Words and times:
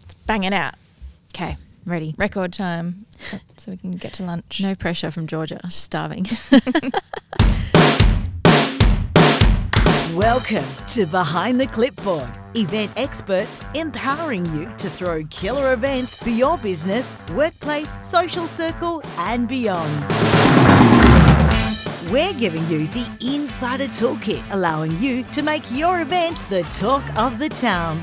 Let's 0.00 0.14
bang 0.26 0.44
it 0.44 0.52
out. 0.52 0.74
Okay, 1.34 1.56
ready. 1.84 2.14
Record 2.18 2.52
time 2.52 3.06
so 3.56 3.70
we 3.72 3.76
can 3.76 3.92
get 3.92 4.12
to 4.14 4.22
lunch. 4.22 4.60
No 4.62 4.74
pressure 4.74 5.10
from 5.10 5.26
Georgia. 5.26 5.60
Starving. 5.70 6.26
Welcome 10.14 10.64
to 10.88 11.06
Behind 11.06 11.60
the 11.60 11.66
Clipboard, 11.68 12.30
event 12.56 12.90
experts 12.96 13.60
empowering 13.74 14.44
you 14.46 14.72
to 14.78 14.90
throw 14.90 15.22
killer 15.26 15.72
events 15.72 16.16
for 16.16 16.30
your 16.30 16.58
business, 16.58 17.14
workplace, 17.34 18.04
social 18.04 18.48
circle, 18.48 19.00
and 19.18 19.46
beyond. 19.46 20.04
We're 22.10 22.32
giving 22.32 22.66
you 22.68 22.88
the 22.88 23.08
insider 23.20 23.84
toolkit, 23.84 24.42
allowing 24.50 24.98
you 24.98 25.22
to 25.24 25.42
make 25.42 25.62
your 25.70 26.00
events 26.00 26.42
the 26.42 26.62
talk 26.64 27.04
of 27.16 27.38
the 27.38 27.50
town. 27.50 28.02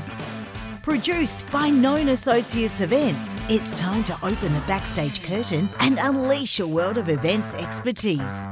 Produced 0.86 1.50
by 1.50 1.68
Known 1.68 2.10
Associates 2.10 2.80
Events, 2.80 3.40
it's 3.48 3.76
time 3.76 4.04
to 4.04 4.14
open 4.22 4.52
the 4.54 4.62
backstage 4.68 5.20
curtain 5.20 5.68
and 5.80 5.98
unleash 6.00 6.60
your 6.60 6.68
world 6.68 6.96
of 6.96 7.08
events 7.08 7.54
expertise. 7.54 8.46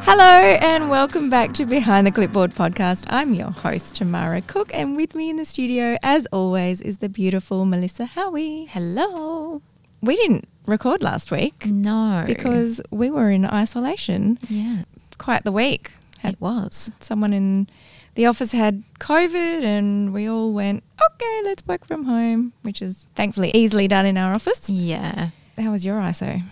Hello 0.00 0.24
and 0.24 0.88
welcome 0.88 1.28
back 1.28 1.52
to 1.52 1.66
Behind 1.66 2.06
the 2.06 2.10
Clipboard 2.10 2.52
podcast. 2.52 3.04
I'm 3.10 3.34
your 3.34 3.50
host, 3.50 3.96
Tamara 3.96 4.40
Cook, 4.40 4.70
and 4.72 4.96
with 4.96 5.14
me 5.14 5.28
in 5.28 5.36
the 5.36 5.44
studio, 5.44 5.98
as 6.02 6.24
always, 6.32 6.80
is 6.80 6.96
the 6.98 7.10
beautiful 7.10 7.66
Melissa 7.66 8.06
Howie. 8.06 8.64
Hello. 8.70 9.60
We 10.00 10.16
didn't 10.16 10.48
record 10.66 11.02
last 11.02 11.30
week 11.30 11.66
No. 11.66 12.24
because 12.26 12.80
we 12.90 13.10
were 13.10 13.30
in 13.30 13.44
isolation 13.44 14.38
yeah, 14.48 14.84
quite 15.18 15.44
the 15.44 15.52
week. 15.52 15.90
Had 16.20 16.32
it 16.32 16.40
was. 16.40 16.90
someone 16.98 17.34
in 17.34 17.68
the 18.16 18.26
office 18.26 18.52
had 18.52 18.82
COVID, 18.98 19.62
and 19.62 20.12
we 20.12 20.28
all 20.28 20.52
went, 20.52 20.82
okay, 21.12 21.40
let's 21.44 21.64
work 21.66 21.86
from 21.86 22.04
home, 22.04 22.52
which 22.62 22.82
is 22.82 23.06
thankfully 23.14 23.50
easily 23.54 23.86
done 23.86 24.06
in 24.06 24.16
our 24.18 24.34
office. 24.34 24.68
Yeah. 24.68 25.30
How 25.56 25.70
was 25.70 25.84
your 25.84 26.00
ISO? 26.00 26.42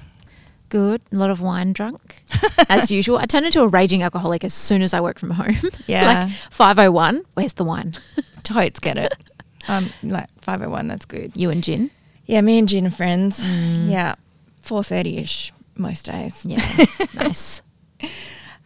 Good. 0.69 1.01
A 1.13 1.17
lot 1.17 1.31
of 1.31 1.41
wine 1.41 1.73
drunk, 1.73 2.23
as 2.69 2.91
usual. 2.91 3.17
I 3.19 3.25
turn 3.25 3.45
into 3.45 3.63
a 3.63 3.69
raging 3.69 4.03
alcoholic 4.03 4.45
as 4.45 4.53
soon 4.55 4.83
as 4.83 4.93
I 4.95 5.01
work 5.01 5.19
from 5.19 5.31
home. 5.31 5.57
Yeah. 5.87 6.25
like 6.27 6.31
501, 6.51 7.23
where's 7.35 7.55
the 7.55 7.65
wine? 7.65 7.97
Totes 8.43 8.79
get 8.79 8.99
it. 8.99 9.15
Um, 9.67 9.91
like 10.03 10.29
501, 10.43 10.87
that's 10.89 11.07
good. 11.07 11.33
You 11.35 11.51
and 11.51 11.65
gin? 11.65 11.91
Yeah, 12.27 12.41
me 12.43 12.59
and 12.59 12.69
Gin 12.69 12.87
are 12.87 12.91
friends. 12.91 13.43
Mm. 13.43 13.91
Yeah, 13.91 14.15
4.30ish 14.65 15.53
most 15.77 16.07
days. 16.07 16.45
Yeah. 16.47 16.87
nice. 17.15 17.63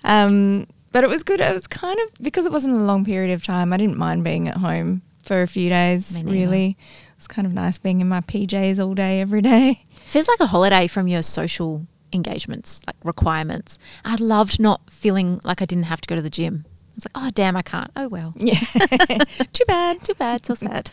Um, 0.05 0.67
but 0.93 1.05
it 1.05 1.11
was 1.11 1.23
good. 1.23 1.41
It 1.41 1.53
was 1.53 1.67
kind 1.67 1.99
of, 2.01 2.15
because 2.23 2.47
it 2.47 2.53
wasn't 2.53 2.81
a 2.81 2.85
long 2.85 3.05
period 3.05 3.33
of 3.33 3.43
time, 3.43 3.73
I 3.73 3.77
didn't 3.77 3.99
mind 3.99 4.25
being 4.25 4.49
at 4.49 4.59
home 4.59 5.03
for 5.23 5.43
a 5.43 5.47
few 5.47 5.69
days, 5.69 6.19
really. 6.25 6.71
It 6.71 7.17
was 7.17 7.27
kind 7.29 7.47
of 7.47 7.53
nice 7.53 7.79
being 7.79 8.01
in 8.01 8.09
my 8.09 8.21
PJs 8.21 8.83
all 8.85 8.95
day, 8.95 9.21
every 9.21 9.43
day. 9.43 9.85
Feels 10.07 10.29
like 10.29 10.41
a 10.41 10.47
holiday 10.47 10.87
from 10.87 11.09
your 11.09 11.23
social 11.23 11.87
engagements, 12.13 12.81
like 12.87 12.97
requirements. 13.05 13.79
I 14.05 14.17
loved 14.17 14.59
not 14.61 14.89
feeling 14.91 15.41
like 15.45 15.61
I 15.61 15.67
didn't 15.67 15.85
have 15.85 16.01
to 16.01 16.07
go 16.09 16.17
to 16.17 16.23
the 16.23 16.31
gym. 16.31 16.65
It's 16.97 17.07
like, 17.07 17.25
oh, 17.25 17.31
damn, 17.33 17.57
I 17.57 17.63
can't. 17.63 17.91
Oh, 17.95 18.09
well. 18.09 18.33
Yeah. 18.37 18.59
Too 19.53 19.65
bad. 19.67 20.03
Too 20.05 20.15
bad. 20.15 20.45
So 20.47 20.55
sad. 20.55 20.91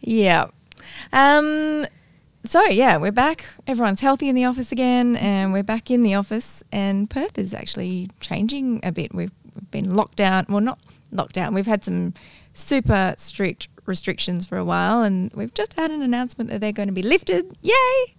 Yeah. 0.00 0.46
Um, 1.12 1.86
so 2.46 2.64
yeah, 2.64 2.96
we're 2.96 3.12
back. 3.12 3.44
Everyone's 3.66 4.00
healthy 4.00 4.28
in 4.28 4.34
the 4.34 4.44
office 4.44 4.72
again, 4.72 5.16
and 5.16 5.52
we're 5.52 5.62
back 5.62 5.90
in 5.90 6.02
the 6.02 6.14
office. 6.14 6.62
And 6.72 7.10
Perth 7.10 7.38
is 7.38 7.52
actually 7.52 8.10
changing 8.20 8.80
a 8.82 8.92
bit. 8.92 9.14
We've 9.14 9.32
been 9.70 9.94
locked 9.94 10.16
down. 10.16 10.46
Well, 10.48 10.60
not 10.60 10.78
locked 11.10 11.34
down. 11.34 11.54
We've 11.54 11.66
had 11.66 11.84
some 11.84 12.14
super 12.54 13.14
strict 13.18 13.68
restrictions 13.84 14.46
for 14.46 14.58
a 14.58 14.64
while, 14.64 15.02
and 15.02 15.32
we've 15.34 15.54
just 15.54 15.74
had 15.74 15.90
an 15.90 16.02
announcement 16.02 16.50
that 16.50 16.60
they're 16.60 16.72
going 16.72 16.88
to 16.88 16.94
be 16.94 17.02
lifted. 17.02 17.56
Yay! 17.62 18.14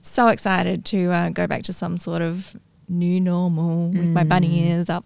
So 0.00 0.28
excited 0.28 0.84
to 0.86 1.10
uh, 1.10 1.28
go 1.30 1.46
back 1.46 1.62
to 1.64 1.72
some 1.72 1.98
sort 1.98 2.22
of 2.22 2.56
new 2.88 3.20
normal 3.20 3.88
with 3.88 4.08
my 4.08 4.24
bunny 4.24 4.68
ears 4.68 4.88
up. 4.88 5.04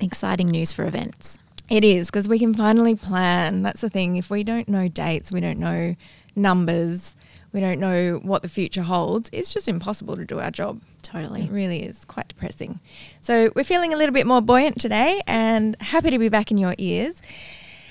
Exciting 0.00 0.48
news 0.48 0.72
for 0.72 0.84
events. 0.84 1.38
It 1.68 1.84
is 1.84 2.06
because 2.06 2.28
we 2.28 2.38
can 2.38 2.54
finally 2.54 2.94
plan. 2.94 3.62
That's 3.62 3.80
the 3.80 3.88
thing. 3.88 4.16
If 4.16 4.30
we 4.30 4.44
don't 4.44 4.68
know 4.68 4.88
dates, 4.88 5.32
we 5.32 5.40
don't 5.40 5.58
know 5.58 5.96
numbers, 6.36 7.16
we 7.56 7.62
don't 7.62 7.80
know 7.80 8.20
what 8.22 8.42
the 8.42 8.48
future 8.48 8.82
holds, 8.82 9.30
it's 9.32 9.50
just 9.50 9.66
impossible 9.66 10.14
to 10.14 10.26
do 10.26 10.38
our 10.38 10.50
job. 10.50 10.82
It 10.98 11.04
Totally. 11.04 11.48
really 11.48 11.82
is 11.82 12.04
quite 12.04 12.28
depressing. 12.28 12.80
So 13.22 13.50
we're 13.56 13.64
feeling 13.64 13.94
a 13.94 13.96
little 13.96 14.12
bit 14.12 14.26
more 14.26 14.42
buoyant 14.42 14.78
today 14.78 15.22
and 15.26 15.74
happy 15.80 16.10
to 16.10 16.18
be 16.18 16.28
back 16.28 16.50
in 16.50 16.58
your 16.58 16.74
ears. 16.76 17.22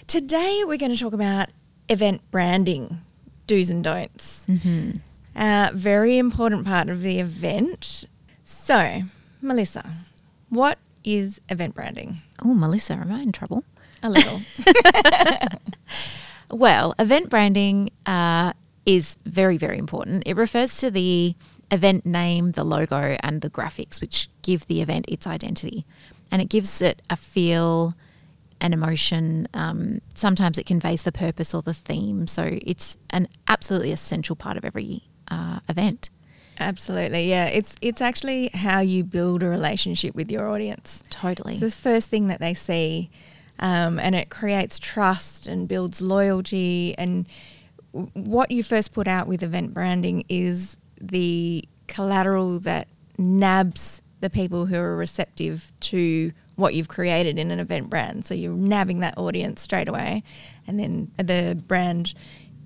Today 0.06 0.62
we're 0.68 0.78
going 0.78 0.92
to 0.92 1.00
talk 1.00 1.14
about 1.14 1.50
event 1.90 2.22
branding, 2.30 3.00
do's 3.48 3.72
and 3.72 3.84
don'ts. 3.84 4.46
Mm-hmm. 4.48 4.98
Uh, 5.36 5.72
very 5.74 6.20
important 6.20 6.64
part 6.64 6.88
of 6.88 7.02
the 7.02 7.18
event. 7.18 8.06
So, 8.44 9.02
Melissa, 9.42 9.90
what 10.50 10.78
is 11.04 11.42
event 11.50 11.74
branding? 11.74 12.18
Oh, 12.44 12.54
Melissa, 12.54 12.94
am 12.94 13.12
I 13.12 13.22
in 13.22 13.32
trouble? 13.32 13.64
A 14.04 14.12
little. 14.12 14.42
Well, 16.52 16.94
event 17.00 17.30
branding 17.30 17.90
uh, 18.06 18.54
is 18.86 19.18
very, 19.26 19.58
very 19.58 19.78
important. 19.78 20.24
It 20.26 20.36
refers 20.36 20.78
to 20.78 20.92
the 20.92 21.36
event 21.72 22.06
name, 22.06 22.52
the 22.52 22.64
logo, 22.64 23.18
and 23.22 23.42
the 23.42 23.50
graphics, 23.50 24.00
which 24.02 24.30
give 24.42 24.68
the 24.68 24.82
event 24.82 25.06
its 25.08 25.26
identity. 25.26 25.86
And 26.32 26.42
it 26.42 26.50
gives 26.50 26.82
it 26.82 27.02
a 27.10 27.16
feel, 27.16 27.96
an 28.62 28.74
emotion. 28.74 29.48
Um, 29.54 30.02
sometimes 30.14 30.58
it 30.58 30.66
conveys 30.66 31.04
the 31.04 31.12
purpose 31.12 31.54
or 31.54 31.62
the 31.62 31.74
theme. 31.74 32.28
So 32.28 32.60
it's 32.62 32.98
an 33.10 33.28
absolutely 33.48 33.92
essential 33.92 34.36
part 34.36 34.58
of 34.58 34.66
every 34.66 35.04
uh, 35.30 35.60
event. 35.70 36.10
Absolutely, 36.58 37.30
yeah. 37.30 37.48
It's 37.48 37.76
it's 37.82 38.02
actually 38.02 38.50
how 38.54 38.80
you 38.80 39.04
build 39.04 39.44
a 39.44 39.50
relationship 39.50 40.16
with 40.16 40.32
your 40.32 40.48
audience. 40.48 41.04
Totally. 41.10 41.54
It's 41.54 41.62
the 41.62 41.72
first 41.72 42.08
thing 42.08 42.28
that 42.28 42.40
they 42.40 42.54
see, 42.54 43.10
um, 43.60 44.00
and 44.00 44.16
it 44.16 44.30
creates 44.30 44.80
trust 44.80 45.48
and 45.48 45.68
builds 45.68 46.02
loyalty. 46.02 46.96
And 46.98 47.26
what 48.14 48.52
you 48.52 48.64
first 48.64 48.92
put 48.92 49.08
out 49.08 49.28
with 49.28 49.42
event 49.44 49.74
branding 49.74 50.26
is 50.30 50.78
the 51.00 51.64
collateral 51.88 52.60
that 52.60 52.88
nabs 53.18 54.02
the 54.22 54.30
people 54.30 54.66
who 54.66 54.76
are 54.78 54.96
receptive 54.96 55.72
to 55.80 56.32
what 56.56 56.74
you've 56.74 56.88
created 56.88 57.38
in 57.38 57.52
an 57.52 57.60
event 57.60 57.90
brand. 57.90 58.26
So 58.26 58.34
you're 58.34 58.54
nabbing 58.54 59.00
that 59.02 59.18
audience 59.18 59.62
straight 59.62 59.88
away, 59.88 60.24
and 60.68 60.80
then 60.80 61.12
the 61.18 61.62
brand 61.68 62.14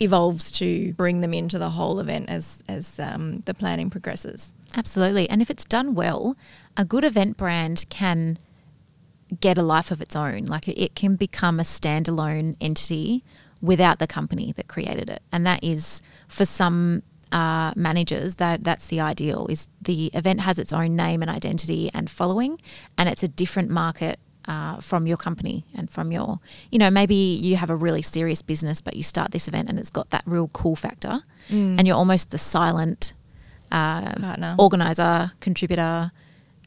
evolves 0.01 0.49
to 0.51 0.93
bring 0.93 1.21
them 1.21 1.33
into 1.33 1.59
the 1.59 1.71
whole 1.71 1.99
event 1.99 2.29
as 2.29 2.63
as 2.67 2.99
um, 2.99 3.41
the 3.45 3.53
planning 3.53 3.89
progresses. 3.89 4.51
Absolutely. 4.77 5.29
And 5.29 5.41
if 5.41 5.49
it's 5.49 5.65
done 5.65 5.95
well, 5.95 6.37
a 6.77 6.85
good 6.85 7.03
event 7.03 7.35
brand 7.37 7.85
can 7.89 8.37
get 9.41 9.57
a 9.57 9.63
life 9.63 9.91
of 9.91 10.01
its 10.01 10.15
own. 10.15 10.45
Like 10.45 10.67
it- 10.67 10.79
it 10.81 10.95
can 10.95 11.15
become 11.15 11.59
a 11.59 11.63
standalone 11.63 12.55
entity 12.61 13.23
without 13.61 13.99
the 13.99 14.07
company 14.07 14.53
that 14.53 14.67
created 14.67 15.09
it. 15.09 15.21
And 15.31 15.45
that 15.45 15.63
is 15.63 16.01
for 16.27 16.45
some 16.45 17.03
uh, 17.31 17.73
managers 17.75 18.35
that 18.35 18.63
that's 18.63 18.87
the 18.87 18.99
ideal 18.99 19.45
is 19.49 19.67
the 19.79 20.07
event 20.15 20.41
has 20.41 20.57
its 20.57 20.73
own 20.73 20.95
name 20.95 21.21
and 21.21 21.29
identity 21.29 21.91
and 21.93 22.09
following 22.09 22.59
and 22.97 23.07
it's 23.07 23.21
a 23.21 23.27
different 23.27 23.69
market 23.69 24.17
uh, 24.45 24.79
from 24.79 25.05
your 25.05 25.15
company 25.15 25.63
and 25.75 25.91
from 25.91 26.11
your 26.11 26.39
you 26.71 26.79
know 26.79 26.89
maybe 26.89 27.13
you 27.13 27.55
have 27.55 27.69
a 27.69 27.75
really 27.75 28.01
serious 28.01 28.41
business 28.41 28.81
but 28.81 28.95
you 28.95 29.03
start 29.03 29.29
this 29.29 29.47
event 29.47 29.69
and 29.69 29.77
it's 29.77 29.91
got 29.91 30.09
that 30.09 30.23
real 30.25 30.47
cool 30.53 30.75
factor 30.75 31.21
and 31.77 31.87
you're 31.87 31.95
almost 31.95 32.31
the 32.31 32.39
silent 32.39 33.13
uh, 33.71 34.13
organizer, 34.57 35.31
contributor. 35.39 36.11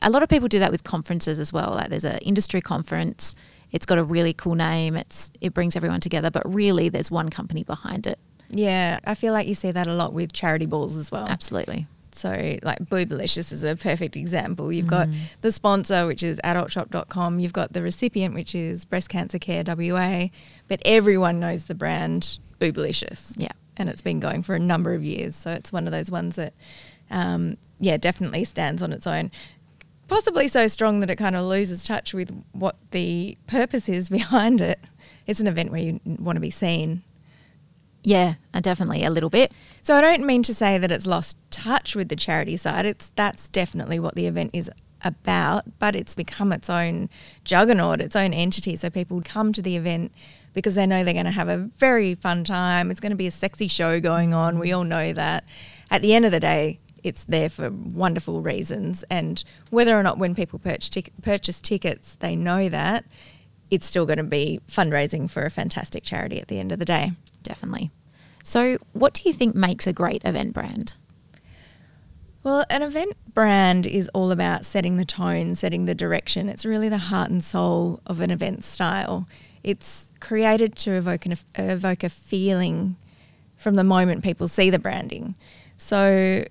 A 0.03 0.11
lot 0.11 0.23
of 0.23 0.29
people 0.29 0.49
do 0.49 0.59
that 0.59 0.71
with 0.71 0.85
conferences 0.85 1.39
as 1.39 1.53
well. 1.53 1.71
Like 1.71 1.89
there's 1.89 2.05
an 2.05 2.19
industry 2.19 2.61
conference, 2.61 3.35
it's 3.73 3.87
got 3.87 3.99
a 3.99 4.05
really 4.05 4.33
cool 4.33 4.55
name. 4.55 4.97
It's 4.97 5.31
it 5.41 5.55
brings 5.55 5.75
everyone 5.75 6.01
together, 6.01 6.31
but 6.31 6.43
really 6.53 6.89
there's 6.89 7.11
one 7.11 7.31
company 7.31 7.65
behind 7.65 8.07
it. 8.07 8.19
Yeah, 8.51 9.01
I 9.05 9.15
feel 9.15 9.33
like 9.33 9.49
you 9.49 9.55
see 9.55 9.71
that 9.71 9.87
a 9.87 9.95
lot 9.95 10.13
with 10.13 10.33
charity 10.33 10.67
balls 10.67 10.97
as 10.97 11.11
well. 11.11 11.27
Absolutely. 11.27 11.87
So, 12.15 12.59
like 12.63 12.79
Boobalicious 12.81 13.53
is 13.53 13.65
a 13.65 13.75
perfect 13.75 14.17
example. 14.17 14.71
You've 14.71 14.87
got 14.87 15.09
the 15.41 15.51
sponsor, 15.51 16.07
which 16.07 16.23
is 16.23 16.39
adultshop.com. 16.45 17.41
You've 17.41 17.55
got 17.55 17.73
the 17.73 17.83
recipient, 17.83 18.35
which 18.35 18.55
is 18.55 18.85
Breast 18.85 19.09
Cancer 19.09 19.39
Care 19.39 19.65
WA. 19.67 20.29
But 20.69 20.83
everyone 20.85 21.41
knows 21.41 21.65
the 21.65 21.75
brand 21.75 22.39
Boobalicious. 22.61 23.33
Yeah. 23.37 23.53
And 23.79 23.89
it's 23.89 24.03
been 24.03 24.21
going 24.21 24.43
for 24.43 24.55
a 24.55 24.59
number 24.59 24.93
of 24.93 25.03
years. 25.03 25.37
So, 25.37 25.53
it's 25.53 25.73
one 25.73 25.87
of 25.87 25.93
those 25.93 26.11
ones 26.11 26.37
that, 26.37 26.53
um, 27.11 27.57
yeah, 27.81 27.97
definitely 27.97 28.45
stands 28.45 28.83
on 28.83 28.93
its 28.93 29.07
own. 29.07 29.31
Possibly 30.13 30.47
so 30.47 30.69
strong 30.69 31.01
that 31.01 31.09
it 31.09 31.17
kind 31.17 31.35
of 31.35 31.47
loses 31.47 31.85
touch 31.85 32.13
with 32.13 32.45
what 32.53 32.77
the 32.91 33.35
purpose 33.47 33.89
is 33.89 34.09
behind 34.21 34.61
it. 34.61 34.79
It's 35.27 35.41
an 35.41 35.47
event 35.47 35.71
where 35.71 35.81
you 35.81 36.01
want 36.05 36.37
to 36.37 36.41
be 36.41 36.51
seen. 36.51 37.01
Yeah, 38.05 38.35
uh, 38.53 38.61
definitely 38.61 39.05
a 39.05 39.11
little 39.11 39.31
bit. 39.31 39.53
So 39.81 39.97
I 39.97 40.03
don't 40.03 40.27
mean 40.27 40.43
to 40.43 40.53
say 40.53 40.77
that 40.77 40.93
it's 40.93 41.07
lost 41.07 41.39
touch 41.51 41.97
with 41.97 42.11
the 42.11 42.17
charity 42.17 42.59
side. 42.59 42.85
It's 42.85 43.11
that's 43.17 43.49
definitely 43.49 43.99
what 43.99 44.15
the 44.15 44.27
event 44.27 44.51
is 44.53 44.71
about, 45.03 45.79
but 45.79 45.97
it's 45.97 46.15
become 46.15 46.53
its 46.53 46.69
own 46.69 47.09
juggernaut, 47.45 48.03
its 48.03 48.15
own 48.15 48.35
entity. 48.35 48.77
So 48.77 48.91
people 48.91 49.23
come 49.25 49.55
to 49.55 49.63
the 49.63 49.77
event 49.77 50.13
because 50.53 50.75
they 50.75 50.85
know 50.85 51.05
they're 51.05 51.15
going 51.15 51.25
to 51.25 51.31
have 51.31 51.49
a 51.49 51.57
very 51.57 52.15
fun 52.15 52.45
time. 52.45 52.91
It's 52.91 53.01
going 53.01 53.13
to 53.13 53.17
be 53.17 53.29
a 53.29 53.31
sexy 53.31 53.67
show 53.67 53.99
going 53.99 54.35
on. 54.35 54.59
We 54.59 54.75
all 54.75 54.85
know 54.85 55.15
that. 55.15 55.45
At 55.91 56.03
the 56.03 56.13
end 56.13 56.27
of 56.27 56.33
the 56.33 56.41
day, 56.41 56.81
it's 57.03 57.25
there 57.25 57.49
for 57.49 57.71
wonderful 57.71 58.41
reasons. 58.41 59.05
And 59.11 59.43
whether 59.71 59.99
or 59.99 60.03
not 60.03 60.19
when 60.19 60.35
people 60.35 60.59
purchase, 60.59 60.89
tic- 60.89 61.13
purchase 61.23 61.61
tickets, 61.61 62.17
they 62.21 62.37
know 62.37 62.69
that, 62.69 63.05
it's 63.71 63.87
still 63.87 64.05
going 64.05 64.19
to 64.19 64.25
be 64.25 64.61
fundraising 64.69 65.31
for 65.31 65.45
a 65.45 65.51
fantastic 65.51 66.05
charity 66.05 66.41
at 66.41 66.49
the 66.49 66.59
end 66.59 66.73
of 66.73 66.79
the 66.79 66.85
day. 66.85 67.13
Definitely. 67.43 67.91
So, 68.45 68.79
what 68.93 69.15
do 69.15 69.23
you 69.25 69.33
think 69.33 69.55
makes 69.55 69.87
a 69.87 69.93
great 69.93 70.23
event 70.25 70.53
brand? 70.53 70.93
Well, 72.43 72.65
an 72.69 72.83
event 72.83 73.17
brand 73.35 73.87
is 73.87 74.11
all 74.13 74.33
about 74.33 74.65
setting 74.65 74.97
the 74.97 75.05
tone, 75.05 75.55
setting 75.55 75.85
the 75.85 75.95
direction. 75.95 76.49
It's 76.49 76.65
really 76.67 76.89
the 76.89 76.99
heart 76.99 77.31
and 77.31 77.43
soul 77.43 78.01
of 78.05 78.21
an 78.21 78.31
event 78.31 78.65
style. 78.65 79.29
It's 79.63 80.11
created 80.21 80.75
to 80.79 80.91
evoke, 80.93 81.25
an, 81.25 81.37
evoke 81.55 82.03
a 82.03 82.09
feeling 82.09 82.97
from 83.57 83.77
the 83.77 83.85
moment 83.85 84.25
people 84.25 84.49
see 84.49 84.71
the 84.71 84.79
branding. 84.79 85.37
So, 85.77 86.45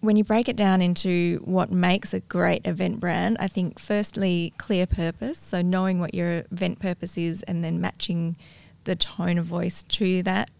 when 0.00 0.16
you 0.16 0.24
break 0.24 0.48
it 0.48 0.56
down 0.56 0.80
into 0.80 1.42
what 1.44 1.70
makes 1.70 2.14
a 2.14 2.20
great 2.20 2.66
event 2.66 3.00
brand, 3.00 3.36
I 3.38 3.48
think 3.48 3.78
firstly, 3.78 4.54
clear 4.56 4.86
purpose. 4.86 5.38
So, 5.38 5.60
knowing 5.60 6.00
what 6.00 6.14
your 6.14 6.44
event 6.50 6.78
purpose 6.80 7.18
is 7.18 7.42
and 7.42 7.62
then 7.62 7.80
matching 7.80 8.36
the 8.84 8.96
tone 8.96 9.36
of 9.36 9.44
voice 9.44 9.82
to 9.82 10.22
that 10.22 10.50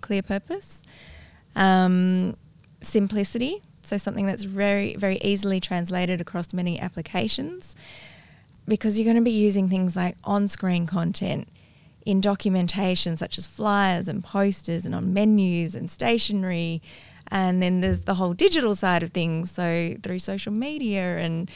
clear 0.00 0.22
purpose. 0.22 0.82
Um, 1.54 2.36
simplicity. 2.80 3.62
So, 3.82 3.98
something 3.98 4.26
that's 4.26 4.44
very, 4.44 4.96
very 4.96 5.18
easily 5.18 5.60
translated 5.60 6.20
across 6.20 6.54
many 6.54 6.80
applications 6.80 7.76
because 8.66 8.98
you're 8.98 9.04
going 9.04 9.16
to 9.16 9.22
be 9.22 9.30
using 9.30 9.68
things 9.68 9.94
like 9.94 10.16
on 10.24 10.48
screen 10.48 10.86
content 10.86 11.48
in 12.06 12.20
documentation, 12.20 13.16
such 13.16 13.36
as 13.36 13.46
flyers 13.46 14.08
and 14.08 14.24
posters, 14.24 14.86
and 14.86 14.94
on 14.94 15.12
menus 15.12 15.74
and 15.74 15.90
stationery. 15.90 16.80
And 17.28 17.62
then 17.62 17.80
there's 17.80 18.02
the 18.02 18.14
whole 18.14 18.34
digital 18.34 18.74
side 18.74 19.02
of 19.02 19.10
things. 19.10 19.50
So, 19.50 19.94
through 20.02 20.18
social 20.20 20.52
media 20.52 21.18
and 21.18 21.50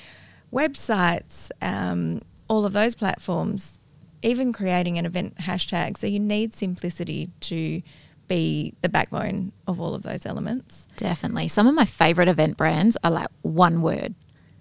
websites, 0.52 1.50
um, 1.62 2.22
all 2.48 2.64
of 2.64 2.72
those 2.72 2.94
platforms, 2.94 3.78
even 4.22 4.52
creating 4.52 4.98
an 4.98 5.06
event 5.06 5.36
hashtag. 5.36 5.96
So, 5.98 6.06
you 6.06 6.20
need 6.20 6.54
simplicity 6.54 7.30
to 7.40 7.82
be 8.30 8.74
the 8.80 8.88
backbone 8.88 9.52
of 9.66 9.80
all 9.80 9.94
of 9.94 10.04
those 10.04 10.24
elements. 10.24 10.86
Definitely. 10.96 11.48
Some 11.48 11.66
of 11.66 11.74
my 11.74 11.84
favorite 11.84 12.28
event 12.28 12.56
brands 12.56 12.96
are 13.02 13.10
like 13.10 13.28
one 13.42 13.82
word. 13.82 14.14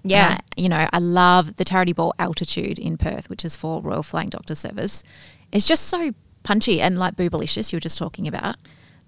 Yeah. 0.03 0.39
I, 0.39 0.61
you 0.61 0.69
know, 0.69 0.87
I 0.91 0.97
love 0.97 1.57
the 1.57 1.65
charity 1.65 1.93
ball 1.93 2.13
Altitude 2.17 2.79
in 2.79 2.97
Perth, 2.97 3.29
which 3.29 3.45
is 3.45 3.55
for 3.55 3.79
Royal 3.81 4.01
Flying 4.01 4.29
Doctor 4.29 4.55
Service. 4.55 5.03
It's 5.51 5.67
just 5.67 5.85
so 5.85 6.13
punchy 6.41 6.81
and 6.81 6.97
like 6.97 7.15
Boobalicious 7.15 7.71
you 7.71 7.77
were 7.77 7.81
just 7.81 7.97
talking 7.97 8.27
about. 8.27 8.55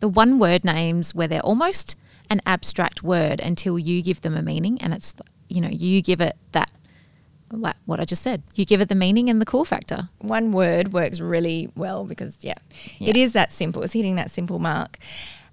The 0.02 0.10
one 0.10 0.38
word 0.38 0.66
names 0.66 1.16
where 1.16 1.28
they're 1.28 1.42
almost 1.42 1.96
an 2.30 2.42
abstract 2.46 3.02
word 3.04 3.40
until 3.40 3.80
you 3.80 4.02
give 4.04 4.22
them 4.22 4.36
a 4.36 4.42
meaning 4.42 4.78
and 4.82 4.94
it's, 4.94 5.16
you 5.48 5.62
know, 5.62 5.70
you 5.70 6.02
give 6.02 6.20
it 6.22 6.36
that 6.52 6.72
like 7.52 7.76
what 7.86 8.00
I 8.00 8.06
just 8.06 8.24
said. 8.24 8.44
You 8.56 8.66
give 8.66 8.80
it 8.82 8.90
the 8.90 8.96
meaning 8.96 9.30
and 9.30 9.42
the 9.42 9.46
cool 9.46 9.66
factor. 9.66 10.10
One 10.20 10.52
word 10.52 10.94
works 10.94 11.20
really 11.20 11.70
well 11.76 12.06
because, 12.06 12.38
yeah, 12.42 12.56
Yeah. 13.00 13.10
it 13.10 13.18
is 13.18 13.34
that 13.34 13.52
simple. 13.52 13.84
It's 13.84 13.94
hitting 13.94 14.16
that 14.16 14.32
simple 14.32 14.60
mark. 14.60 14.98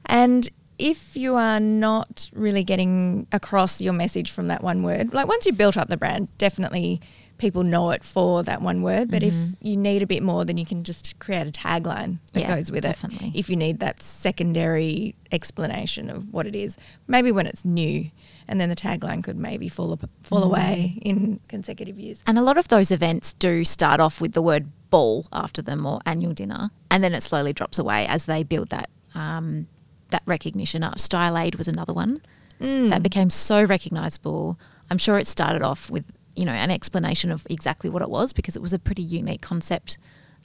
And 0.07 0.49
if 0.79 1.17
you 1.17 1.35
are 1.35 1.59
not 1.59 2.31
really 2.33 2.63
getting 2.63 3.27
across 3.33 3.81
your 3.81 3.93
message 3.93 4.31
from 4.31 4.47
that 4.49 4.63
one 4.63 4.85
word, 4.85 5.13
like 5.13 5.27
once 5.27 5.45
you've 5.45 5.57
built 5.59 5.77
up 5.77 5.89
the 5.89 5.97
brand, 5.97 6.29
definitely 6.39 7.01
people 7.39 7.63
know 7.63 7.91
it 7.91 8.05
for 8.05 8.43
that 8.43 8.61
one 8.61 8.83
word. 8.83 9.11
But 9.11 9.23
if 9.23 9.33
mm-hmm. 9.33 9.67
you 9.67 9.77
need 9.77 10.03
a 10.03 10.07
bit 10.07 10.23
more, 10.23 10.45
then 10.45 10.59
you 10.59 10.67
can 10.67 10.85
just 10.85 11.19
create 11.19 11.47
a 11.47 11.51
tagline 11.51 12.19
that 12.33 12.41
Yeah, 12.41 12.55
goes 12.55 12.71
with 12.71 12.83
definitely. 12.83 13.29
it. 13.29 13.39
If 13.39 13.49
you 13.49 13.57
need 13.57 13.79
that 13.81 14.03
secondary 14.03 15.15
explanation 15.33 16.11
of 16.11 16.33
what 16.33 16.47
it 16.47 16.55
is, 16.55 16.77
maybe 17.07 17.33
when 17.33 17.47
it's 17.47 17.65
new, 17.65 18.11
and 18.47 18.61
then 18.61 18.69
the 18.69 18.77
tagline 18.77 19.23
could 19.23 19.37
maybe 19.37 19.69
fall 19.69 19.93
ap- 19.93 20.11
fall 20.23 20.43
mm. 20.43 20.47
away 20.47 20.99
in 21.03 21.41
consecutive 21.49 21.99
years. 21.99 22.23
And 22.27 22.39
a 22.39 22.43
lot 22.43 22.59
of 22.59 22.69
those 22.69 22.91
events 22.91 23.33
do 23.35 23.65
start 23.65 24.01
off 24.01 24.21
with 24.21 24.33
the 24.33 24.43
word 24.43 24.69
ball 24.91 25.27
after 25.33 25.63
them 25.63 25.87
or 25.87 26.01
annual 26.05 26.33
dinner, 26.33 26.71
and 26.91 27.03
then 27.03 27.15
it 27.15 27.23
slowly 27.23 27.53
drops 27.53 27.79
away 27.79 28.07
as 28.07 28.27
they 28.27 28.43
build 28.43 28.71
that 28.71 28.91
um, 29.15 29.69
that 30.11 30.23
recognition 30.27 30.83
up. 30.83 30.99
Style 30.99 31.37
Aid 31.37 31.55
was 31.55 31.69
another 31.69 31.93
one 31.93 32.21
mm. 32.61 32.89
that 32.91 33.03
became 33.03 33.31
so 33.31 33.63
recognisable. 33.65 34.59
I'm 34.91 34.99
sure 34.99 35.19
it 35.19 35.27
started 35.27 35.63
off 35.63 35.91
with 35.91 36.11
you 36.39 36.45
know 36.45 36.53
an 36.53 36.71
explanation 36.71 37.31
of 37.31 37.47
exactly 37.51 37.91
what 37.91 38.01
it 38.01 38.09
was 38.09 38.33
because 38.33 38.55
it 38.57 38.63
was 38.63 38.73
a 38.73 38.79
pretty 38.79 39.03
unique 39.03 39.43
concept 39.43 39.99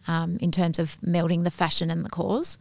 um, 0.07 0.37
in 0.41 0.51
terms 0.51 0.79
of 0.79 0.99
melding 1.01 1.43
the 1.43 1.51
fashion 1.51 1.89
and 1.91 2.03
the 2.03 2.09
cause. 2.09 2.57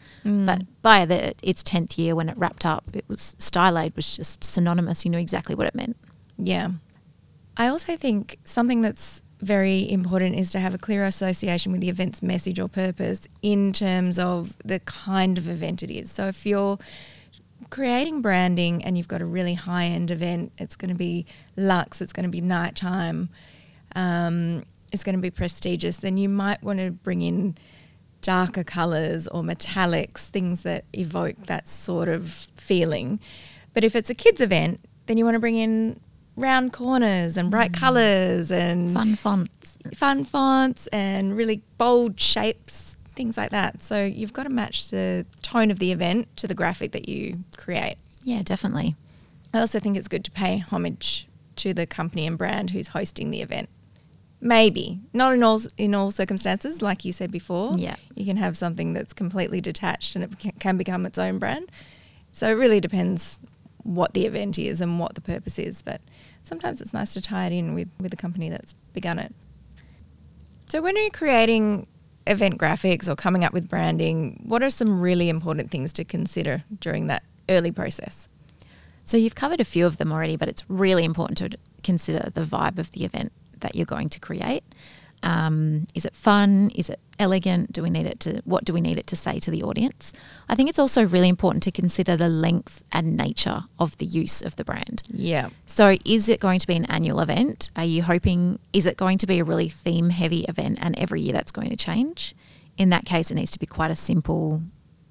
But 0.47 0.63
by 0.83 1.05
the 1.07 1.35
its 1.43 1.63
tenth 1.63 1.99
year, 1.99 2.15
when 2.15 2.29
it 2.29 2.37
wrapped 2.37 2.67
up, 2.67 2.85
it 2.93 3.05
was 3.09 3.35
Style 3.39 3.79
Aid 3.79 3.97
was 3.97 4.17
just 4.17 4.45
synonymous. 4.45 5.05
You 5.05 5.11
knew 5.11 5.19
exactly 5.19 5.55
what 5.55 5.67
it 5.67 5.75
meant. 5.75 5.97
Yeah. 6.37 6.71
I 7.57 7.67
also 7.69 7.97
think 7.97 8.39
something 8.45 8.83
that's 8.83 9.23
very 9.41 9.91
important 9.91 10.37
is 10.37 10.51
to 10.53 10.61
have 10.61 10.73
a 10.73 10.79
clear 10.79 11.05
association 11.05 11.73
with 11.73 11.81
the 11.81 11.89
event's 11.89 12.23
message 12.23 12.61
or 12.61 12.69
purpose 12.69 13.27
in 13.43 13.73
terms 13.73 14.19
of 14.19 14.57
the 14.65 14.79
kind 14.81 15.37
of 15.37 15.49
event 15.49 15.83
it 15.83 15.91
is. 15.91 16.13
So 16.13 16.29
if 16.29 16.47
you're 16.47 16.79
creating 17.73 18.21
branding 18.21 18.85
and 18.85 18.99
you've 18.99 19.09
got 19.09 19.23
a 19.23 19.25
really 19.25 19.55
high 19.55 19.87
end 19.87 20.11
event, 20.11 20.53
it's 20.59 20.77
going 20.77 20.91
to 20.91 20.95
be 20.95 21.25
luxe, 21.57 22.03
it's 22.03 22.13
going 22.13 22.25
to 22.25 22.31
be 22.31 22.43
nighttime, 22.43 23.31
um, 23.97 24.63
it's 24.93 25.03
going 25.03 25.17
to 25.17 25.23
be 25.23 25.31
prestigious, 25.31 25.97
then 25.97 26.19
you 26.19 26.29
might 26.29 26.63
want 26.63 26.79
to 26.79 26.91
bring 26.91 27.23
in 27.23 27.57
darker 28.21 28.63
colours 28.63 29.27
or 29.27 29.43
metallics, 29.43 30.29
things 30.29 30.63
that 30.65 30.85
evoke 30.93 31.47
that 31.47 31.67
sort 31.67 32.11
of 32.11 32.29
feeling. 32.57 33.19
But 33.73 33.85
if 33.85 33.97
it's 33.97 34.11
a 34.11 34.15
kids 34.15 34.43
event, 34.43 34.85
then 35.07 35.17
you 35.17 35.25
want 35.25 35.37
to 35.37 35.41
bring 35.41 35.57
in 35.57 35.99
round 36.37 36.75
corners 36.75 37.39
and 37.39 37.51
bright 37.51 37.73
colours 37.73 38.53
and 38.53 38.93
Fun 38.93 39.17
fonts. 39.17 39.79
fun 39.95 40.25
fonts 40.25 40.89
and 40.89 41.35
really 41.39 41.63
bold 41.79 42.21
shapes, 42.21 42.92
things 43.15 43.37
like 43.37 43.51
that. 43.51 43.83
So 43.83 44.05
you've 44.05 44.33
got 44.33 44.45
to 44.45 44.51
match 44.51 44.91
the 44.91 45.27
tone 45.43 45.71
of 45.71 45.79
the 45.79 45.93
event 45.93 46.35
to 46.39 46.47
the 46.47 46.55
graphic 46.55 46.93
that 46.93 47.09
you 47.09 47.45
create. 47.57 47.97
Yeah, 48.23 48.43
definitely. 48.43 48.97
I 49.55 49.61
also 49.61 49.79
think 49.79 49.97
it's 49.97 50.09
good 50.09 50.25
to 50.25 50.31
pay 50.31 50.59
homage 50.59 51.29
to 51.57 51.75
the 51.75 51.87
company 51.87 52.27
and 52.27 52.39
brand 52.39 52.71
who's 52.71 52.89
hosting 52.89 53.31
the 53.31 53.43
event. 53.43 53.69
Maybe 54.41 55.01
not 55.13 55.35
in 55.35 55.43
all 55.43 55.61
in 55.77 55.95
all 55.95 56.11
circumstances, 56.11 56.83
like 56.83 57.05
you 57.05 57.13
said 57.13 57.31
before. 57.31 57.75
Yeah. 57.77 57.97
you 58.15 58.25
can 58.25 58.39
have 58.39 58.57
something 58.57 58.93
that's 58.93 59.13
completely 59.13 59.61
detached 59.61 60.17
and 60.17 60.25
it 60.25 60.59
can- 60.59 60.77
become 60.77 61.07
its 61.07 61.19
own 61.19 61.39
brand. 61.39 61.71
So 62.33 62.49
it 62.49 62.55
really 62.55 62.81
depends 62.81 63.39
what 63.85 64.15
the 64.15 64.27
event 64.27 64.59
is 64.59 64.81
and 64.81 64.99
what 64.99 65.15
the 65.15 65.21
purpose 65.21 65.59
is. 65.59 65.83
But 65.83 66.01
sometimes 66.43 66.81
it's 66.81 66.93
nice 66.93 67.13
to 67.15 67.21
tie 67.21 67.47
it 67.47 67.53
in 67.53 67.75
with 67.75 67.89
with 68.01 68.11
the 68.11 68.17
company 68.17 68.49
that's 68.51 68.73
begun 68.93 69.19
it. 69.21 69.33
So 70.67 70.81
when 70.83 70.97
you're 70.97 71.11
creating 71.11 71.87
event 72.27 72.59
graphics 72.59 73.09
or 73.09 73.17
coming 73.17 73.45
up 73.45 73.53
with 73.53 73.69
branding, 73.69 74.43
what 74.47 74.63
are 74.63 74.71
some 74.71 74.99
really 74.99 75.29
important 75.29 75.71
things 75.71 75.93
to 75.95 76.05
consider 76.05 76.65
during 76.81 77.07
that 77.09 77.23
early 77.49 77.73
process? 77.73 78.29
So 79.05 79.17
you've 79.17 79.35
covered 79.35 79.61
a 79.61 79.65
few 79.65 79.87
of 79.87 79.97
them 79.97 80.13
already, 80.13 80.37
but 80.37 80.49
it's 80.49 80.65
really 80.69 81.05
important 81.05 81.39
to 81.39 81.59
consider 81.83 82.31
the 82.31 82.43
vibe 82.43 82.79
of 82.79 82.93
the 82.93 83.05
event 83.05 83.33
that 83.61 83.75
you're 83.75 83.87
going 83.87 84.09
to 84.11 84.21
create. 84.21 84.63
Um, 85.23 85.87
is 85.95 86.05
it 86.05 86.15
fun? 86.15 86.71
Is 86.75 86.91
it 86.91 86.99
elegant? 87.19 87.73
Do 87.73 87.83
we 87.83 87.91
need 87.91 88.07
it 88.07 88.21
to? 88.21 88.43
What 88.45 88.65
do 88.65 88.73
we 88.73 88.81
need 88.81 88.99
it 88.99 89.07
to 89.09 89.17
say 89.17 89.39
to 89.41 89.51
the 89.51 89.63
audience? 89.63 90.13
I 90.49 90.55
think 90.55 90.69
it's 90.69 90.79
also 90.79 91.05
really 91.05 91.29
important 91.29 91.63
to 91.65 91.71
consider 91.71 92.17
the 92.17 92.29
length 92.29 92.83
and 92.93 93.17
nature 93.17 93.65
of 93.79 93.97
the 93.99 94.07
use 94.07 94.43
of 94.43 94.57
the 94.57 94.65
brand. 94.65 95.03
Yeah. 95.09 95.51
So, 95.67 95.97
is 96.05 96.29
it 96.29 96.41
going 96.41 96.59
to 96.59 96.67
be 96.67 96.77
an 96.77 96.87
annual 96.87 97.21
event? 97.21 97.71
Are 97.77 97.85
you 97.85 98.03
hoping, 98.03 98.59
is 98.73 98.87
it 98.87 98.97
going 98.97 99.19
to 99.19 99.27
be 99.27 99.39
a 99.39 99.45
really 99.45 99.69
theme 99.69 100.11
heavy 100.11 100.41
event 100.43 100.79
and 100.81 100.99
every 100.99 101.21
year 101.21 101.33
that's 101.33 101.53
going 101.53 101.71
to 101.71 101.77
change? 101.77 102.35
In 102.77 102.91
that 102.91 103.05
case, 103.05 103.31
it 103.31 103.35
needs 103.35 103.51
to 103.53 103.59
be 103.59 103.67
quite 103.67 103.91
a 103.91 103.97
simple 103.97 104.63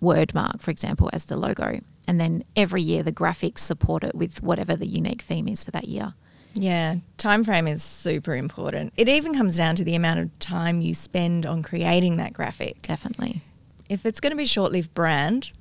word 0.01 0.33
mark, 0.33 0.59
for 0.59 0.71
example, 0.71 1.09
as 1.13 1.25
the 1.25 1.37
logo. 1.37 1.79
And 2.07 2.19
then 2.19 2.43
every 2.55 2.81
year 2.81 3.03
the 3.03 3.11
graphics 3.11 3.59
support 3.59 4.03
it 4.03 4.15
with 4.15 4.41
whatever 4.41 4.75
the 4.75 4.87
unique 4.87 5.21
theme 5.21 5.47
is 5.47 5.63
for 5.63 5.71
that 5.71 5.87
year. 5.87 6.15
Yeah, 6.53 6.97
time 7.17 7.43
frame 7.43 7.67
is 7.67 7.81
super 7.81 8.35
important. 8.35 8.93
It 8.97 9.07
even 9.07 9.33
comes 9.33 9.55
down 9.55 9.75
to 9.77 9.83
the 9.83 9.95
amount 9.95 10.19
of 10.19 10.39
time 10.39 10.81
you 10.81 10.93
spend 10.93 11.45
on 11.45 11.63
creating 11.63 12.17
that 12.17 12.33
graphic. 12.33 12.81
Definitely. 12.81 13.41
If 13.89 14.05
it's 14.05 14.19
going 14.19 14.31
to 14.31 14.37
be 14.37 14.43
a 14.43 14.47
short-lived 14.47 14.93
brand, 14.93 15.51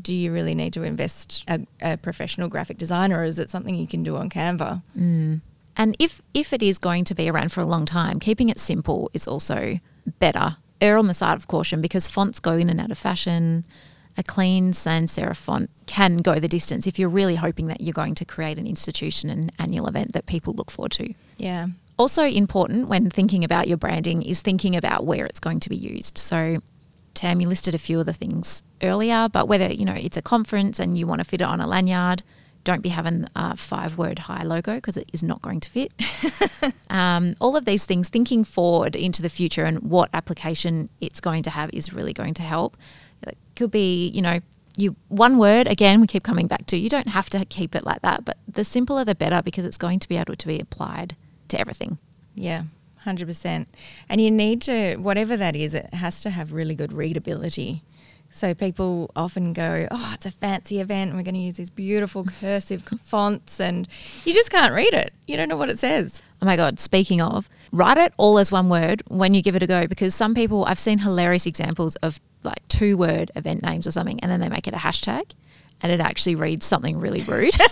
do 0.00 0.14
you 0.14 0.32
really 0.32 0.54
need 0.54 0.72
to 0.74 0.82
invest 0.82 1.44
a, 1.48 1.60
a 1.80 1.96
professional 1.96 2.48
graphic 2.48 2.78
designer, 2.78 3.20
or 3.20 3.24
is 3.24 3.38
it 3.38 3.50
something 3.50 3.74
you 3.74 3.86
can 3.86 4.02
do 4.02 4.16
on 4.16 4.28
Canva? 4.28 4.82
Mm. 4.96 5.40
And 5.76 5.96
if 5.98 6.22
if 6.34 6.52
it 6.52 6.62
is 6.62 6.78
going 6.78 7.04
to 7.04 7.14
be 7.14 7.28
around 7.28 7.52
for 7.52 7.60
a 7.60 7.66
long 7.66 7.84
time, 7.84 8.18
keeping 8.18 8.48
it 8.48 8.58
simple 8.58 9.10
is 9.12 9.28
also 9.28 9.78
better. 10.18 10.56
Err 10.80 10.96
on 10.96 11.06
the 11.06 11.14
side 11.14 11.36
of 11.36 11.48
caution 11.48 11.80
because 11.80 12.06
fonts 12.06 12.40
go 12.40 12.52
in 12.52 12.70
and 12.70 12.80
out 12.80 12.90
of 12.90 12.98
fashion. 12.98 13.64
A 14.18 14.22
clean 14.22 14.72
sans 14.74 15.10
serif 15.10 15.36
font 15.36 15.70
can 15.86 16.18
go 16.18 16.38
the 16.38 16.48
distance 16.48 16.86
if 16.86 16.98
you're 16.98 17.08
really 17.08 17.36
hoping 17.36 17.68
that 17.68 17.80
you're 17.80 17.92
going 17.92 18.16
to 18.16 18.24
create 18.24 18.58
an 18.58 18.66
institution 18.66 19.30
and 19.30 19.50
annual 19.58 19.86
event 19.86 20.12
that 20.12 20.26
people 20.26 20.52
look 20.52 20.70
forward 20.70 20.92
to. 20.92 21.14
Yeah, 21.38 21.68
Also, 21.98 22.24
important 22.24 22.88
when 22.88 23.10
thinking 23.10 23.42
about 23.42 23.66
your 23.66 23.76
branding 23.76 24.22
is 24.22 24.40
thinking 24.40 24.76
about 24.76 25.04
where 25.04 25.26
it's 25.26 25.40
going 25.40 25.58
to 25.60 25.68
be 25.68 25.76
used. 25.76 26.16
So, 26.18 26.58
Tam, 27.14 27.40
you 27.40 27.48
listed 27.48 27.74
a 27.74 27.78
few 27.78 27.98
of 27.98 28.06
the 28.06 28.12
things 28.12 28.62
earlier, 28.82 29.28
but 29.28 29.48
whether 29.48 29.72
you 29.72 29.84
know 29.84 29.94
it's 29.96 30.16
a 30.16 30.22
conference 30.22 30.78
and 30.78 30.96
you 30.96 31.06
want 31.08 31.20
to 31.20 31.24
fit 31.24 31.40
it 31.40 31.44
on 31.44 31.60
a 31.60 31.66
lanyard, 31.66 32.22
don't 32.62 32.82
be 32.82 32.90
having 32.90 33.26
a 33.34 33.56
five 33.56 33.98
word 33.98 34.20
high 34.20 34.44
logo 34.44 34.76
because 34.76 34.96
it 34.96 35.10
is 35.12 35.24
not 35.24 35.42
going 35.42 35.58
to 35.58 35.68
fit. 35.68 35.92
um, 36.90 37.34
all 37.40 37.56
of 37.56 37.64
these 37.64 37.84
things, 37.84 38.08
thinking 38.08 38.44
forward 38.44 38.94
into 38.94 39.20
the 39.20 39.28
future 39.28 39.64
and 39.64 39.80
what 39.80 40.08
application 40.12 40.88
it's 41.00 41.20
going 41.20 41.42
to 41.42 41.50
have 41.50 41.70
is 41.72 41.92
really 41.92 42.12
going 42.12 42.34
to 42.34 42.42
help. 42.42 42.76
It 43.22 43.38
could 43.56 43.70
be, 43.70 44.08
you 44.08 44.22
know, 44.22 44.40
you 44.76 44.94
one 45.08 45.38
word 45.38 45.66
again 45.66 46.00
we 46.00 46.06
keep 46.06 46.22
coming 46.22 46.46
back 46.46 46.64
to 46.64 46.76
you 46.76 46.88
don't 46.88 47.08
have 47.08 47.28
to 47.28 47.44
keep 47.46 47.74
it 47.74 47.84
like 47.84 48.00
that 48.02 48.24
but 48.24 48.38
the 48.46 48.62
simpler 48.62 49.04
the 49.04 49.12
better 49.12 49.42
because 49.42 49.64
it's 49.64 49.76
going 49.76 49.98
to 49.98 50.08
be 50.08 50.16
able 50.16 50.36
to 50.36 50.46
be 50.46 50.60
applied 50.60 51.16
to 51.48 51.58
everything 51.58 51.98
Yeah, 52.38 52.64
100%. 53.04 53.66
And 54.08 54.20
you 54.20 54.30
need 54.30 54.62
to, 54.62 54.96
whatever 54.96 55.36
that 55.36 55.56
is, 55.56 55.74
it 55.74 55.92
has 55.94 56.20
to 56.20 56.30
have 56.30 56.52
really 56.52 56.74
good 56.74 56.92
readability. 56.92 57.82
So 58.30 58.54
people 58.54 59.10
often 59.16 59.52
go, 59.52 59.88
oh, 59.90 60.12
it's 60.14 60.26
a 60.26 60.30
fancy 60.30 60.80
event 60.80 61.10
and 61.10 61.18
we're 61.18 61.24
going 61.24 61.34
to 61.34 61.40
use 61.40 61.56
these 61.56 61.70
beautiful 61.70 62.24
cursive 62.24 62.84
fonts 63.04 63.58
and 63.58 63.88
you 64.24 64.34
just 64.34 64.50
can't 64.50 64.72
read 64.72 64.94
it. 64.94 65.12
You 65.26 65.36
don't 65.36 65.48
know 65.48 65.56
what 65.56 65.70
it 65.70 65.78
says. 65.78 66.22
Oh 66.40 66.46
my 66.46 66.56
god 66.56 66.78
speaking 66.78 67.20
of 67.20 67.48
write 67.72 67.98
it 67.98 68.12
all 68.16 68.38
as 68.38 68.52
one 68.52 68.68
word 68.68 69.02
when 69.08 69.34
you 69.34 69.42
give 69.42 69.56
it 69.56 69.62
a 69.62 69.66
go 69.66 69.86
because 69.86 70.14
some 70.14 70.34
people 70.34 70.64
i've 70.66 70.78
seen 70.78 70.98
hilarious 70.98 71.46
examples 71.46 71.96
of 71.96 72.20
like 72.42 72.66
two 72.68 72.96
word 72.96 73.30
event 73.34 73.62
names 73.62 73.86
or 73.86 73.90
something 73.90 74.18
and 74.20 74.30
then 74.30 74.40
they 74.40 74.48
make 74.48 74.66
it 74.66 74.74
a 74.74 74.78
hashtag 74.78 75.32
and 75.82 75.92
it 75.92 76.00
actually 76.00 76.34
reads 76.34 76.64
something 76.64 76.98
really 76.98 77.22
rude 77.22 77.56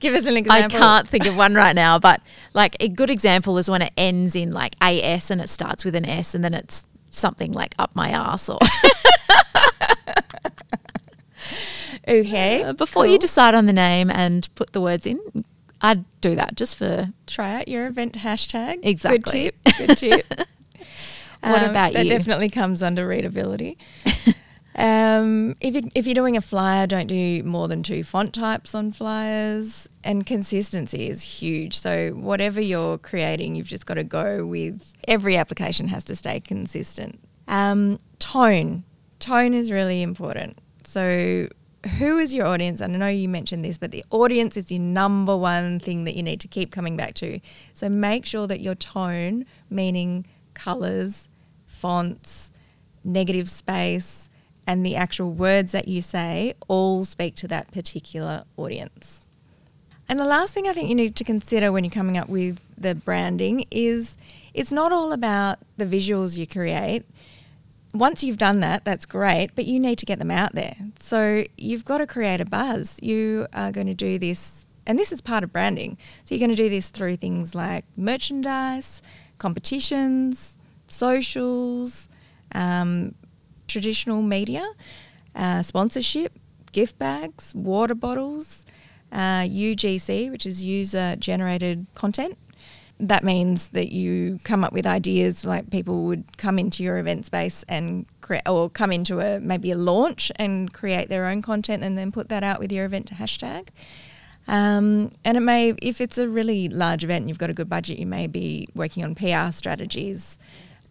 Give 0.00 0.14
us 0.14 0.26
an 0.26 0.36
example. 0.36 0.76
I 0.76 0.80
can't 0.80 1.08
think 1.08 1.24
of 1.24 1.34
one 1.34 1.54
right 1.54 1.74
now, 1.74 1.98
but 1.98 2.20
like 2.52 2.76
a 2.78 2.88
good 2.88 3.08
example 3.08 3.56
is 3.56 3.70
when 3.70 3.80
it 3.80 3.90
ends 3.96 4.36
in 4.36 4.52
like 4.52 4.74
AS 4.82 5.30
and 5.30 5.40
it 5.40 5.48
starts 5.48 5.82
with 5.82 5.94
an 5.94 6.04
S 6.04 6.34
and 6.34 6.44
then 6.44 6.52
it's 6.52 6.86
something 7.10 7.52
like 7.52 7.74
up 7.78 7.96
my 7.96 8.10
ass 8.10 8.50
or 8.50 8.58
Okay. 12.08 12.62
Uh, 12.62 12.72
before 12.74 13.06
you 13.06 13.18
decide 13.18 13.54
on 13.54 13.66
the 13.66 13.72
name 13.72 14.10
and 14.10 14.48
put 14.54 14.72
the 14.72 14.80
words 14.80 15.06
in, 15.06 15.20
I'd 15.82 16.04
do 16.20 16.34
that 16.34 16.56
just 16.56 16.76
for 16.76 17.12
try 17.26 17.54
out 17.60 17.68
your 17.68 17.86
event 17.86 18.14
hashtag. 18.14 18.80
Exactly. 18.82 19.52
Good 19.64 19.96
tip. 19.98 19.98
Good 19.98 19.98
tip. 19.98 20.48
What 21.42 21.62
Um, 21.62 21.70
about 21.70 21.94
that 21.94 22.04
you? 22.04 22.10
definitely 22.10 22.50
comes 22.50 22.82
under 22.82 23.08
readability. 23.08 23.78
um, 24.76 25.56
if, 25.60 25.74
you, 25.74 25.82
if 25.94 26.06
you're 26.06 26.14
doing 26.14 26.36
a 26.36 26.40
flyer, 26.42 26.86
don't 26.86 27.06
do 27.06 27.42
more 27.44 27.66
than 27.66 27.82
two 27.82 28.04
font 28.04 28.34
types 28.34 28.74
on 28.74 28.92
flyers. 28.92 29.88
And 30.04 30.26
consistency 30.26 31.08
is 31.08 31.22
huge. 31.22 31.78
So, 31.78 32.10
whatever 32.10 32.60
you're 32.60 32.98
creating, 32.98 33.54
you've 33.54 33.68
just 33.68 33.86
got 33.86 33.94
to 33.94 34.04
go 34.04 34.44
with 34.44 34.82
every 35.08 35.36
application 35.36 35.88
has 35.88 36.04
to 36.04 36.14
stay 36.14 36.40
consistent. 36.40 37.18
Um, 37.48 37.98
tone. 38.18 38.84
Tone 39.18 39.54
is 39.54 39.70
really 39.70 40.02
important. 40.02 40.58
So, 40.84 41.48
who 41.98 42.18
is 42.18 42.34
your 42.34 42.46
audience? 42.46 42.80
And 42.80 42.94
I 42.94 42.98
know 42.98 43.08
you 43.08 43.28
mentioned 43.28 43.64
this, 43.64 43.78
but 43.78 43.90
the 43.90 44.04
audience 44.10 44.56
is 44.56 44.66
the 44.66 44.78
number 44.78 45.36
one 45.36 45.78
thing 45.78 46.04
that 46.04 46.14
you 46.14 46.22
need 46.22 46.40
to 46.40 46.48
keep 46.48 46.70
coming 46.70 46.96
back 46.96 47.14
to. 47.14 47.40
So 47.72 47.88
make 47.88 48.26
sure 48.26 48.46
that 48.46 48.60
your 48.60 48.74
tone, 48.74 49.46
meaning 49.70 50.26
colors, 50.54 51.28
fonts, 51.66 52.50
negative 53.02 53.48
space, 53.48 54.28
and 54.66 54.84
the 54.84 54.94
actual 54.94 55.32
words 55.32 55.72
that 55.72 55.88
you 55.88 56.02
say 56.02 56.54
all 56.68 57.04
speak 57.04 57.34
to 57.36 57.48
that 57.48 57.72
particular 57.72 58.44
audience. 58.56 59.26
And 60.08 60.18
the 60.18 60.24
last 60.24 60.52
thing 60.52 60.68
I 60.68 60.72
think 60.72 60.88
you 60.88 60.94
need 60.94 61.16
to 61.16 61.24
consider 61.24 61.72
when 61.72 61.84
you're 61.84 61.90
coming 61.90 62.18
up 62.18 62.28
with 62.28 62.58
the 62.76 62.94
branding 62.94 63.64
is 63.70 64.16
it's 64.52 64.72
not 64.72 64.92
all 64.92 65.12
about 65.12 65.58
the 65.76 65.86
visuals 65.86 66.36
you 66.36 66.46
create. 66.46 67.04
Once 67.92 68.22
you've 68.22 68.38
done 68.38 68.60
that, 68.60 68.84
that's 68.84 69.04
great, 69.04 69.50
but 69.56 69.64
you 69.64 69.80
need 69.80 69.98
to 69.98 70.06
get 70.06 70.18
them 70.18 70.30
out 70.30 70.54
there. 70.54 70.76
So 71.00 71.44
you've 71.56 71.84
got 71.84 71.98
to 71.98 72.06
create 72.06 72.40
a 72.40 72.44
buzz. 72.44 72.98
You 73.02 73.48
are 73.52 73.72
going 73.72 73.88
to 73.88 73.94
do 73.94 74.18
this, 74.18 74.64
and 74.86 74.98
this 74.98 75.10
is 75.10 75.20
part 75.20 75.42
of 75.42 75.52
branding. 75.52 75.98
So 76.24 76.34
you're 76.34 76.40
going 76.40 76.56
to 76.56 76.62
do 76.62 76.68
this 76.68 76.88
through 76.88 77.16
things 77.16 77.54
like 77.54 77.84
merchandise, 77.96 79.02
competitions, 79.38 80.56
socials, 80.86 82.08
um, 82.52 83.14
traditional 83.66 84.22
media, 84.22 84.68
uh, 85.34 85.62
sponsorship, 85.62 86.38
gift 86.72 86.98
bags, 86.98 87.54
water 87.56 87.94
bottles, 87.94 88.64
uh, 89.12 89.42
UGC, 89.42 90.30
which 90.30 90.46
is 90.46 90.62
user 90.62 91.16
generated 91.16 91.86
content. 91.94 92.38
That 93.00 93.24
means 93.24 93.70
that 93.70 93.92
you 93.92 94.38
come 94.44 94.62
up 94.62 94.72
with 94.72 94.86
ideas 94.86 95.44
like 95.44 95.70
people 95.70 96.04
would 96.04 96.36
come 96.36 96.58
into 96.58 96.82
your 96.82 96.98
event 96.98 97.26
space 97.26 97.64
and 97.66 98.06
create, 98.20 98.46
or 98.46 98.68
come 98.68 98.92
into 98.92 99.20
a 99.20 99.40
maybe 99.40 99.70
a 99.70 99.76
launch 99.76 100.30
and 100.36 100.72
create 100.72 101.08
their 101.08 101.26
own 101.26 101.40
content 101.42 101.82
and 101.82 101.96
then 101.96 102.12
put 102.12 102.28
that 102.28 102.44
out 102.44 102.60
with 102.60 102.70
your 102.70 102.84
event 102.84 103.10
hashtag. 103.10 103.68
Um, 104.46 105.12
and 105.24 105.36
it 105.36 105.40
may, 105.40 105.74
if 105.80 106.00
it's 106.00 106.18
a 106.18 106.28
really 106.28 106.68
large 106.68 107.04
event 107.04 107.22
and 107.22 107.28
you've 107.28 107.38
got 107.38 107.50
a 107.50 107.54
good 107.54 107.68
budget, 107.68 107.98
you 107.98 108.06
may 108.06 108.26
be 108.26 108.68
working 108.74 109.04
on 109.04 109.14
PR 109.14 109.52
strategies 109.52 110.38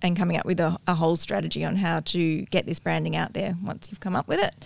and 0.02 0.18
coming 0.18 0.38
up 0.38 0.46
with 0.46 0.60
a, 0.60 0.80
a 0.88 0.96
whole 0.96 1.16
strategy 1.16 1.66
on 1.66 1.76
how 1.76 2.00
to 2.00 2.44
get 2.46 2.66
this 2.66 2.80
branding 2.80 3.16
out 3.16 3.34
there 3.34 3.56
once 3.64 3.90
you've 3.92 4.00
come 4.00 4.16
up 4.16 4.28
with 4.28 4.40
it. 4.40 4.66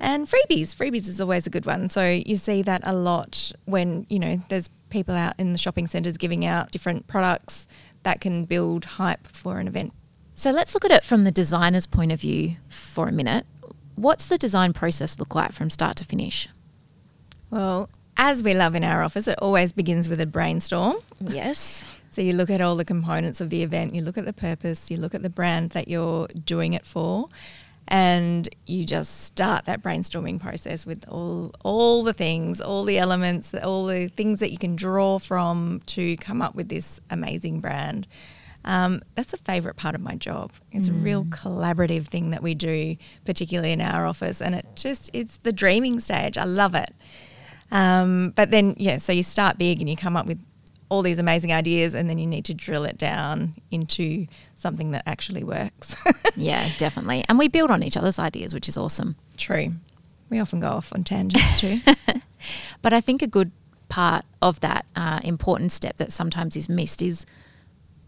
And 0.00 0.28
freebies, 0.28 0.76
freebies 0.76 1.08
is 1.08 1.20
always 1.20 1.46
a 1.46 1.50
good 1.50 1.66
one. 1.66 1.88
So 1.88 2.08
you 2.08 2.36
see 2.36 2.62
that 2.62 2.82
a 2.84 2.92
lot 2.92 3.52
when, 3.64 4.06
you 4.08 4.18
know, 4.18 4.38
there's 4.48 4.70
people 4.90 5.14
out 5.14 5.34
in 5.38 5.52
the 5.52 5.58
shopping 5.58 5.86
centres 5.86 6.16
giving 6.16 6.44
out 6.44 6.70
different 6.70 7.06
products 7.06 7.66
that 8.02 8.20
can 8.20 8.44
build 8.44 8.84
hype 8.84 9.26
for 9.28 9.58
an 9.58 9.68
event. 9.68 9.92
So 10.34 10.50
let's 10.50 10.74
look 10.74 10.84
at 10.84 10.90
it 10.90 11.04
from 11.04 11.24
the 11.24 11.32
designer's 11.32 11.86
point 11.86 12.12
of 12.12 12.20
view 12.20 12.56
for 12.68 13.08
a 13.08 13.12
minute. 13.12 13.44
What's 13.96 14.28
the 14.28 14.38
design 14.38 14.72
process 14.72 15.18
look 15.18 15.34
like 15.34 15.52
from 15.52 15.70
start 15.70 15.96
to 15.96 16.04
finish? 16.04 16.48
Well, 17.50 17.90
as 18.16 18.42
we 18.42 18.54
love 18.54 18.74
in 18.74 18.84
our 18.84 19.02
office, 19.02 19.26
it 19.26 19.38
always 19.40 19.72
begins 19.72 20.08
with 20.08 20.20
a 20.20 20.26
brainstorm. 20.26 20.96
Yes. 21.20 21.84
So 22.10 22.22
you 22.22 22.32
look 22.32 22.50
at 22.50 22.60
all 22.60 22.74
the 22.74 22.86
components 22.86 23.40
of 23.40 23.48
the 23.48 23.62
event, 23.62 23.94
you 23.94 24.02
look 24.02 24.18
at 24.18 24.24
the 24.24 24.32
purpose, 24.32 24.90
you 24.90 24.96
look 24.96 25.14
at 25.14 25.22
the 25.22 25.30
brand 25.30 25.70
that 25.70 25.86
you're 25.86 26.26
doing 26.26 26.72
it 26.72 26.84
for, 26.84 27.26
and 27.88 28.48
you 28.66 28.84
just 28.84 29.22
start 29.22 29.64
that 29.64 29.82
brainstorming 29.82 30.38
process 30.38 30.84
with 30.84 31.04
all 31.08 31.52
all 31.64 32.04
the 32.04 32.12
things, 32.12 32.60
all 32.60 32.84
the 32.84 32.98
elements, 32.98 33.54
all 33.54 33.86
the 33.86 34.08
things 34.08 34.40
that 34.40 34.50
you 34.50 34.58
can 34.58 34.76
draw 34.76 35.18
from 35.18 35.80
to 35.86 36.16
come 36.18 36.42
up 36.42 36.54
with 36.54 36.68
this 36.68 37.00
amazing 37.10 37.60
brand. 37.60 38.06
Um, 38.64 39.00
that's 39.14 39.32
a 39.32 39.38
favourite 39.38 39.76
part 39.76 39.94
of 39.94 40.02
my 40.02 40.14
job. 40.14 40.52
It's 40.72 40.88
a 40.88 40.92
real 40.92 41.24
collaborative 41.24 42.08
thing 42.08 42.30
that 42.30 42.42
we 42.42 42.54
do, 42.54 42.96
particularly 43.24 43.72
in 43.72 43.80
our 43.80 44.04
office, 44.04 44.42
and 44.42 44.54
it 44.54 44.66
just 44.74 45.10
it's 45.14 45.38
the 45.38 45.52
dreaming 45.52 46.00
stage. 46.00 46.36
I 46.36 46.44
love 46.44 46.74
it. 46.74 46.94
Um, 47.70 48.30
but 48.34 48.50
then, 48.50 48.74
yeah, 48.78 48.98
so 48.98 49.12
you 49.12 49.22
start 49.22 49.58
big 49.58 49.80
and 49.80 49.88
you 49.88 49.96
come 49.96 50.16
up 50.16 50.26
with 50.26 50.42
all 50.88 51.02
these 51.02 51.18
amazing 51.18 51.52
ideas, 51.52 51.94
and 51.94 52.08
then 52.08 52.18
you 52.18 52.26
need 52.26 52.44
to 52.46 52.54
drill 52.54 52.84
it 52.84 52.96
down 52.96 53.54
into 53.70 54.26
something 54.54 54.90
that 54.92 55.02
actually 55.06 55.44
works. 55.44 55.94
Yeah, 56.36 56.70
definitely. 56.78 57.24
And 57.28 57.36
we 57.36 57.48
build 57.48 57.68
on 57.68 57.82
each 57.82 57.96
other's 57.96 58.16
ideas, 58.16 58.54
which 58.54 58.68
is 58.68 58.76
awesome. 58.76 59.16
True. 59.36 59.72
We 60.30 60.38
often 60.38 60.60
go 60.60 60.68
off 60.68 60.92
on 60.92 61.02
tangents 61.02 61.60
too. 61.60 61.78
But 62.82 62.92
I 62.92 63.00
think 63.00 63.22
a 63.22 63.26
good 63.26 63.50
part 63.88 64.24
of 64.40 64.60
that 64.60 64.86
uh, 64.94 65.20
important 65.24 65.72
step 65.72 65.96
that 65.96 66.12
sometimes 66.12 66.56
is 66.56 66.68
missed 66.68 67.02
is 67.02 67.26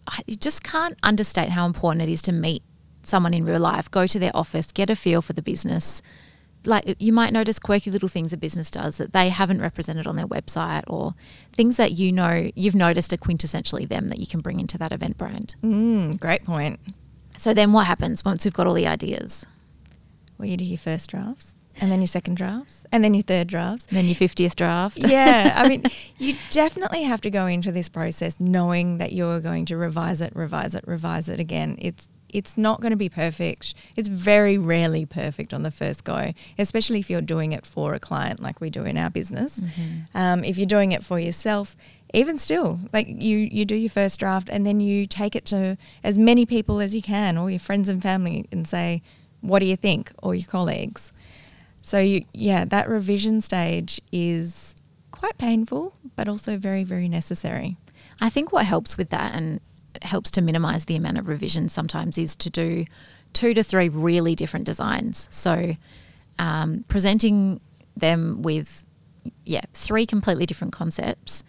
I 0.07 0.21
you 0.27 0.37
just 0.37 0.63
can't 0.63 0.97
understate 1.03 1.51
how 1.51 1.67
important 1.67 2.03
it 2.03 2.09
is 2.09 2.23
to 2.23 2.33
meet 2.33 2.63
someone 3.03 3.35
in 3.35 3.45
real 3.45 3.61
life, 3.61 3.91
go 3.91 4.07
to 4.07 4.19
their 4.19 4.31
office, 4.35 4.71
get 4.73 4.91
a 4.91 4.97
feel 4.97 5.23
for 5.23 5.33
the 5.33 5.43
business. 5.43 6.03
Like 6.65 6.97
you 6.99 7.13
might 7.13 7.33
notice 7.33 7.59
quirky 7.59 7.91
little 7.91 8.09
things 8.09 8.33
a 8.33 8.37
business 8.37 8.71
does 8.71 8.99
that 8.99 9.13
they 9.13 9.31
haven't 9.31 9.63
represented 9.63 10.07
on 10.07 10.17
their 10.17 10.27
website 10.27 10.83
or 10.87 11.15
things 11.53 11.77
that 11.79 11.93
you 11.93 12.13
know 12.13 12.51
you've 12.55 12.75
noticed 12.75 13.13
are 13.13 13.17
quintessentially 13.17 13.89
them 13.89 14.09
that 14.09 14.19
you 14.19 14.27
can 14.27 14.41
bring 14.41 14.61
into 14.61 14.77
that 14.77 14.93
event 14.93 15.17
brand. 15.17 15.55
mm, 15.63 16.21
great 16.21 16.45
point. 16.45 16.79
So 17.39 17.55
then 17.55 17.73
what 17.73 17.87
happens 17.87 18.25
once 18.25 18.45
we've 18.45 18.53
got 18.53 18.67
all 18.67 18.75
the 18.75 18.87
ideas? 18.87 19.47
Well, 20.37 20.49
you 20.49 20.59
do 20.59 20.65
your 20.65 20.77
first 20.79 21.09
drafts, 21.09 21.55
and 21.81 21.91
then 21.91 22.01
your 22.01 22.07
second 22.07 22.37
drafts, 22.37 22.85
and 22.93 23.03
then 23.03 23.15
your 23.15 23.23
third 23.23 23.47
drafts. 23.47 23.87
And 23.87 23.97
then 23.97 24.05
your 24.07 24.15
50th 24.15 24.55
draft. 24.55 24.99
yeah, 25.01 25.55
I 25.57 25.67
mean, 25.69 25.85
you 26.19 26.37
definitely 26.51 27.05
have 27.05 27.23
to 27.23 27.31
go 27.31 27.47
into 27.47 27.73
this 27.73 27.89
process 27.89 28.39
knowing 28.39 28.99
that 28.99 29.13
you're 29.13 29.41
going 29.41 29.65
to 29.67 29.79
revise 29.79 30.21
it, 30.21 30.33
revise 30.37 30.75
it, 30.75 30.85
revise 30.87 31.29
it 31.31 31.41
again. 31.41 31.77
It's 31.81 32.09
it's 32.33 32.57
not 32.57 32.81
going 32.81 32.91
to 32.91 32.97
be 32.97 33.09
perfect. 33.09 33.75
It's 33.97 34.09
very 34.09 34.57
rarely 34.59 35.07
perfect 35.07 35.53
on 35.53 35.63
the 35.63 35.71
first 35.71 36.05
go, 36.05 36.33
especially 36.59 36.99
if 37.01 37.11
you're 37.11 37.21
doing 37.21 37.53
it 37.53 37.67
for 37.67 37.95
a 37.95 38.01
client 38.01 38.41
like 38.41 38.61
we 38.61 38.71
do 38.71 38.85
in 38.85 38.97
our 38.97 39.11
business. 39.11 39.61
Um, 40.15 40.45
if 40.45 40.59
you're 40.59 40.67
doing 40.67 40.93
it 40.93 41.05
for 41.05 41.19
yourself, 41.19 41.77
even 42.13 42.39
still, 42.39 42.81
like 42.93 43.07
you 43.09 43.39
you 43.39 43.65
do 43.65 43.77
your 43.77 43.91
first 43.91 44.19
draft 44.19 44.49
and 44.51 44.67
then 44.67 44.81
you 44.81 45.07
take 45.07 45.37
it 45.37 45.45
to 45.47 45.77
as 46.03 46.19
many 46.19 46.45
people 46.45 46.81
as 46.81 46.95
you 46.95 47.03
can, 47.03 47.39
or 47.39 47.51
your 47.51 47.61
friends 47.61 47.89
and 47.89 48.03
family, 48.03 48.47
and 48.51 48.67
say, 48.67 49.03
"What 49.41 49.61
do 49.61 49.67
you 49.67 49.77
think?" 49.77 50.11
or 50.23 50.35
your 50.35 50.49
colleagues. 50.49 51.13
So 51.83 51.99
you, 51.99 52.25
yeah, 52.33 52.65
that 52.65 52.89
revision 52.89 53.41
stage 53.41 54.01
is 54.13 54.75
quite 55.13 55.39
painful, 55.39 55.95
but 56.17 56.29
also 56.29 56.57
very, 56.57 56.85
very 56.85 57.09
necessary. 57.09 57.77
I 58.21 58.29
think 58.29 58.53
what 58.53 58.67
helps 58.67 58.99
with 58.99 59.11
that 59.11 59.35
and 59.35 59.61
helps 60.03 60.31
to 60.33 60.41
minimize 60.41 60.87
the 60.87 60.97
amount 60.97 61.19
of 61.19 61.29
revision 61.29 61.69
sometimes 61.69 62.19
is 62.19 62.37
to 62.37 62.51
do 62.51 62.85
two 63.33 63.55
to 63.55 63.63
three 63.63 63.89
really 63.89 64.35
different 64.35 64.67
designs. 64.67 65.29
So 65.31 65.77
um, 66.39 66.85
presenting 66.89 67.61
them 67.97 68.43
with 68.43 68.85
yeah 69.45 69.61
three 69.75 70.07
completely 70.07 70.47
different 70.47 70.73
concepts 70.73 71.43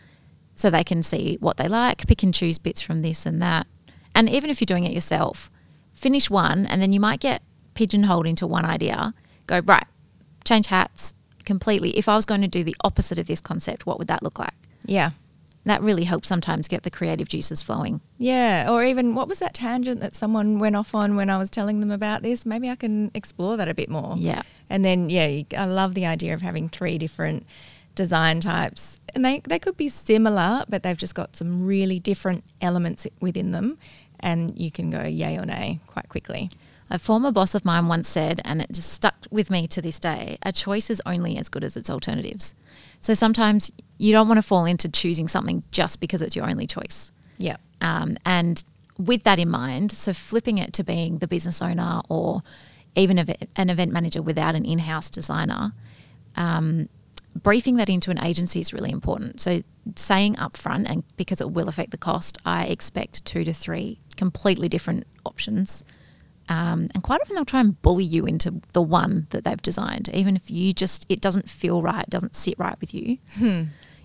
so 0.55 0.69
they 0.69 0.83
can 0.83 1.01
see 1.01 1.37
what 1.39 1.57
they 1.57 1.67
like, 1.67 2.05
pick 2.07 2.23
and 2.23 2.33
choose 2.33 2.57
bits 2.57 2.81
from 2.81 3.01
this 3.01 3.25
and 3.25 3.41
that. 3.41 3.67
And 4.13 4.29
even 4.29 4.49
if 4.49 4.59
you're 4.59 4.65
doing 4.65 4.83
it 4.83 4.91
yourself, 4.91 5.49
finish 5.93 6.29
one 6.29 6.65
and 6.65 6.81
then 6.81 6.91
you 6.91 6.99
might 6.99 7.19
get 7.19 7.41
pigeonholed 7.73 8.27
into 8.27 8.45
one 8.45 8.65
idea. 8.65 9.13
Go, 9.47 9.59
right, 9.59 9.85
change 10.43 10.67
hats 10.67 11.13
completely. 11.45 11.91
If 11.91 12.07
I 12.07 12.15
was 12.15 12.25
going 12.25 12.41
to 12.41 12.47
do 12.47 12.63
the 12.63 12.75
opposite 12.83 13.17
of 13.17 13.27
this 13.27 13.41
concept, 13.41 13.85
what 13.85 13.97
would 13.97 14.07
that 14.07 14.21
look 14.21 14.37
like? 14.37 14.53
Yeah. 14.85 15.11
That 15.63 15.81
really 15.81 16.05
helps 16.05 16.27
sometimes 16.27 16.67
get 16.67 16.83
the 16.83 16.89
creative 16.89 17.27
juices 17.27 17.61
flowing. 17.61 18.01
Yeah, 18.17 18.67
or 18.69 18.83
even 18.83 19.13
what 19.13 19.27
was 19.27 19.39
that 19.39 19.53
tangent 19.53 19.99
that 19.99 20.15
someone 20.15 20.57
went 20.57 20.75
off 20.75 20.95
on 20.95 21.15
when 21.15 21.29
I 21.29 21.37
was 21.37 21.51
telling 21.51 21.79
them 21.81 21.91
about 21.91 22.23
this? 22.23 22.45
Maybe 22.45 22.69
I 22.69 22.75
can 22.75 23.11
explore 23.13 23.57
that 23.57 23.67
a 23.67 23.73
bit 23.73 23.89
more. 23.89 24.15
Yeah. 24.17 24.41
And 24.69 24.83
then, 24.83 25.09
yeah, 25.09 25.43
I 25.55 25.65
love 25.65 25.93
the 25.93 26.05
idea 26.05 26.33
of 26.33 26.41
having 26.41 26.67
three 26.67 26.97
different 26.97 27.45
design 27.93 28.41
types. 28.41 28.99
And 29.13 29.23
they, 29.23 29.39
they 29.39 29.59
could 29.59 29.77
be 29.77 29.89
similar, 29.89 30.63
but 30.67 30.81
they've 30.81 30.97
just 30.97 31.13
got 31.13 31.35
some 31.35 31.63
really 31.63 31.99
different 31.99 32.43
elements 32.61 33.05
within 33.19 33.51
them. 33.51 33.77
And 34.19 34.57
you 34.57 34.71
can 34.71 34.89
go 34.89 35.03
yay 35.03 35.37
or 35.37 35.45
nay 35.45 35.79
quite 35.87 36.09
quickly. 36.09 36.49
A 36.89 36.99
former 36.99 37.31
boss 37.31 37.55
of 37.55 37.63
mine 37.63 37.87
once 37.87 38.09
said, 38.09 38.41
and 38.43 38.61
it 38.61 38.71
just 38.71 38.89
stuck 38.89 39.15
with 39.31 39.49
me 39.49 39.65
to 39.67 39.81
this 39.81 39.97
day 39.97 40.37
a 40.43 40.51
choice 40.51 40.89
is 40.89 41.01
only 41.05 41.37
as 41.37 41.47
good 41.47 41.63
as 41.63 41.77
its 41.77 41.89
alternatives. 41.89 42.53
So 42.99 43.13
sometimes 43.13 43.71
you 44.01 44.11
don't 44.11 44.27
want 44.27 44.39
to 44.39 44.41
fall 44.41 44.65
into 44.65 44.89
choosing 44.89 45.27
something 45.27 45.61
just 45.69 45.99
because 45.99 46.23
it's 46.23 46.35
your 46.35 46.49
only 46.49 46.65
choice. 46.65 47.11
Yeah. 47.37 47.57
Um, 47.81 48.17
and 48.25 48.63
with 48.97 49.23
that 49.23 49.37
in 49.37 49.47
mind, 49.47 49.91
so 49.91 50.11
flipping 50.11 50.57
it 50.57 50.73
to 50.73 50.83
being 50.83 51.19
the 51.19 51.27
business 51.27 51.61
owner 51.61 52.01
or 52.09 52.41
even 52.95 53.19
a, 53.19 53.25
an 53.55 53.69
event 53.69 53.91
manager 53.91 54.21
without 54.23 54.55
an 54.55 54.65
in 54.65 54.79
house 54.79 55.07
designer, 55.11 55.73
um, 56.35 56.89
briefing 57.35 57.75
that 57.75 57.89
into 57.89 58.09
an 58.09 58.23
agency 58.23 58.59
is 58.59 58.73
really 58.73 58.89
important. 58.89 59.39
So 59.39 59.61
saying 59.95 60.33
upfront, 60.35 60.89
and 60.89 61.03
because 61.15 61.39
it 61.39 61.51
will 61.51 61.69
affect 61.69 61.91
the 61.91 61.97
cost, 61.97 62.39
I 62.43 62.65
expect 62.65 63.23
two 63.23 63.43
to 63.43 63.53
three 63.53 63.99
completely 64.17 64.67
different 64.67 65.05
options. 65.27 65.83
Um, 66.49 66.89
and 66.95 67.03
quite 67.03 67.21
often 67.21 67.35
they'll 67.35 67.45
try 67.45 67.59
and 67.61 67.79
bully 67.83 68.03
you 68.03 68.25
into 68.25 68.61
the 68.73 68.81
one 68.81 69.27
that 69.29 69.43
they've 69.43 69.61
designed, 69.61 70.09
even 70.09 70.35
if 70.35 70.49
you 70.49 70.73
just 70.73 71.05
it 71.07 71.21
doesn't 71.21 71.47
feel 71.47 71.83
right, 71.83 72.09
doesn't 72.09 72.35
sit 72.35 72.57
right 72.57 72.79
with 72.81 72.95
you. 72.95 73.19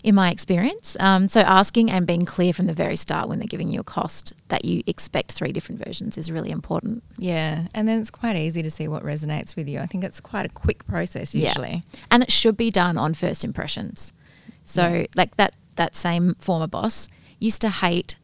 In 0.07 0.15
my 0.15 0.31
experience, 0.31 0.97
um, 1.01 1.29
so 1.29 1.41
asking 1.41 1.91
and 1.91 2.07
being 2.07 2.25
clear 2.25 2.53
from 2.53 2.67
the 2.67 2.73
very 2.73 2.95
start 2.95 3.29
when 3.29 3.41
they're 3.41 3.49
giving 3.49 3.69
you 3.69 3.81
a 3.81 3.85
cost 3.85 4.35
that 4.47 4.65
you 4.65 4.85
expect 4.87 5.33
three 5.33 5.51
different 5.51 5.85
versions 5.85 6.17
is 6.17 6.31
really 6.31 6.53
important. 6.53 7.03
Yeah. 7.19 7.67
And 7.75 7.89
then 7.89 8.01
it's 8.01 8.13
quite 8.13 8.37
easy 8.37 8.63
to 8.63 8.71
see 8.71 8.87
what 8.87 9.03
resonates 9.03 9.57
with 9.57 9.67
you. 9.67 9.81
I 9.81 9.87
think 9.87 10.05
it's 10.05 10.21
quite 10.21 10.47
a 10.47 10.49
quick 10.49 10.87
process 10.87 11.35
usually. 11.35 11.83
yeah. 11.93 12.01
and 12.13 12.23
it 12.23 12.31
should 12.31 12.57
be 12.57 12.71
done 12.71 12.97
on 12.97 13.15
first 13.15 13.43
impressions. 13.43 14.13
So, 14.63 15.07
like 15.17 15.37
that 15.39 15.55
that 15.75 15.97
same 15.97 16.37
former 16.39 16.69
boss 16.69 17.09
used 17.41 17.61
to 17.63 17.69
hate 17.69 18.17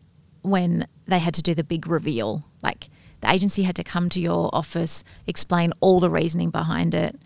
when 0.43 0.87
they 1.09 1.19
had 1.19 1.35
to 1.35 1.43
do 1.43 1.53
the 1.53 1.65
big 1.65 1.89
reveal. 1.89 2.45
Like 2.63 2.91
the 3.23 3.31
agency 3.33 3.65
had 3.65 3.75
to 3.75 3.83
come 3.83 4.09
to 4.11 4.21
your 4.21 4.51
office, 4.55 5.03
explain 5.27 5.73
all 5.81 5.99
the 5.99 6.11
reasoning 6.11 6.51
behind 6.51 6.95
it, 6.95 7.19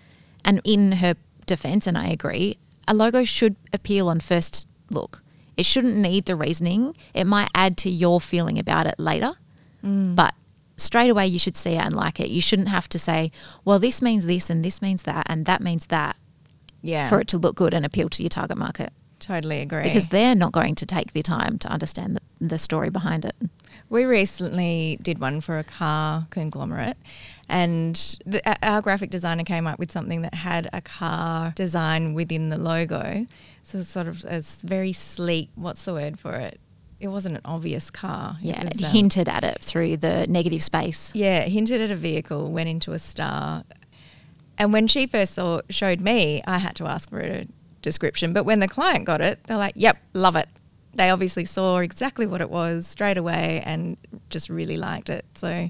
and 0.47 0.63
in 0.65 0.93
her 0.93 1.15
defense, 1.45 1.87
and 1.87 1.99
I 1.99 2.09
agree, 2.09 2.57
a 2.89 2.95
logo 2.95 3.25
should 3.25 3.57
appeal 3.73 4.09
on 4.09 4.21
first 4.21 4.67
look. 4.91 5.23
It 5.57 5.65
shouldn't 5.67 5.97
need 5.97 6.27
the 6.27 6.37
reasoning. 6.37 6.95
It 7.15 7.25
might 7.25 7.49
add 7.55 7.77
to 7.79 7.91
your 7.91 8.21
feeling 8.21 8.59
about 8.59 8.87
it 8.87 8.97
later, 8.99 9.35
mm. 9.83 10.15
but 10.15 10.35
straight 10.77 11.09
away 11.09 11.27
you 11.27 11.39
should 11.39 11.57
see 11.57 11.73
it 11.73 11.85
and 11.85 11.95
like 11.95 12.21
it. 12.21 12.29
You 12.29 12.43
shouldn't 12.43 12.69
have 12.69 12.89
to 12.91 12.99
say, 12.99 13.33
well, 13.65 13.79
this 13.79 14.03
means 14.03 14.27
this 14.27 14.51
and 14.51 14.65
this 14.65 14.83
means 14.83 15.05
that 15.05 15.27
and 15.29 15.47
that 15.47 15.63
means 15.63 15.87
that 15.87 16.17
Yeah. 16.83 17.09
for 17.09 17.21
it 17.21 17.29
to 17.29 17.39
look 17.39 17.57
good 17.57 17.73
and 17.73 17.87
appeal 17.87 18.09
to 18.11 18.23
your 18.23 18.29
target 18.31 18.59
market 18.59 18.93
totally 19.19 19.61
agree. 19.61 19.83
because 19.83 20.09
they're 20.09 20.35
not 20.35 20.53
going 20.53 20.75
to 20.77 20.87
take 20.87 21.13
the 21.13 21.23
time 21.23 21.59
to 21.59 21.69
understand 21.69 22.17
the, 22.17 22.47
the 22.47 22.59
story 22.59 22.91
behind 22.91 23.25
it. 23.25 23.35
We 23.89 24.05
recently 24.05 24.99
did 25.01 25.21
one 25.21 25.41
for 25.41 25.59
a 25.59 25.65
car 25.65 26.27
conglomerate, 26.31 26.97
and 27.49 28.19
the, 28.27 28.43
our 28.67 28.83
graphic 28.83 29.11
designer 29.11 29.45
came 29.45 29.67
up 29.67 29.79
with 29.79 29.93
something 29.93 30.23
that 30.23 30.35
had 30.35 30.69
a 30.73 30.81
car 30.81 31.53
design 31.55 32.15
within 32.15 32.49
the 32.49 32.59
logo. 32.59 33.27
So 33.63 33.79
it's 33.79 33.89
sort 33.89 34.09
of 34.09 34.25
a 34.25 34.41
very 34.41 34.93
sleek. 34.93 35.51
What's 35.55 35.85
the 35.85 35.93
word 35.93 36.19
for 36.19 36.35
it? 36.35 36.61
It 36.99 37.09
wasn't 37.09 37.37
an 37.37 37.43
obvious 37.45 37.91
car. 37.91 38.37
Yeah, 38.41 38.63
it 38.63 38.67
it 38.67 38.75
was, 38.77 38.85
um, 38.85 38.91
hinted 38.91 39.29
at 39.29 39.45
it 39.45 39.63
through 39.63 39.99
the 39.99 40.27
negative 40.29 40.63
space. 40.63 41.15
Yeah, 41.15 41.41
it 41.41 41.51
hinted 41.51 41.81
at 41.81 41.91
a 41.91 41.97
vehicle, 41.97 42.51
went 42.51 42.69
into 42.69 42.93
a 42.93 42.99
star. 42.99 43.65
And 44.59 44.73
when 44.73 44.87
she 44.87 45.07
first 45.07 45.35
saw, 45.35 45.61
showed 45.69 46.01
me, 46.01 46.43
I 46.47 46.59
had 46.59 46.75
to 46.77 46.87
ask 46.87 47.11
for 47.11 47.21
a 47.21 47.47
description. 47.83 48.33
But 48.33 48.45
when 48.45 48.61
the 48.61 48.69
client 48.69 49.05
got 49.05 49.21
it, 49.21 49.45
they're 49.45 49.59
like, 49.59 49.75
yep, 49.77 49.99
love 50.15 50.37
it. 50.37 50.49
They 50.95 51.11
obviously 51.11 51.45
saw 51.45 51.79
exactly 51.79 52.25
what 52.25 52.41
it 52.41 52.49
was 52.49 52.87
straight 52.87 53.19
away 53.19 53.63
and 53.67 53.99
just 54.31 54.49
really 54.49 54.79
liked 54.79 55.11
it. 55.11 55.27
So, 55.35 55.69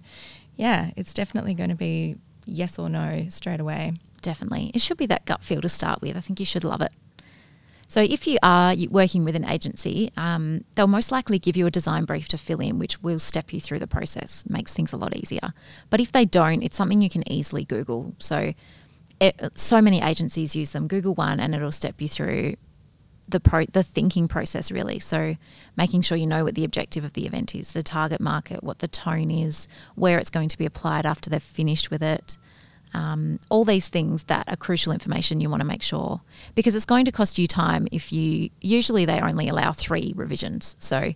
yeah, 0.57 0.90
it's 0.97 1.14
definitely 1.14 1.55
going 1.55 1.71
to 1.71 1.77
be 1.77 2.16
yes 2.47 2.79
or 2.79 2.88
no 2.88 3.27
straight 3.29 3.61
away. 3.61 3.95
Definitely. 4.23 4.71
It 4.75 4.81
should 4.81 4.97
be 4.97 5.07
that 5.07 5.25
gut 5.25 5.45
feel 5.45 5.61
to 5.61 5.69
start 5.69 6.01
with. 6.01 6.16
I 6.16 6.21
think 6.21 6.40
you 6.40 6.47
should 6.47 6.64
love 6.64 6.81
it. 6.81 6.92
So, 7.88 8.01
if 8.01 8.27
you 8.27 8.38
are 8.42 8.75
working 8.90 9.25
with 9.25 9.37
an 9.37 9.45
agency, 9.45 10.11
um, 10.16 10.64
they'll 10.75 10.88
most 10.88 11.12
likely 11.12 11.38
give 11.38 11.57
you 11.57 11.66
a 11.66 11.71
design 11.71 12.05
brief 12.05 12.27
to 12.29 12.38
fill 12.38 12.61
in, 12.61 12.81
which 12.81 13.01
will 13.01 13.21
step 13.21 13.53
you 13.53 13.61
through 13.61 13.79
the 13.79 13.87
process, 13.87 14.45
makes 14.49 14.73
things 14.73 14.92
a 14.92 14.97
lot 14.97 15.16
easier. 15.16 15.53
But 15.88 16.01
if 16.01 16.11
they 16.11 16.25
don't, 16.25 16.64
it's 16.64 16.77
something 16.77 17.01
you 17.01 17.09
can 17.09 17.31
easily 17.31 17.64
Google. 17.64 18.16
So, 18.19 18.55
it, 19.21 19.40
so 19.55 19.81
many 19.81 20.03
agencies 20.03 20.57
use 20.57 20.73
them. 20.73 20.88
Google 20.88 21.14
one, 21.14 21.38
and 21.38 21.55
it'll 21.55 21.71
step 21.71 22.01
you 22.01 22.09
through 22.09 22.57
the 23.29 23.41
pro 23.41 23.65
the 23.67 23.83
thinking 23.83 24.29
process 24.29 24.71
really. 24.71 24.99
So 24.99 25.37
making 25.77 26.03
sure 26.03 26.17
you 26.17 26.27
know 26.27 26.45
what 26.45 26.55
the 26.55 26.65
objective 26.65 27.05
of 27.05 27.12
the 27.15 27.27
event 27.27 27.55
is, 27.55 27.73
the 27.73 27.83
target 27.83 28.21
market, 28.21 28.62
what 28.62 28.79
the 28.79 28.89
tone 28.89 29.31
is, 29.31 29.69
where 29.95 30.19
it's 30.19 30.31
going 30.31 30.49
to 30.49 30.59
be 30.59 30.67
applied 30.67 31.07
after 31.07 31.31
they've 31.31 31.43
finished 31.43 31.91
with 31.91 32.03
it. 32.03 32.37
Um, 32.95 33.41
all 33.49 33.65
these 33.65 33.89
things 33.89 34.25
that 34.25 34.49
are 34.49 34.57
crucial 34.57 34.93
information 34.93 35.41
you 35.41 35.51
want 35.51 35.61
to 35.61 35.67
make 35.67 35.83
sure 35.83 36.21
because 36.55 36.75
it's 36.75 36.87
going 36.87 37.05
to 37.05 37.12
cost 37.12 37.39
you 37.39 37.47
time 37.47 37.89
if 37.91 38.12
you 38.12 38.51
usually 38.61 39.05
they 39.05 39.21
only 39.21 39.49
allow 39.49 39.73
three 39.73 40.12
revisions. 40.17 40.77
So 40.79 41.12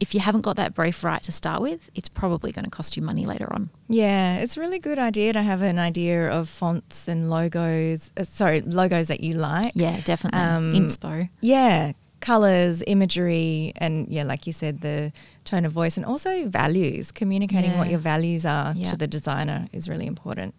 if 0.00 0.14
you 0.14 0.20
haven't 0.20 0.40
got 0.40 0.56
that 0.56 0.74
brief 0.74 1.04
right 1.04 1.22
to 1.22 1.30
start 1.32 1.60
with, 1.60 1.90
it's 1.94 2.08
probably 2.08 2.52
going 2.52 2.64
to 2.64 2.70
cost 2.70 2.96
you 2.96 3.02
money 3.02 3.26
later 3.26 3.52
on. 3.52 3.68
Yeah, 3.88 4.36
it's 4.36 4.56
a 4.56 4.60
really 4.60 4.78
good 4.78 4.98
idea 4.98 5.32
to 5.34 5.42
have 5.42 5.60
an 5.62 5.78
idea 5.78 6.28
of 6.30 6.48
fonts 6.48 7.06
and 7.06 7.28
logos. 7.30 8.10
Uh, 8.16 8.24
sorry, 8.24 8.62
logos 8.62 9.08
that 9.08 9.20
you 9.20 9.34
like. 9.34 9.72
Yeah, 9.74 10.00
definitely. 10.04 10.40
Um, 10.40 10.74
Inspo. 10.74 11.28
Yeah, 11.42 11.92
colors, 12.20 12.82
imagery, 12.86 13.72
and 13.76 14.08
yeah, 14.08 14.24
like 14.24 14.46
you 14.46 14.52
said, 14.54 14.80
the 14.80 15.12
tone 15.44 15.64
of 15.66 15.72
voice, 15.72 15.96
and 15.98 16.06
also 16.06 16.46
values. 16.48 17.12
Communicating 17.12 17.76
what 17.76 17.90
your 17.90 17.98
values 17.98 18.46
are 18.46 18.72
Yeah. 18.74 18.90
to 18.90 18.96
the 18.96 19.06
designer 19.06 19.68
is 19.72 19.88
really 19.88 20.06
important, 20.06 20.54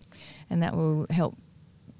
and 0.49 0.61
that 0.61 0.75
will 0.75 1.07
help 1.09 1.35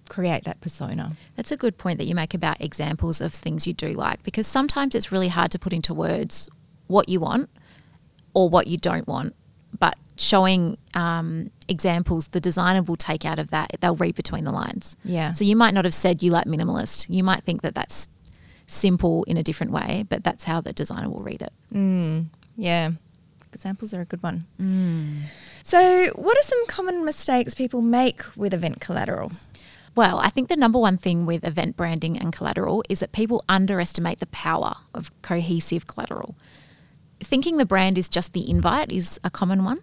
create 0.10 0.44
that 0.44 0.60
persona. 0.62 1.16
That's 1.38 1.52
a 1.52 1.58
good 1.58 1.78
point 1.78 1.98
that 1.98 2.06
you 2.06 2.14
make 2.16 2.34
about 2.34 2.60
examples 2.60 3.22
of 3.22 3.34
things 3.34 3.66
you 3.66 3.74
do 3.74 3.90
like 3.94 4.22
because 4.24 4.46
sometimes 4.46 4.94
it's 4.94 5.10
really 5.12 5.30
hard 5.30 5.52
to 5.52 5.60
put 5.60 5.72
into 5.72 5.94
words 5.94 6.50
what 6.92 7.10
you 7.10 7.20
want 7.20 7.50
or 8.34 8.50
what 8.50 8.68
you 8.68 8.78
don't 8.78 9.08
want. 9.08 9.36
But 9.80 9.98
showing 10.18 10.78
um, 10.94 11.52
examples, 11.68 12.30
the 12.30 12.40
designer 12.40 12.84
will 12.84 12.96
take 12.96 13.26
out 13.26 13.40
of 13.40 13.50
that, 13.52 13.76
they'll 13.80 13.96
read 13.96 14.16
between 14.16 14.44
the 14.44 14.52
lines. 14.52 14.96
Yeah. 15.04 15.32
So 15.32 15.44
you 15.44 15.56
might 15.56 15.74
not 15.74 15.86
have 15.86 15.94
said 15.94 16.22
you 16.22 16.32
like 16.32 16.46
minimalist. 16.46 17.08
You 17.10 17.24
might 17.24 17.44
think 17.44 17.62
that 17.62 17.74
that's 17.74 18.10
simple 18.68 19.24
in 19.24 19.38
a 19.38 19.44
different 19.44 19.72
way, 19.72 20.06
but 20.08 20.24
that's 20.24 20.46
how 20.46 20.62
the 20.62 20.74
designer 20.74 21.10
will 21.10 21.24
read 21.24 21.42
it. 21.42 21.54
Mm, 21.74 22.28
yeah, 22.56 22.92
examples 23.54 23.94
are 23.94 24.02
a 24.02 24.06
good 24.06 24.24
one. 24.24 24.46
So, 25.64 26.08
what 26.16 26.38
are 26.38 26.44
some 26.44 26.68
common 26.68 27.06
mistakes 27.06 27.54
people 27.54 27.82
make 27.82 28.24
with 28.36 28.54
event 28.54 28.80
collateral? 28.80 29.32
Well, 29.94 30.20
I 30.20 30.30
think 30.30 30.48
the 30.48 30.56
number 30.56 30.80
one 30.80 30.98
thing 30.98 31.26
with 31.26 31.46
event 31.46 31.76
branding 31.76 32.18
and 32.18 32.32
collateral 32.32 32.82
is 32.88 33.02
that 33.02 33.12
people 33.12 33.44
underestimate 33.50 34.20
the 34.20 34.28
power 34.28 34.76
of 34.94 35.12
cohesive 35.22 35.86
collateral. 35.86 36.36
Thinking 37.22 37.58
the 37.58 37.66
brand 37.66 37.98
is 37.98 38.10
just 38.10 38.34
the 38.34 38.50
invite 38.50 38.92
is 38.92 39.20
a 39.24 39.30
common 39.30 39.64
one, 39.64 39.80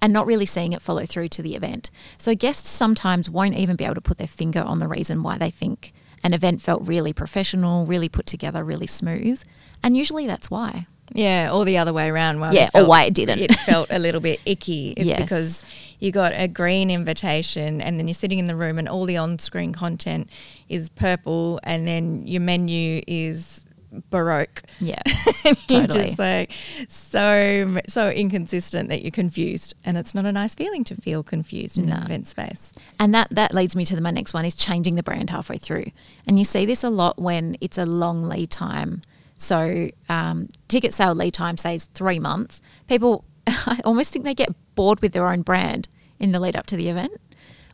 and 0.00 0.12
not 0.12 0.26
really 0.26 0.46
seeing 0.46 0.72
it 0.72 0.82
follow 0.82 1.04
through 1.06 1.28
to 1.28 1.42
the 1.42 1.54
event. 1.54 1.90
So, 2.18 2.34
guests 2.34 2.70
sometimes 2.70 3.28
won't 3.30 3.54
even 3.56 3.76
be 3.76 3.84
able 3.84 3.94
to 3.96 4.00
put 4.00 4.18
their 4.18 4.26
finger 4.26 4.62
on 4.62 4.78
the 4.78 4.88
reason 4.88 5.22
why 5.22 5.38
they 5.38 5.50
think 5.50 5.92
an 6.24 6.34
event 6.34 6.60
felt 6.62 6.86
really 6.86 7.12
professional, 7.12 7.84
really 7.86 8.08
put 8.08 8.26
together, 8.26 8.64
really 8.64 8.86
smooth. 8.86 9.42
And 9.82 9.96
usually 9.96 10.26
that's 10.26 10.50
why. 10.50 10.86
Yeah, 11.14 11.50
or 11.52 11.64
the 11.64 11.78
other 11.78 11.92
way 11.92 12.08
around. 12.10 12.40
Why 12.40 12.52
Yeah, 12.52 12.68
they 12.72 12.80
or 12.80 12.86
why 12.86 13.04
it 13.04 13.14
didn't. 13.14 13.38
It 13.38 13.54
felt 13.54 13.88
a 13.90 13.98
little 13.98 14.20
bit 14.20 14.40
icky. 14.44 14.92
It's 14.96 15.06
Yes. 15.06 15.20
because 15.20 15.66
you 16.00 16.12
got 16.12 16.32
a 16.34 16.48
green 16.48 16.90
invitation, 16.90 17.80
and 17.80 17.98
then 17.98 18.06
you're 18.08 18.14
sitting 18.14 18.38
in 18.38 18.46
the 18.46 18.56
room, 18.56 18.78
and 18.78 18.88
all 18.88 19.04
the 19.06 19.16
on-screen 19.16 19.72
content 19.72 20.28
is 20.68 20.88
purple, 20.90 21.60
and 21.62 21.86
then 21.88 22.26
your 22.26 22.40
menu 22.42 23.02
is 23.06 23.64
baroque. 24.10 24.62
Yeah, 24.80 25.02
Totally. 25.66 25.86
just 25.86 26.18
like 26.18 26.52
so 26.88 27.80
so 27.86 28.10
inconsistent 28.10 28.88
that 28.88 29.02
you're 29.02 29.10
confused, 29.10 29.74
and 29.84 29.96
it's 29.98 30.14
not 30.14 30.24
a 30.24 30.32
nice 30.32 30.54
feeling 30.54 30.84
to 30.84 30.94
feel 30.96 31.22
confused 31.22 31.78
in 31.78 31.86
No. 31.86 31.96
an 31.96 32.02
event 32.04 32.28
space. 32.28 32.72
And 32.98 33.14
that 33.14 33.28
that 33.30 33.54
leads 33.54 33.74
me 33.76 33.84
to 33.86 33.94
the, 33.94 34.00
my 34.00 34.10
next 34.10 34.34
one 34.34 34.44
is 34.44 34.54
changing 34.54 34.94
the 34.96 35.02
brand 35.02 35.30
halfway 35.30 35.58
through. 35.58 35.86
And 36.26 36.38
you 36.38 36.44
see 36.44 36.64
this 36.66 36.84
a 36.84 36.90
lot 36.90 37.18
when 37.18 37.56
it's 37.60 37.78
a 37.78 37.86
long 37.86 38.22
lead 38.22 38.50
time. 38.50 39.02
So 39.36 39.88
um, 40.08 40.48
ticket 40.66 40.92
sale 40.92 41.14
lead 41.14 41.34
time 41.34 41.56
says 41.56 41.86
three 41.94 42.18
months. 42.18 42.60
People 42.88 43.24
I 43.46 43.80
almost 43.84 44.12
think 44.12 44.24
they 44.24 44.34
get 44.34 44.50
bored 44.74 45.00
with 45.00 45.12
their 45.12 45.28
own 45.28 45.42
brand 45.42 45.88
in 46.18 46.32
the 46.32 46.40
lead 46.40 46.56
up 46.56 46.66
to 46.66 46.76
the 46.76 46.88
event, 46.88 47.12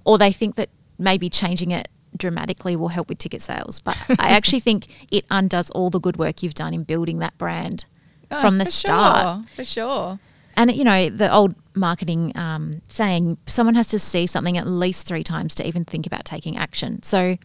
or 0.04 0.18
they 0.18 0.30
think 0.32 0.56
that 0.56 0.68
maybe 0.98 1.28
changing 1.28 1.70
it 1.70 1.88
dramatically 2.16 2.76
will 2.76 2.88
help 2.88 3.08
with 3.08 3.18
ticket 3.18 3.42
sales. 3.42 3.80
But 3.80 3.96
I 4.18 4.30
actually 4.30 4.60
think 4.60 4.86
it 5.10 5.24
undoes 5.30 5.70
all 5.70 5.90
the 5.90 6.00
good 6.00 6.16
work 6.16 6.42
you've 6.42 6.54
done 6.54 6.74
in 6.74 6.84
building 6.84 7.18
that 7.20 7.36
brand 7.38 7.84
Oh, 8.30 8.40
from 8.40 8.58
the 8.58 8.64
for 8.64 8.70
start. 8.70 9.22
sure, 9.46 9.56
for 9.56 9.64
sure. 9.64 10.18
And 10.56 10.72
you 10.72 10.84
know 10.84 11.10
the 11.10 11.32
old 11.32 11.54
marketing 11.74 12.36
um, 12.36 12.80
saying, 12.88 13.38
someone 13.46 13.74
has 13.74 13.86
to 13.88 13.98
see 13.98 14.26
something 14.26 14.56
at 14.56 14.66
least 14.66 15.06
three 15.06 15.24
times 15.24 15.54
to 15.56 15.66
even 15.66 15.84
think 15.84 16.06
about 16.06 16.24
taking 16.24 16.56
action. 16.56 17.02
So, 17.02 17.36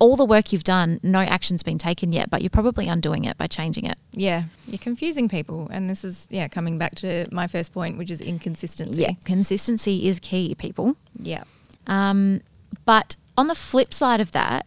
all 0.00 0.16
the 0.16 0.24
work 0.24 0.52
you've 0.52 0.64
done, 0.64 1.00
no 1.02 1.20
action's 1.20 1.62
been 1.64 1.78
taken 1.78 2.12
yet, 2.12 2.30
but 2.30 2.42
you're 2.42 2.50
probably 2.50 2.86
undoing 2.88 3.24
it 3.24 3.36
by 3.38 3.46
changing 3.46 3.84
it. 3.84 3.96
Yeah, 4.12 4.44
you're 4.66 4.78
confusing 4.78 5.28
people, 5.28 5.66
and 5.72 5.88
this 5.88 6.04
is 6.04 6.26
yeah 6.30 6.46
coming 6.48 6.78
back 6.78 6.94
to 6.96 7.26
my 7.32 7.46
first 7.46 7.72
point, 7.72 7.96
which 7.96 8.10
is 8.10 8.20
inconsistency. 8.20 9.02
Yeah, 9.02 9.12
consistency 9.24 10.06
is 10.08 10.20
key, 10.20 10.54
people. 10.56 10.96
yeah, 11.16 11.44
Um, 11.86 12.40
but 12.84 13.16
on 13.38 13.46
the 13.46 13.54
flip 13.54 13.94
side 13.94 14.20
of 14.20 14.32
that, 14.32 14.66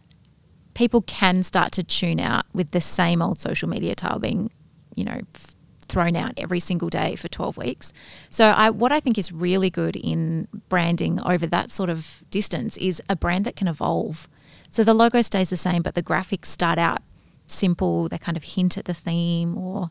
people 0.72 1.02
can 1.02 1.42
start 1.42 1.72
to 1.72 1.82
tune 1.82 2.18
out 2.18 2.46
with 2.54 2.70
the 2.70 2.80
same 2.80 3.20
old 3.20 3.38
social 3.38 3.68
media 3.68 3.94
tile 3.94 4.18
being, 4.18 4.50
you 4.94 5.04
know, 5.04 5.20
f- 5.34 5.54
thrown 5.88 6.16
out 6.16 6.32
every 6.38 6.58
single 6.58 6.88
day 6.88 7.14
for 7.14 7.28
12 7.28 7.58
weeks. 7.58 7.92
So 8.30 8.46
I 8.46 8.70
what 8.70 8.90
I 8.90 8.98
think 8.98 9.18
is 9.18 9.30
really 9.30 9.68
good 9.68 9.94
in 9.94 10.48
branding 10.70 11.20
over 11.20 11.46
that 11.48 11.70
sort 11.70 11.90
of 11.90 12.24
distance 12.30 12.78
is 12.78 13.02
a 13.10 13.14
brand 13.14 13.44
that 13.44 13.56
can 13.56 13.68
evolve. 13.68 14.26
So 14.70 14.82
the 14.82 14.94
logo 14.94 15.20
stays 15.20 15.50
the 15.50 15.58
same 15.58 15.82
but 15.82 15.94
the 15.94 16.02
graphics 16.02 16.46
start 16.46 16.78
out 16.78 17.02
simple, 17.44 18.08
they 18.08 18.16
kind 18.16 18.38
of 18.38 18.44
hint 18.44 18.78
at 18.78 18.86
the 18.86 18.94
theme 18.94 19.58
or 19.58 19.90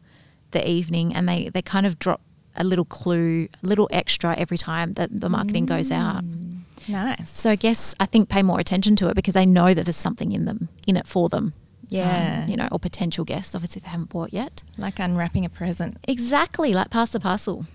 the 0.49 0.67
evening 0.67 1.13
and 1.13 1.29
they 1.29 1.49
they 1.49 1.61
kind 1.61 1.85
of 1.85 1.99
drop 1.99 2.21
a 2.55 2.63
little 2.63 2.85
clue, 2.85 3.47
a 3.63 3.67
little 3.67 3.87
extra 3.91 4.35
every 4.35 4.57
time 4.57 4.93
that 4.93 5.21
the 5.21 5.29
marketing 5.29 5.67
goes 5.67 5.91
out. 5.91 6.23
Mm. 6.23 6.40
Nice. 6.87 7.29
So 7.29 7.49
I 7.49 7.55
guess 7.55 7.93
I 7.99 8.05
think 8.05 8.29
pay 8.29 8.43
more 8.43 8.59
attention 8.59 8.95
to 8.97 9.09
it 9.09 9.15
because 9.15 9.33
they 9.33 9.45
know 9.45 9.73
that 9.73 9.85
there's 9.85 9.95
something 9.95 10.31
in 10.31 10.45
them, 10.45 10.69
in 10.87 10.97
it 10.97 11.07
for 11.07 11.29
them. 11.29 11.53
Yeah. 11.89 12.43
Um, 12.43 12.49
you 12.49 12.55
know, 12.55 12.69
or 12.71 12.79
potential 12.79 13.25
guests. 13.25 13.53
Obviously, 13.53 13.81
they 13.81 13.89
haven't 13.89 14.09
bought 14.09 14.31
yet. 14.33 14.63
like 14.77 14.99
unwrapping 14.99 15.43
a 15.45 15.49
present. 15.49 15.97
Exactly, 16.07 16.73
like 16.73 16.89
pass 16.89 17.11
the 17.11 17.19
parcel. 17.19 17.65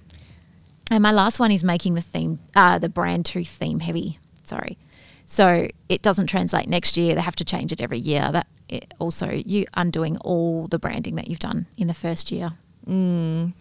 And 0.90 1.02
my 1.02 1.10
last 1.10 1.38
one 1.40 1.50
is 1.50 1.64
making 1.64 1.94
the 1.94 2.00
theme, 2.00 2.38
uh, 2.54 2.78
the 2.78 2.88
brand 2.88 3.26
too 3.26 3.44
theme 3.44 3.80
heavy. 3.80 4.18
Sorry, 4.44 4.78
so 5.26 5.68
it 5.88 6.00
doesn't 6.00 6.28
translate 6.28 6.68
next 6.68 6.96
year. 6.96 7.14
They 7.14 7.20
have 7.20 7.36
to 7.36 7.44
change 7.44 7.72
it 7.72 7.80
every 7.80 7.98
year. 7.98 8.30
That 8.32 8.46
it 8.68 8.94
also 8.98 9.30
you 9.30 9.66
undoing 9.74 10.16
all 10.18 10.66
the 10.68 10.78
branding 10.78 11.16
that 11.16 11.28
you've 11.28 11.40
done 11.40 11.66
in 11.76 11.86
the 11.88 11.94
first 11.94 12.30
year. 12.32 12.52
Mm. 12.88 13.52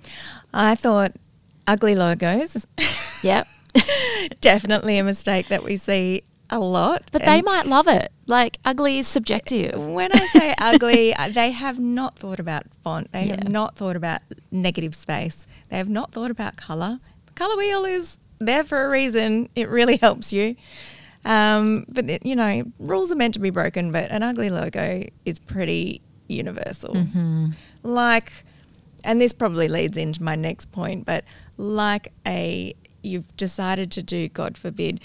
I 0.54 0.76
thought 0.76 1.14
ugly 1.68 1.96
logos 1.96 2.66
Yep. 3.24 3.48
definitely 4.42 4.98
a 4.98 5.04
mistake 5.04 5.48
that 5.50 5.64
we 5.64 5.78
see 5.78 6.24
a 6.50 6.60
lot. 6.60 7.04
But 7.12 7.24
they 7.26 7.42
might 7.42 7.66
love 7.66 7.88
it. 7.88 8.12
Like 8.28 8.58
ugly 8.66 9.00
is 9.00 9.08
subjective. 9.08 9.80
when 9.84 10.12
I 10.12 10.26
say 10.28 10.56
ugly, 10.60 11.14
uh, 11.16 11.30
they 11.30 11.52
have 11.52 11.80
not 11.80 12.18
thought 12.18 12.40
about 12.40 12.64
font. 12.84 13.12
They 13.12 13.26
Yeah. 13.26 13.36
have 13.38 13.50
not 13.50 13.76
thought 13.76 13.96
about 13.96 14.22
negative 14.52 14.96
space. 14.96 15.48
They 15.70 15.78
have 15.78 15.90
not 15.90 16.12
thought 16.12 16.32
about 16.32 16.56
color. 16.56 17.00
The 17.26 17.32
color 17.34 17.58
wheel 17.58 17.86
is 17.86 18.18
there 18.40 18.64
for 18.64 18.86
a 18.86 18.90
reason. 18.90 19.50
It 19.56 19.70
really 19.70 19.98
helps 19.98 20.32
you. 20.34 20.56
Um, 21.24 21.86
but 21.90 22.08
it, 22.10 22.26
you 22.26 22.36
know, 22.36 22.64
rules 22.80 23.12
are 23.12 23.16
meant 23.16 23.34
to 23.36 23.40
be 23.40 23.50
broken. 23.50 23.92
But 23.92 24.12
an 24.12 24.22
ugly 24.24 24.50
logo 24.50 25.06
is 25.26 25.40
pretty 25.40 26.02
universal. 26.28 26.94
Mm-hmm. 26.94 27.50
Like, 27.84 28.32
and 29.04 29.20
this 29.20 29.34
probably 29.34 29.68
leads 29.68 29.98
into 29.98 30.22
my 30.24 30.36
next 30.36 30.72
point. 30.72 31.06
But 31.06 31.24
like 31.58 32.12
a, 32.28 32.76
you've 33.06 33.36
decided 33.38 33.92
to 33.94 34.04
do, 34.04 34.28
God 34.30 34.58
forbid. 34.58 35.00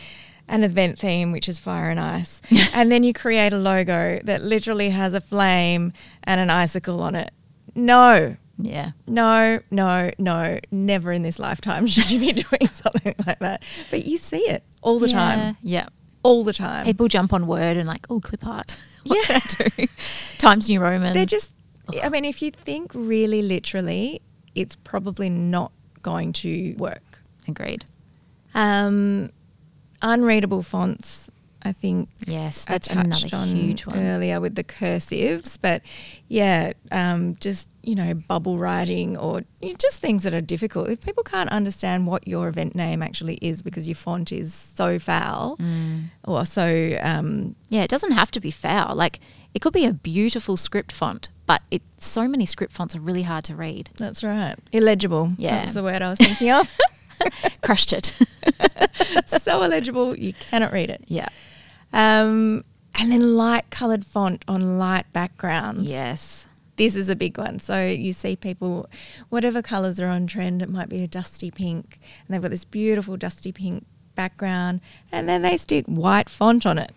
An 0.49 0.65
event 0.65 0.99
theme, 0.99 1.31
which 1.31 1.49
is 1.49 1.61
fire 1.61 1.91
and 1.91 2.01
ice, 2.01 2.43
and 2.75 2.91
then 2.91 3.05
you 3.05 3.13
create 3.13 3.53
a 3.53 3.57
logo 3.59 4.19
that 4.25 4.43
literally 4.43 4.91
has 4.91 5.15
a 5.15 5.21
flame 5.21 5.93
and 6.25 6.41
an 6.41 6.51
icicle 6.51 7.01
on 7.03 7.15
it. 7.15 7.31
No, 7.77 8.37
Yeah. 8.59 8.91
no, 9.07 9.61
no, 9.71 10.11
no. 10.19 10.59
Never 10.73 11.13
in 11.13 11.23
this 11.23 11.39
lifetime 11.39 11.87
should 11.93 12.11
you 12.11 12.19
be 12.19 12.33
doing 12.43 12.67
something 12.69 13.15
like 13.25 13.39
that. 13.39 13.63
But 13.93 14.07
you 14.07 14.19
see 14.19 14.39
it 14.39 14.65
all 14.83 14.99
the 14.99 15.07
time. 15.09 15.57
Yeah. 15.63 15.87
All 16.25 16.43
the 16.43 16.53
time. 16.53 16.85
People 16.85 17.07
jump 17.07 17.33
on 17.33 17.47
Word 17.47 17.77
and 17.77 17.87
like, 17.87 18.07
oh, 18.11 18.19
clip 18.19 18.45
art. 18.45 18.77
what 19.07 19.29
Yeah. 19.29 19.39
can 19.39 19.67
I 19.77 19.83
do? 19.83 19.87
Times 20.39 20.69
New 20.69 20.81
Roman. 20.81 21.13
They're 21.15 21.27
just, 21.27 21.55
I 22.03 22.09
mean, 22.09 22.25
if 22.25 22.43
you 22.43 22.51
think 22.51 22.91
really 22.93 23.41
literally, 23.41 24.21
it's 24.57 24.75
probably 24.75 25.31
not 25.31 25.71
going 26.03 26.33
to 26.33 26.75
work. 26.77 27.03
Agreed. 27.49 27.85
Um, 28.55 29.31
unreadable 30.03 30.63
fonts, 30.63 31.31
I 31.63 31.73
think 31.73 32.09
Yes, 32.27 32.65
that's 32.65 32.89
another 32.89 33.29
on 33.37 33.49
huge 33.49 33.85
one. 33.87 33.99
earlier 33.99 34.41
with 34.41 34.55
the 34.55 34.65
cursives, 34.65 35.59
but 35.61 35.83
yeah, 36.29 36.73
um, 36.91 37.37
just 37.39 37.69
you 37.83 37.95
know, 37.95 38.13
bubble 38.15 38.59
writing 38.59 39.17
or 39.17 39.43
just 39.79 40.01
things 40.01 40.23
that 40.25 40.35
are 40.35 40.41
difficult. 40.43 40.89
If 40.91 41.01
people 41.01 41.23
can't 41.23 41.49
understand 41.51 42.07
what 42.07 42.27
your 42.29 42.49
event 42.49 42.75
name 42.75 43.03
actually 43.03 43.37
is 43.41 43.63
because 43.63 43.89
your 43.89 43.95
font 43.95 44.33
is 44.33 44.53
so 44.53 44.99
foul 44.99 45.57
Mm. 45.59 46.05
or 46.25 46.45
so, 46.45 46.99
um, 47.03 47.57
Yeah, 47.71 47.83
it 47.83 47.89
doesn't 47.91 48.13
have 48.13 48.31
to 48.33 48.41
be 48.41 48.51
foul. 48.51 48.95
Like 48.95 49.21
it 49.55 49.61
could 49.61 49.73
be 49.73 49.85
a 49.87 49.93
beautiful 49.95 50.57
script 50.59 50.93
font, 50.93 51.31
but 51.47 51.63
it 51.71 51.83
so 51.99 52.27
many 52.29 52.45
script 52.47 52.73
fonts 52.73 52.95
are 52.97 53.01
really 53.01 53.23
hard 53.23 53.45
to 53.45 53.55
read. 53.55 53.91
that's 53.97 54.23
right, 54.25 54.57
illegible. 54.73 55.33
Yeah. 55.39 55.61
that's 55.61 55.75
the 55.75 55.83
word 55.83 56.03
I 56.03 56.09
was 56.11 56.19
thinking 56.19 56.51
of. 56.51 56.69
Crushed 57.63 57.93
it. 57.93 58.17
so 59.27 59.63
illegible, 59.63 60.17
you 60.19 60.33
cannot 60.33 60.73
read 60.73 60.91
it. 60.91 61.05
yeah. 61.07 61.29
Um, 61.93 62.61
and 62.95 63.13
then 63.13 63.37
light 63.37 63.71
coloured 63.71 64.05
font 64.05 64.45
on 64.49 64.79
light 64.79 65.13
backgrounds. 65.13 65.83
Yes. 65.89 66.47
this 66.77 66.95
is 66.97 67.09
a 67.09 67.17
big 67.17 67.37
one. 67.39 67.59
So 67.59 67.85
you 67.87 68.13
see 68.13 68.37
people, 68.37 68.89
whatever 69.29 69.63
colours 69.63 70.01
are 70.01 70.07
on 70.09 70.27
trend, 70.27 70.63
it 70.63 70.69
might 70.69 70.89
be 70.89 71.03
a 71.03 71.09
dusty 71.09 71.51
pink, 71.51 71.99
and 72.27 72.35
they've 72.35 72.43
got 72.43 72.51
this 72.51 72.65
beautiful 72.65 73.17
dusty 73.17 73.53
pink 73.53 73.87
background, 74.15 74.81
and 75.13 75.29
then 75.29 75.43
they 75.43 75.57
stick 75.57 75.85
white 75.87 76.29
font 76.29 76.67
on 76.67 76.79
it. 76.79 76.93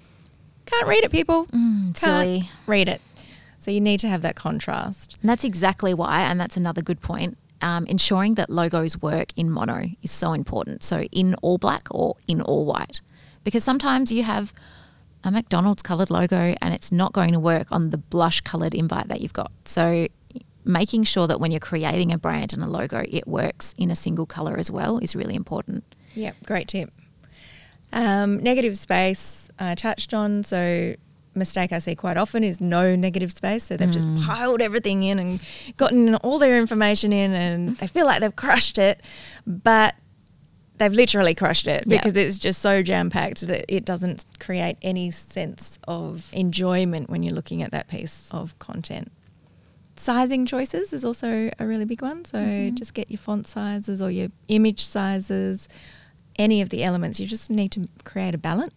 Can't 0.65 0.87
read 0.87 1.03
it, 1.03 1.11
people. 1.11 1.45
Mm, 1.47 1.93
Can't 1.93 1.97
silly. 1.97 2.49
read 2.65 2.87
it. 2.87 3.01
So 3.59 3.71
you 3.71 3.81
need 3.81 3.99
to 4.01 4.07
have 4.09 4.21
that 4.23 4.35
contrast. 4.35 5.17
And 5.21 5.29
that's 5.29 5.43
exactly 5.43 5.93
why, 5.93 6.21
and 6.21 6.39
that's 6.39 6.57
another 6.57 6.81
good 6.81 7.01
point. 7.01 7.37
Um, 7.63 7.85
ensuring 7.85 8.35
that 8.35 8.49
logos 8.49 9.01
work 9.01 9.29
in 9.37 9.49
mono 9.49 9.85
is 10.01 10.11
so 10.11 10.33
important. 10.33 10.83
So 10.83 11.03
in 11.13 11.33
all 11.35 11.57
black 11.57 11.87
or 11.91 12.17
in 12.27 12.41
all 12.41 12.65
white, 12.65 12.99
because 13.45 13.63
sometimes 13.63 14.11
you 14.11 14.23
have 14.23 14.53
a 15.23 15.31
McDonald's 15.31 15.81
coloured 15.81 16.09
logo 16.09 16.55
and 16.61 16.73
it's 16.73 16.91
not 16.91 17.13
going 17.13 17.31
to 17.31 17.39
work 17.39 17.71
on 17.71 17.91
the 17.91 17.97
blush 17.97 18.41
coloured 18.41 18.73
invite 18.73 19.07
that 19.07 19.21
you've 19.21 19.31
got. 19.31 19.51
So 19.63 20.07
making 20.65 21.05
sure 21.05 21.27
that 21.27 21.39
when 21.39 21.51
you're 21.51 21.59
creating 21.59 22.11
a 22.11 22.17
brand 22.17 22.51
and 22.53 22.63
a 22.63 22.67
logo, 22.67 23.03
it 23.09 23.27
works 23.27 23.73
in 23.77 23.89
a 23.89 23.95
single 23.95 24.25
colour 24.25 24.57
as 24.57 24.69
well 24.69 24.97
is 24.97 25.15
really 25.15 25.35
important. 25.35 25.83
Yep, 26.15 26.35
great 26.45 26.67
tip. 26.67 26.91
Um, 27.93 28.37
negative 28.37 28.77
space 28.77 29.49
I 29.59 29.75
touched 29.75 30.13
on. 30.13 30.43
So 30.43 30.95
mistake 31.35 31.71
I 31.71 31.79
see 31.79 31.95
quite 31.95 32.17
often 32.17 32.43
is 32.43 32.61
no 32.61 32.95
negative 32.95 33.31
space. 33.31 33.63
So 33.63 33.77
they've 33.77 33.91
just 33.91 34.07
mm. 34.07 34.23
piled 34.25 34.61
everything 34.61 35.03
in 35.03 35.19
and 35.19 35.39
gotten 35.77 36.15
all 36.15 36.39
their 36.39 36.57
information 36.57 37.13
in, 37.13 37.31
and 37.33 37.77
they 37.77 37.87
feel 37.87 38.05
like 38.05 38.21
they've 38.21 38.35
crushed 38.35 38.77
it, 38.77 39.01
but 39.45 39.95
they've 40.77 40.93
literally 40.93 41.35
crushed 41.35 41.67
it 41.67 41.87
because 41.87 42.15
it's 42.17 42.37
just 42.37 42.61
so 42.61 42.81
jam 42.81 43.09
packed 43.09 43.41
that 43.41 43.65
it 43.73 43.85
doesn't 43.85 44.25
create 44.39 44.77
any 44.81 45.11
sense 45.11 45.79
of 45.87 46.29
enjoyment 46.33 47.09
when 47.09 47.23
you're 47.23 47.33
looking 47.33 47.61
at 47.61 47.71
that 47.71 47.87
piece 47.87 48.27
of 48.31 48.57
content. 48.59 49.11
Sizing 49.95 50.45
choices 50.45 50.91
is 50.91 51.05
also 51.05 51.51
a 51.59 51.65
really 51.65 51.85
big 51.85 52.01
one. 52.01 52.25
So 52.25 52.39
mm-hmm. 52.39 52.75
just 52.75 52.93
get 52.93 53.11
your 53.11 53.19
font 53.19 53.47
sizes 53.47 54.01
or 54.01 54.09
your 54.09 54.29
image 54.47 54.83
sizes, 54.83 55.67
any 56.37 56.61
of 56.61 56.69
the 56.69 56.83
elements. 56.83 57.19
You 57.19 57.27
just 57.27 57.51
need 57.51 57.71
to 57.73 57.87
create 58.03 58.33
a 58.33 58.39
balance. 58.39 58.73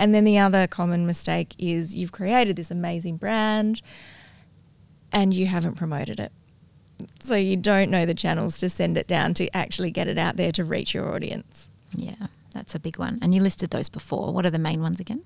And 0.00 0.14
then 0.14 0.24
the 0.24 0.38
other 0.38 0.66
common 0.66 1.06
mistake 1.06 1.54
is 1.58 1.94
you've 1.94 2.10
created 2.10 2.56
this 2.56 2.70
amazing 2.70 3.18
brand 3.18 3.82
and 5.12 5.34
you 5.34 5.44
haven't 5.44 5.74
promoted 5.74 6.18
it. 6.18 6.32
So 7.18 7.34
you 7.34 7.58
don't 7.58 7.90
know 7.90 8.06
the 8.06 8.14
channels 8.14 8.58
to 8.60 8.70
send 8.70 8.96
it 8.96 9.06
down 9.06 9.34
to 9.34 9.54
actually 9.54 9.90
get 9.90 10.08
it 10.08 10.16
out 10.16 10.38
there 10.38 10.52
to 10.52 10.64
reach 10.64 10.94
your 10.94 11.14
audience. 11.14 11.68
Yeah, 11.94 12.28
that's 12.54 12.74
a 12.74 12.78
big 12.78 12.98
one. 12.98 13.18
And 13.20 13.34
you 13.34 13.42
listed 13.42 13.70
those 13.70 13.90
before. 13.90 14.32
What 14.32 14.46
are 14.46 14.50
the 14.50 14.58
main 14.58 14.80
ones 14.80 15.00
again? 15.00 15.22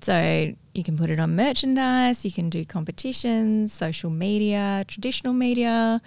So 0.00 0.54
you 0.72 0.84
can 0.84 0.96
put 0.96 1.10
it 1.10 1.18
on 1.18 1.34
merchandise, 1.34 2.24
you 2.24 2.30
can 2.30 2.48
do 2.48 2.64
competitions, 2.64 3.72
social 3.72 4.10
media, 4.10 4.84
traditional 4.86 5.32
media, 5.32 6.00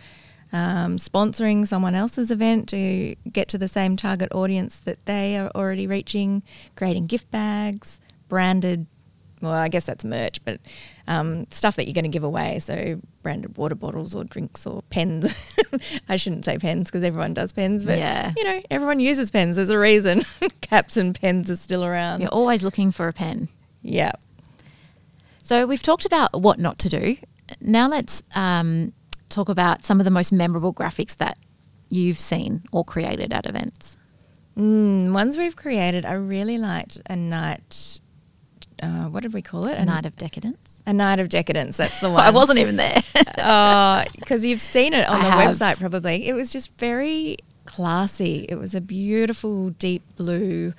um, 0.54 0.98
sponsoring 0.98 1.68
someone 1.68 1.96
else's 1.96 2.32
event 2.32 2.70
to 2.70 3.16
get 3.30 3.50
to 3.50 3.58
the 3.58 3.68
same 3.68 3.98
target 3.98 4.34
audience 4.34 4.78
that 4.80 5.06
they 5.06 5.38
are 5.38 5.50
already 5.54 5.86
reaching, 5.86 6.44
creating 6.76 7.08
gift 7.08 7.30
bags, 7.30 8.00
branded. 8.30 8.88
Well, 9.42 9.52
I 9.52 9.68
guess 9.68 9.84
that's 9.86 10.04
merch, 10.06 10.44
but 10.46 10.60
um, 11.08 11.46
stuff 11.52 11.76
that 11.76 11.86
you're 11.86 11.94
going 11.94 12.04
to 12.06 12.10
give 12.10 12.24
away. 12.24 12.60
So 12.60 13.00
branded 13.22 13.58
water 13.58 13.76
bottles 13.76 14.16
or 14.16 14.24
drinks 14.24 14.66
or 14.66 14.82
pens. 14.90 15.36
I 16.10 16.16
shouldn't 16.16 16.46
say 16.46 16.58
pens 16.58 16.88
because 16.90 17.04
everyone 17.04 17.34
does 17.34 17.52
pens, 17.52 17.84
but 17.86 17.98
Yeah. 18.00 18.34
you 18.38 18.44
know 18.44 18.62
everyone 18.72 19.00
uses 19.00 19.30
pens. 19.30 19.58
There's 19.58 19.70
a 19.70 19.78
reason. 19.78 20.24
Caps 20.62 20.96
and 20.98 21.20
pens 21.20 21.52
are 21.52 21.58
still 21.58 21.84
around. 21.84 22.22
You're 22.22 22.30
always 22.30 22.64
looking 22.64 22.92
for 22.92 23.08
a 23.08 23.14
pen. 23.14 23.50
Yeah. 23.84 24.14
So 25.44 25.68
we've 25.68 25.84
talked 25.84 26.06
about 26.06 26.42
what 26.42 26.58
not 26.58 26.80
to 26.80 26.90
do. 26.90 27.18
Now 27.62 27.88
let's 27.88 28.24
um, 28.34 28.94
talk 29.30 29.50
about 29.50 29.86
some 29.86 30.00
of 30.00 30.06
the 30.06 30.12
most 30.12 30.32
memorable 30.32 30.74
graphics 30.74 31.16
that 31.18 31.38
you've 31.90 32.20
seen 32.20 32.64
or 32.72 32.84
created 32.84 33.32
at 33.32 33.46
events. 33.46 33.96
Mm, 34.58 35.12
ones 35.14 35.38
we've 35.38 35.56
created, 35.56 36.06
I 36.06 36.14
really 36.14 36.58
liked 36.58 37.00
a 37.08 37.16
night. 37.16 38.00
Uh, 38.82 39.06
what 39.06 39.24
did 39.24 39.34
we 39.34 39.42
call 39.42 39.68
it? 39.68 39.78
A 39.78 39.86
night 39.86 40.06
of 40.06 40.16
decadence. 40.18 40.58
A 40.86 40.94
night 40.94 41.20
of 41.20 41.30
decadence. 41.30 41.78
That's 41.78 42.00
the 42.00 42.10
one. 42.12 42.22
I 42.22 42.30
wasn't 42.30 42.60
even 42.60 42.76
there. 42.76 43.02
because 44.20 44.46
you've 44.46 44.62
seen 44.62 44.94
it 44.94 45.08
on 45.08 45.22
I 45.22 45.24
the 45.26 45.32
have. 45.32 45.56
website 45.56 45.80
probably. 45.80 46.28
It 46.28 46.34
was 46.34 46.52
just 46.52 46.78
very 46.78 47.38
classy. 47.66 48.46
It 48.50 48.56
was 48.56 48.76
a 48.76 48.82
beautiful 48.82 49.72
deep 49.72 50.04
blue 50.16 50.74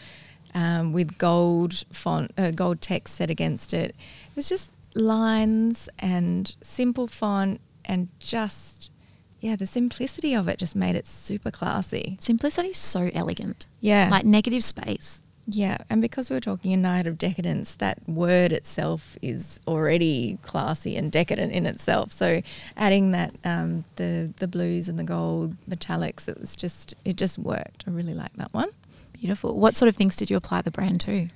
um, 0.54 0.92
with 0.92 1.18
gold 1.18 1.84
font, 1.92 2.32
uh, 2.38 2.50
gold 2.50 2.80
text 2.80 3.16
set 3.16 3.30
against 3.30 3.74
it. 3.74 3.90
It 4.30 4.36
was 4.36 4.48
just 4.48 4.72
lines 4.94 5.88
and 5.98 6.54
simple 6.62 7.06
font 7.06 7.60
and 7.84 8.08
just 8.18 8.90
yeah, 9.40 9.54
the 9.54 9.66
simplicity 9.66 10.34
of 10.34 10.48
it 10.48 10.58
just 10.58 10.74
made 10.74 10.96
it 10.96 11.06
super 11.06 11.50
classy. 11.50 12.16
Simplicity 12.20 12.68
is 12.68 12.78
so 12.78 13.10
elegant. 13.14 13.66
Yeah. 13.80 14.08
Like 14.10 14.24
negative 14.24 14.64
space. 14.64 15.22
Yeah, 15.48 15.78
and 15.88 16.02
because 16.02 16.28
we're 16.28 16.40
talking 16.40 16.72
a 16.72 16.76
night 16.76 17.06
of 17.06 17.18
decadence, 17.18 17.74
that 17.74 17.98
word 18.08 18.52
itself 18.52 19.16
is 19.22 19.60
already 19.66 20.38
classy 20.42 20.96
and 20.96 21.12
decadent 21.12 21.52
in 21.52 21.66
itself. 21.66 22.10
So 22.10 22.42
adding 22.76 23.12
that 23.12 23.32
um, 23.44 23.84
the 23.94 24.32
the 24.38 24.48
blues 24.48 24.88
and 24.88 24.98
the 24.98 25.04
gold 25.04 25.56
metallics, 25.68 26.28
it 26.28 26.40
was 26.40 26.56
just 26.56 26.94
it 27.04 27.16
just 27.16 27.38
worked. 27.38 27.84
I 27.86 27.90
really 27.92 28.14
like 28.14 28.32
that 28.34 28.52
one. 28.52 28.70
Beautiful. 29.12 29.58
What 29.58 29.76
sort 29.76 29.88
of 29.88 29.94
things 29.94 30.16
did 30.16 30.30
you 30.30 30.36
apply 30.36 30.62
the 30.62 30.72
brand 30.72 31.00
to? 31.02 31.28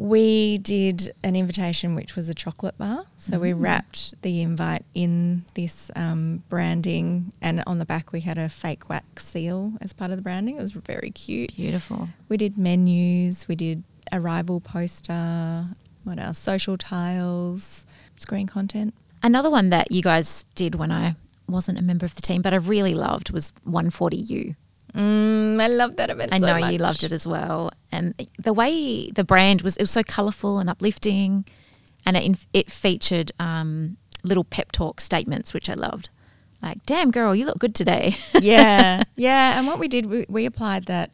We 0.00 0.56
did 0.56 1.12
an 1.22 1.36
invitation, 1.36 1.94
which 1.94 2.16
was 2.16 2.30
a 2.30 2.34
chocolate 2.34 2.78
bar. 2.78 3.04
So 3.18 3.38
we 3.38 3.50
Mm. 3.50 3.60
wrapped 3.60 4.22
the 4.22 4.40
invite 4.40 4.86
in 4.94 5.44
this 5.52 5.90
um, 5.94 6.42
branding, 6.48 7.32
and 7.42 7.62
on 7.66 7.76
the 7.78 7.84
back 7.84 8.10
we 8.10 8.22
had 8.22 8.38
a 8.38 8.48
fake 8.48 8.88
wax 8.88 9.26
seal 9.26 9.74
as 9.82 9.92
part 9.92 10.10
of 10.10 10.16
the 10.16 10.22
branding. 10.22 10.56
It 10.56 10.62
was 10.62 10.72
very 10.72 11.10
cute. 11.10 11.54
Beautiful. 11.54 12.08
We 12.30 12.38
did 12.38 12.56
menus, 12.56 13.46
we 13.46 13.56
did 13.56 13.82
arrival 14.10 14.58
poster, 14.60 15.66
what 16.04 16.18
else? 16.18 16.38
Social 16.38 16.78
tiles, 16.78 17.84
screen 18.16 18.46
content. 18.46 18.94
Another 19.22 19.50
one 19.50 19.68
that 19.68 19.92
you 19.92 20.00
guys 20.00 20.46
did 20.54 20.76
when 20.76 20.90
I 20.90 21.14
wasn't 21.46 21.76
a 21.78 21.82
member 21.82 22.06
of 22.06 22.14
the 22.14 22.22
team, 22.22 22.40
but 22.40 22.54
I 22.54 22.56
really 22.56 22.94
loved 22.94 23.32
was 23.32 23.52
140U. 23.68 24.56
Mm, 24.94 25.60
I 25.60 25.68
love 25.68 25.96
that 25.96 26.10
event. 26.10 26.32
I 26.32 26.38
so 26.38 26.46
know 26.46 26.68
you 26.68 26.78
loved 26.78 27.04
it 27.04 27.12
as 27.12 27.26
well. 27.26 27.70
And 27.92 28.14
the 28.38 28.52
way 28.52 29.10
the 29.10 29.24
brand 29.24 29.62
was, 29.62 29.76
it 29.76 29.82
was 29.82 29.90
so 29.90 30.02
colourful 30.02 30.58
and 30.58 30.68
uplifting. 30.68 31.44
And 32.06 32.16
it, 32.16 32.46
it 32.52 32.70
featured 32.70 33.32
um, 33.38 33.96
little 34.24 34.44
pep 34.44 34.72
talk 34.72 35.00
statements, 35.00 35.54
which 35.54 35.68
I 35.68 35.74
loved. 35.74 36.08
Like, 36.62 36.84
damn, 36.84 37.10
girl, 37.10 37.34
you 37.34 37.46
look 37.46 37.58
good 37.58 37.74
today. 37.74 38.16
yeah, 38.40 39.02
yeah. 39.16 39.58
And 39.58 39.66
what 39.66 39.78
we 39.78 39.88
did, 39.88 40.06
we, 40.06 40.26
we 40.28 40.44
applied 40.44 40.84
that 40.86 41.10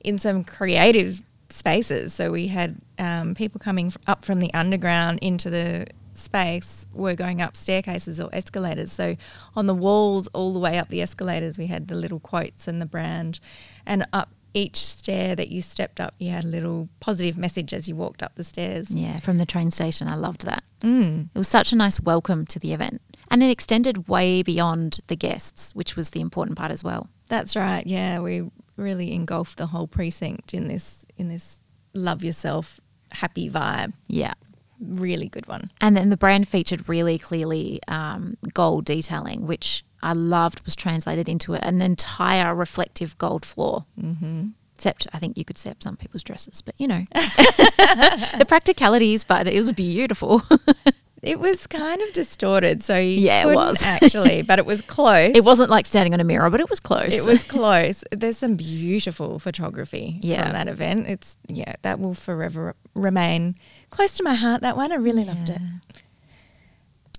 in 0.00 0.18
some 0.18 0.44
creative 0.44 1.22
spaces. 1.48 2.12
So 2.12 2.30
we 2.30 2.48
had 2.48 2.76
um, 2.98 3.34
people 3.34 3.58
coming 3.60 3.92
up 4.06 4.24
from 4.24 4.40
the 4.40 4.52
underground 4.52 5.18
into 5.22 5.50
the 5.50 5.86
space 6.20 6.86
were 6.92 7.14
going 7.14 7.40
up 7.40 7.56
staircases 7.56 8.20
or 8.20 8.28
escalators. 8.32 8.92
So 8.92 9.16
on 9.56 9.66
the 9.66 9.74
walls, 9.74 10.28
all 10.28 10.52
the 10.52 10.58
way 10.58 10.78
up 10.78 10.88
the 10.88 11.02
escalators, 11.02 11.58
we 11.58 11.66
had 11.66 11.88
the 11.88 11.94
little 11.94 12.20
quotes 12.20 12.68
and 12.68 12.80
the 12.80 12.86
brand. 12.86 13.40
And 13.86 14.06
up 14.12 14.30
each 14.54 14.76
stair 14.76 15.36
that 15.36 15.48
you 15.48 15.62
stepped 15.62 16.00
up, 16.00 16.14
you 16.18 16.30
had 16.30 16.44
a 16.44 16.48
little 16.48 16.88
positive 16.98 17.38
message 17.38 17.72
as 17.72 17.88
you 17.88 17.94
walked 17.96 18.22
up 18.22 18.34
the 18.34 18.44
stairs. 18.44 18.90
yeah, 18.90 19.18
from 19.18 19.38
the 19.38 19.46
train 19.46 19.70
station. 19.70 20.08
I 20.08 20.16
loved 20.16 20.44
that. 20.46 20.64
Mm. 20.80 21.28
It 21.34 21.38
was 21.38 21.48
such 21.48 21.72
a 21.72 21.76
nice 21.76 22.00
welcome 22.00 22.46
to 22.46 22.58
the 22.58 22.72
event. 22.72 23.00
And 23.30 23.42
it 23.42 23.50
extended 23.50 24.08
way 24.08 24.42
beyond 24.42 25.00
the 25.06 25.16
guests, 25.16 25.74
which 25.74 25.94
was 25.94 26.10
the 26.10 26.20
important 26.20 26.58
part 26.58 26.72
as 26.72 26.82
well. 26.82 27.08
That's 27.28 27.54
right. 27.54 27.86
Yeah, 27.86 28.18
we 28.20 28.50
really 28.76 29.12
engulfed 29.12 29.58
the 29.58 29.66
whole 29.66 29.86
precinct 29.86 30.52
in 30.52 30.66
this 30.66 31.04
in 31.16 31.28
this 31.28 31.60
love 31.94 32.24
yourself 32.24 32.80
happy 33.12 33.50
vibe. 33.50 33.92
Yeah. 34.08 34.34
Really 34.80 35.28
good 35.28 35.46
one. 35.46 35.70
And 35.80 35.96
then 35.96 36.10
the 36.10 36.16
brand 36.16 36.48
featured 36.48 36.88
really 36.88 37.18
clearly 37.18 37.80
um, 37.88 38.36
gold 38.54 38.84
detailing, 38.84 39.46
which 39.46 39.84
I 40.02 40.12
loved 40.12 40.64
was 40.64 40.74
translated 40.74 41.28
into 41.28 41.54
an 41.54 41.82
entire 41.82 42.54
reflective 42.54 43.16
gold 43.18 43.44
floor. 43.44 43.84
Mm-hmm. 44.00 44.48
Except 44.76 45.06
I 45.12 45.18
think 45.18 45.36
you 45.36 45.44
could 45.44 45.58
see 45.58 45.68
up 45.68 45.82
some 45.82 45.98
people's 45.98 46.22
dresses, 46.22 46.62
but 46.62 46.74
you 46.78 46.88
know, 46.88 47.04
the 47.12 48.46
practicalities, 48.48 49.24
but 49.24 49.46
it 49.46 49.58
was 49.58 49.74
beautiful. 49.74 50.42
It 51.22 51.38
was 51.38 51.66
kind 51.66 52.00
of 52.00 52.12
distorted, 52.14 52.82
so 52.82 52.96
you 52.96 53.20
Yeah, 53.20 53.46
it 53.46 53.54
was. 53.54 53.82
actually, 53.84 54.40
but 54.42 54.58
it 54.58 54.64
was 54.64 54.80
close. 54.80 55.32
it 55.34 55.44
wasn't 55.44 55.68
like 55.68 55.84
standing 55.84 56.14
on 56.14 56.20
a 56.20 56.24
mirror, 56.24 56.48
but 56.48 56.60
it 56.60 56.70
was 56.70 56.80
close. 56.80 57.12
It 57.12 57.26
was 57.26 57.44
close. 57.44 58.02
There's 58.10 58.38
some 58.38 58.56
beautiful 58.56 59.38
photography 59.38 60.18
Yeah. 60.22 60.44
from 60.44 60.52
that 60.54 60.68
event. 60.68 61.08
It's 61.08 61.36
yeah, 61.46 61.74
that 61.82 62.00
will 62.00 62.14
forever 62.14 62.74
remain 62.94 63.56
close 63.90 64.12
to 64.16 64.22
my 64.22 64.34
heart. 64.34 64.62
That 64.62 64.76
one, 64.78 64.92
I 64.92 64.96
really 64.96 65.24
loved 65.24 65.50
it. 65.50 65.60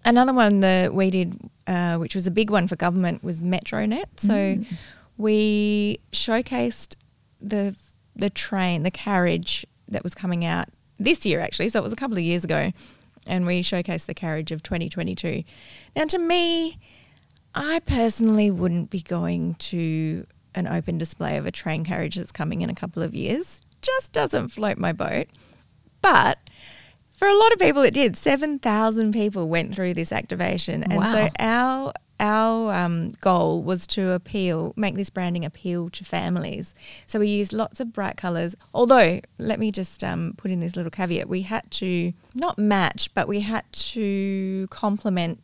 Another 0.03 0.33
one 0.33 0.61
that 0.61 0.93
we 0.95 1.11
did, 1.11 1.37
uh, 1.67 1.97
which 1.97 2.15
was 2.15 2.25
a 2.25 2.31
big 2.31 2.49
one 2.49 2.67
for 2.67 2.75
government, 2.75 3.23
was 3.23 3.39
MetroNet. 3.39 4.05
So 4.17 4.33
Mm. 4.33 4.65
we 5.17 5.99
showcased 6.11 6.95
the 7.39 7.75
the 8.15 8.29
train, 8.29 8.83
the 8.83 8.91
carriage 8.91 9.65
that 9.87 10.03
was 10.03 10.13
coming 10.13 10.43
out 10.43 10.67
this 10.99 11.25
year 11.25 11.39
actually. 11.39 11.69
So 11.69 11.79
it 11.79 11.83
was 11.83 11.93
a 11.93 11.95
couple 11.95 12.17
of 12.17 12.23
years 12.23 12.43
ago, 12.43 12.71
and 13.27 13.45
we 13.45 13.61
showcase 13.61 14.05
the 14.05 14.13
carriage 14.13 14.51
of 14.51 14.63
2022. 14.63 15.43
Now, 15.95 16.05
to 16.05 16.17
me, 16.17 16.79
I 17.53 17.79
personally 17.85 18.49
wouldn't 18.49 18.89
be 18.89 19.01
going 19.01 19.55
to 19.55 20.25
an 20.55 20.67
open 20.67 20.97
display 20.97 21.37
of 21.37 21.45
a 21.45 21.51
train 21.51 21.83
carriage 21.83 22.15
that's 22.15 22.31
coming 22.31 22.61
in 22.61 22.69
a 22.69 22.75
couple 22.75 23.03
of 23.03 23.13
years. 23.13 23.61
Just 23.81 24.11
doesn't 24.11 24.49
float 24.49 24.77
my 24.77 24.91
boat. 24.91 25.27
But 26.01 26.39
for 27.11 27.27
a 27.27 27.37
lot 27.37 27.53
of 27.53 27.59
people, 27.59 27.83
it 27.83 27.93
did. 27.93 28.17
Seven 28.17 28.59
thousand 28.59 29.13
people 29.13 29.47
went 29.47 29.75
through 29.75 29.93
this 29.93 30.11
activation, 30.11 30.83
and 30.83 31.07
so 31.07 31.29
our 31.39 31.93
our 32.21 32.71
um, 32.73 33.09
goal 33.19 33.63
was 33.63 33.85
to 33.87 34.11
appeal, 34.11 34.73
make 34.77 34.95
this 34.95 35.09
branding 35.09 35.43
appeal 35.43 35.89
to 35.89 36.05
families. 36.05 36.73
So 37.07 37.19
we 37.19 37.27
used 37.27 37.51
lots 37.51 37.79
of 37.79 37.91
bright 37.91 38.15
colours. 38.15 38.55
Although, 38.73 39.19
let 39.39 39.59
me 39.59 39.71
just 39.71 40.03
um, 40.03 40.35
put 40.37 40.51
in 40.51 40.59
this 40.59 40.75
little 40.75 40.91
caveat: 40.91 41.27
we 41.27 41.41
had 41.41 41.69
to 41.71 42.13
not 42.33 42.57
match, 42.57 43.13
but 43.13 43.27
we 43.27 43.41
had 43.41 43.69
to 43.73 44.67
complement 44.69 45.41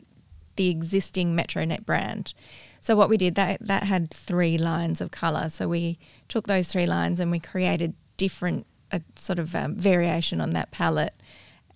the 0.56 0.70
existing 0.70 1.36
MetroNet 1.36 1.84
brand. 1.84 2.32
So 2.80 2.96
what 2.96 3.08
we 3.08 3.16
did 3.16 3.34
that 3.34 3.58
that 3.60 3.82
had 3.82 4.10
three 4.10 4.56
lines 4.56 5.00
of 5.00 5.10
color. 5.10 5.48
So 5.48 5.68
we 5.68 5.98
took 6.28 6.46
those 6.46 6.68
three 6.68 6.86
lines 6.86 7.20
and 7.20 7.30
we 7.30 7.40
created 7.40 7.94
different 8.16 8.66
a 8.90 9.02
sort 9.16 9.38
of 9.38 9.54
um, 9.54 9.74
variation 9.74 10.40
on 10.40 10.52
that 10.52 10.70
palette. 10.70 11.14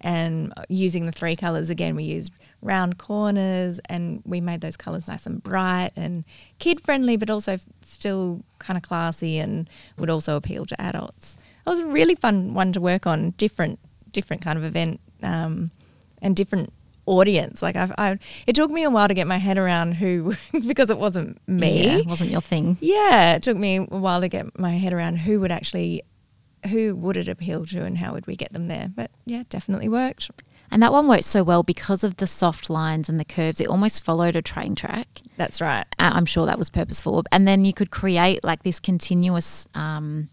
And 0.02 0.52
using 0.68 1.06
the 1.06 1.12
three 1.12 1.36
colors 1.36 1.70
again, 1.70 1.94
we 1.96 2.04
used 2.04 2.32
round 2.60 2.98
corners 2.98 3.80
and 3.88 4.22
we 4.24 4.40
made 4.40 4.60
those 4.60 4.76
colors 4.76 5.06
nice 5.06 5.26
and 5.26 5.42
bright 5.42 5.90
and 5.96 6.24
kid 6.58 6.80
friendly, 6.80 7.16
but 7.16 7.30
also 7.30 7.58
still 7.82 8.42
kind 8.58 8.76
of 8.76 8.82
classy 8.82 9.38
and 9.38 9.68
would 9.98 10.10
also 10.10 10.36
appeal 10.36 10.66
to 10.66 10.80
adults. 10.80 11.36
It 11.64 11.70
was 11.70 11.78
a 11.78 11.86
really 11.86 12.14
fun 12.14 12.54
one 12.54 12.72
to 12.72 12.80
work 12.80 13.06
on. 13.06 13.30
Different, 13.30 13.78
different 14.10 14.42
kind 14.42 14.58
of 14.58 14.64
event 14.64 15.00
um, 15.22 15.70
and 16.20 16.34
different 16.34 16.72
audience. 17.06 17.62
Like 17.62 17.76
I, 17.76 17.92
I, 17.98 18.18
it 18.46 18.54
took 18.54 18.70
me 18.70 18.82
a 18.82 18.90
while 18.90 19.08
to 19.08 19.14
get 19.14 19.26
my 19.26 19.38
head 19.38 19.58
around 19.58 19.92
who, 19.92 20.34
because 20.66 20.90
it 20.90 20.98
wasn't 20.98 21.40
me. 21.48 21.84
Yeah, 21.84 21.98
it 21.98 22.06
wasn't 22.06 22.30
your 22.30 22.40
thing. 22.40 22.76
Yeah, 22.80 23.34
it 23.34 23.42
took 23.42 23.56
me 23.56 23.76
a 23.76 23.82
while 23.84 24.20
to 24.20 24.28
get 24.28 24.58
my 24.58 24.72
head 24.72 24.92
around 24.92 25.16
who 25.16 25.40
would 25.40 25.52
actually, 25.52 26.02
who 26.70 26.94
would 26.96 27.16
it 27.16 27.28
appeal 27.28 27.66
to, 27.66 27.84
and 27.84 27.98
how 27.98 28.12
would 28.12 28.26
we 28.26 28.36
get 28.36 28.52
them 28.52 28.68
there. 28.68 28.90
But 28.94 29.10
yeah, 29.24 29.42
definitely 29.48 29.88
worked. 29.88 30.30
And 30.70 30.82
that 30.82 30.92
one 30.92 31.06
worked 31.06 31.24
so 31.24 31.42
well 31.42 31.62
because 31.62 32.02
of 32.02 32.16
the 32.16 32.26
soft 32.26 32.70
lines 32.70 33.10
and 33.10 33.20
the 33.20 33.26
curves. 33.26 33.60
It 33.60 33.68
almost 33.68 34.02
followed 34.02 34.34
a 34.34 34.40
train 34.40 34.74
track. 34.74 35.06
That's 35.36 35.60
right. 35.60 35.84
I'm 35.98 36.24
sure 36.24 36.46
that 36.46 36.58
was 36.58 36.70
purposeful. 36.70 37.24
And 37.30 37.46
then 37.46 37.66
you 37.66 37.74
could 37.74 37.90
create 37.90 38.42
like 38.42 38.62
this 38.62 38.80
continuous 38.80 39.68
um, 39.74 40.30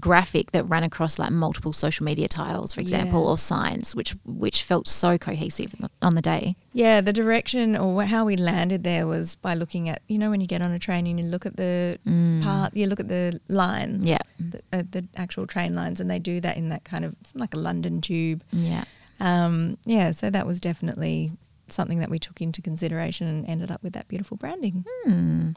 graphic 0.00 0.52
that 0.52 0.64
ran 0.64 0.82
across 0.82 1.18
like 1.18 1.30
multiple 1.30 1.72
social 1.72 2.04
media 2.04 2.26
tiles, 2.28 2.72
for 2.72 2.80
example, 2.80 3.22
Yeah. 3.22 3.28
or 3.30 3.38
signs, 3.38 3.94
which 3.94 4.16
which 4.24 4.62
felt 4.62 4.88
so 4.88 5.18
cohesive 5.18 5.74
on 6.00 6.14
the 6.14 6.22
day. 6.22 6.56
Yeah, 6.72 7.00
the 7.02 7.12
direction 7.12 7.76
or 7.76 8.04
how 8.04 8.24
we 8.24 8.36
landed 8.36 8.84
there 8.84 9.06
was 9.06 9.34
by 9.36 9.54
looking 9.54 9.88
at 9.88 10.00
you 10.08 10.18
know 10.18 10.30
when 10.30 10.40
you 10.40 10.46
get 10.46 10.62
on 10.62 10.72
a 10.72 10.78
train 10.78 11.06
and 11.06 11.20
you 11.20 11.26
look 11.26 11.44
at 11.44 11.56
the 11.56 11.98
part, 12.42 12.74
you 12.74 12.86
look 12.86 13.00
at 13.00 13.08
the 13.08 13.38
lines, 13.48 14.04
Mm. 14.06 14.08
Yeah. 14.08 14.18
the, 14.38 14.60
uh, 14.72 14.82
the 14.90 15.06
actual 15.16 15.46
train 15.46 15.74
lines, 15.74 16.00
and 16.00 16.10
they 16.10 16.18
do 16.18 16.40
that 16.40 16.56
in 16.56 16.68
that 16.70 16.84
kind 16.84 17.04
of 17.04 17.14
it's 17.20 17.34
like 17.34 17.54
a 17.54 17.58
London 17.58 18.00
tube. 18.00 18.42
Yeah. 18.50 18.84
Um, 19.20 19.76
yeah, 19.84 20.10
so 20.10 20.30
that 20.30 20.46
was 20.46 20.60
definitely 20.60 21.32
something 21.68 21.98
that 22.00 22.10
we 22.10 22.18
took 22.18 22.40
into 22.40 22.60
consideration 22.60 23.26
and 23.28 23.46
ended 23.46 23.70
up 23.70 23.82
with 23.82 23.92
that 23.92 24.08
beautiful 24.08 24.36
branding. 24.36 24.84
Hmm. 25.04 25.50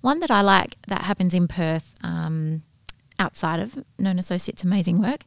One 0.00 0.20
that 0.20 0.30
I 0.30 0.40
like 0.40 0.76
that 0.88 1.02
happens 1.02 1.34
in 1.34 1.46
Perth, 1.48 1.94
um, 2.02 2.62
outside 3.18 3.60
of 3.60 3.84
Known 3.98 4.18
Associates' 4.18 4.64
amazing 4.64 5.00
work, 5.00 5.24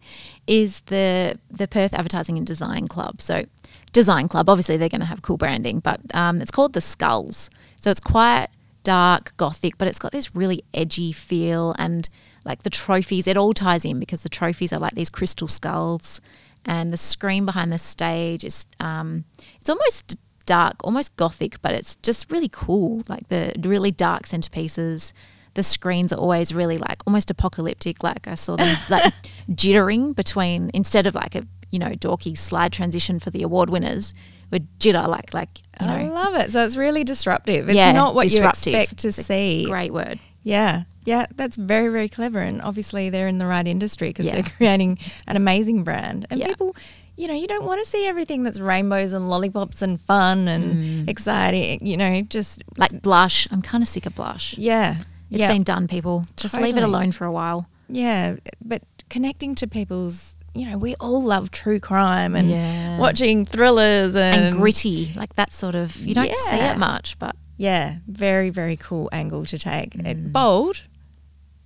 is 0.47 0.81
the 0.81 1.39
the 1.49 1.67
Perth 1.67 1.93
Advertising 1.93 2.37
and 2.37 2.45
Design 2.45 2.87
Club. 2.87 3.21
So, 3.21 3.45
Design 3.93 4.27
Club, 4.27 4.49
obviously 4.49 4.77
they're 4.77 4.89
going 4.89 5.01
to 5.01 5.07
have 5.07 5.21
cool 5.21 5.37
branding, 5.37 5.79
but 5.79 5.99
um, 6.13 6.41
it's 6.41 6.51
called 6.51 6.73
the 6.73 6.81
Skulls. 6.81 7.49
So 7.77 7.89
it's 7.89 7.99
quite 7.99 8.47
dark, 8.83 9.35
gothic, 9.37 9.77
but 9.77 9.87
it's 9.87 9.99
got 9.99 10.11
this 10.11 10.35
really 10.35 10.63
edgy 10.73 11.11
feel 11.11 11.75
and 11.77 12.09
like 12.45 12.63
the 12.63 12.69
trophies. 12.69 13.27
It 13.27 13.37
all 13.37 13.53
ties 13.53 13.85
in 13.85 13.99
because 13.99 14.23
the 14.23 14.29
trophies 14.29 14.73
are 14.73 14.79
like 14.79 14.95
these 14.95 15.09
crystal 15.09 15.47
skulls, 15.47 16.21
and 16.65 16.91
the 16.93 16.97
screen 16.97 17.45
behind 17.45 17.71
the 17.71 17.77
stage 17.77 18.43
is 18.43 18.65
um, 18.79 19.25
it's 19.59 19.69
almost 19.69 20.17
dark, 20.45 20.77
almost 20.83 21.15
gothic, 21.15 21.61
but 21.61 21.73
it's 21.73 21.95
just 21.97 22.31
really 22.31 22.49
cool. 22.49 23.03
Like 23.07 23.27
the 23.29 23.53
really 23.59 23.91
dark 23.91 24.23
centerpieces. 24.23 25.13
The 25.59 25.63
screens 25.63 26.13
are 26.13 26.19
always 26.25 26.53
really 26.53 26.77
like 26.77 26.99
almost 27.05 27.29
apocalyptic. 27.29 28.01
Like 28.01 28.29
I 28.29 28.35
saw 28.35 28.55
them 28.55 28.77
like 28.89 29.11
jittering 29.51 30.15
between 30.15 30.71
instead 30.73 31.05
of 31.05 31.15
like 31.15 31.35
a 31.35 31.43
you 31.69 31.79
know 31.79 31.89
dorky 32.05 32.37
slide 32.37 32.71
transition 32.71 33.19
for 33.19 33.29
the 33.29 33.43
award 33.43 33.69
winners, 33.69 34.13
would 34.51 34.65
jitter 34.79 35.05
like 35.05 35.33
like 35.33 35.49
you 35.81 35.87
I 35.87 36.03
love 36.03 36.35
it. 36.35 36.53
So 36.53 36.63
it's 36.63 36.77
really 36.77 37.03
disruptive. 37.03 37.67
It's 37.67 37.75
Yeah, 37.75 37.91
not 37.91 38.15
what 38.15 38.29
disruptive. 38.29 38.71
you 38.73 38.79
expect 38.79 39.01
to 39.01 39.07
It's 39.09 39.17
a 39.17 39.23
see. 39.23 39.65
great 39.65 39.91
word. 39.93 40.17
Yeah, 40.43 40.83
yeah, 41.03 41.25
that's 41.35 41.57
very, 41.57 41.89
very 41.89 42.07
clever. 42.07 42.39
And 42.39 42.61
obviously, 42.61 43.09
they're 43.09 43.27
in 43.27 43.37
the 43.39 43.45
right 43.45 43.67
industry 43.67 44.07
because 44.11 44.25
Yeah. 44.27 44.35
they're 44.35 44.51
creating 44.57 44.97
an 45.27 45.35
amazing 45.35 45.83
brand. 45.83 46.25
And 46.29 46.39
Yeah. 46.39 46.47
people, 46.47 46.73
you 47.17 47.27
know, 47.27 47.33
you 47.33 47.47
don't 47.47 47.65
want 47.65 47.83
to 47.83 47.89
see 47.89 48.07
everything 48.07 48.43
that's 48.43 48.61
rainbows 48.61 49.11
and 49.11 49.29
lollipops 49.29 49.81
and 49.81 49.99
fun 49.99 50.47
and 50.47 50.65
Mm. 50.77 51.09
exciting. 51.09 51.85
You 51.85 51.97
know, 51.97 52.21
just 52.21 52.63
Like 52.77 53.01
blush, 53.01 53.49
I'm 53.51 53.61
kind 53.61 53.83
of 53.83 53.89
sick 53.89 54.05
of 54.05 54.15
blush. 54.15 54.55
yeah, 54.57 54.95
It's 55.29 55.39
yeah, 55.39 55.51
been 55.51 55.63
done, 55.63 55.87
people. 55.87 56.25
Just 56.37 56.55
leave 56.59 56.77
it 56.77 56.83
alone 56.83 57.11
for 57.11 57.25
a 57.25 57.31
while. 57.31 57.67
yeah. 57.87 58.35
But 58.63 58.81
connecting 59.09 59.55
to 59.55 59.67
people's, 59.67 60.33
you 60.53 60.69
know, 60.69 60.77
we 60.77 60.95
all 60.95 61.21
love 61.21 61.51
true 61.51 61.79
crime 61.79 62.35
and 62.35 62.49
Yeah. 62.49 62.97
watching 62.99 63.45
thrillers 63.45 64.15
and, 64.15 64.41
And 64.45 64.55
gritty, 64.57 65.13
like 65.15 65.35
that 65.35 65.51
sort 65.53 65.75
of. 65.75 65.95
You 65.97 66.13
don't 66.15 66.35
see 66.35 66.55
it 66.57 66.77
much, 66.77 67.17
but 67.19 67.35
Yeah, 67.57 67.97
very, 68.07 68.49
very 68.49 68.75
cool 68.77 69.09
angle 69.11 69.45
to 69.45 69.57
take. 69.59 69.91
Mm. 69.93 70.05
It 70.07 70.33
bold, 70.33 70.83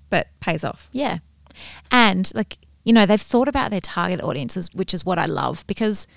but 0.09 0.27
pays 0.39 0.63
off. 0.63 0.89
Yeah. 0.91 1.19
And 1.91 2.31
like, 2.35 2.57
you 2.83 2.91
know, 2.93 3.05
they've 3.05 3.21
thought 3.21 3.47
about 3.47 3.71
their 3.71 3.81
target 3.81 4.21
audiences, 4.21 4.69
which 4.73 4.93
is 4.93 5.05
what 5.05 5.17
I 5.19 5.25
love 5.25 5.63
because, 5.67 6.07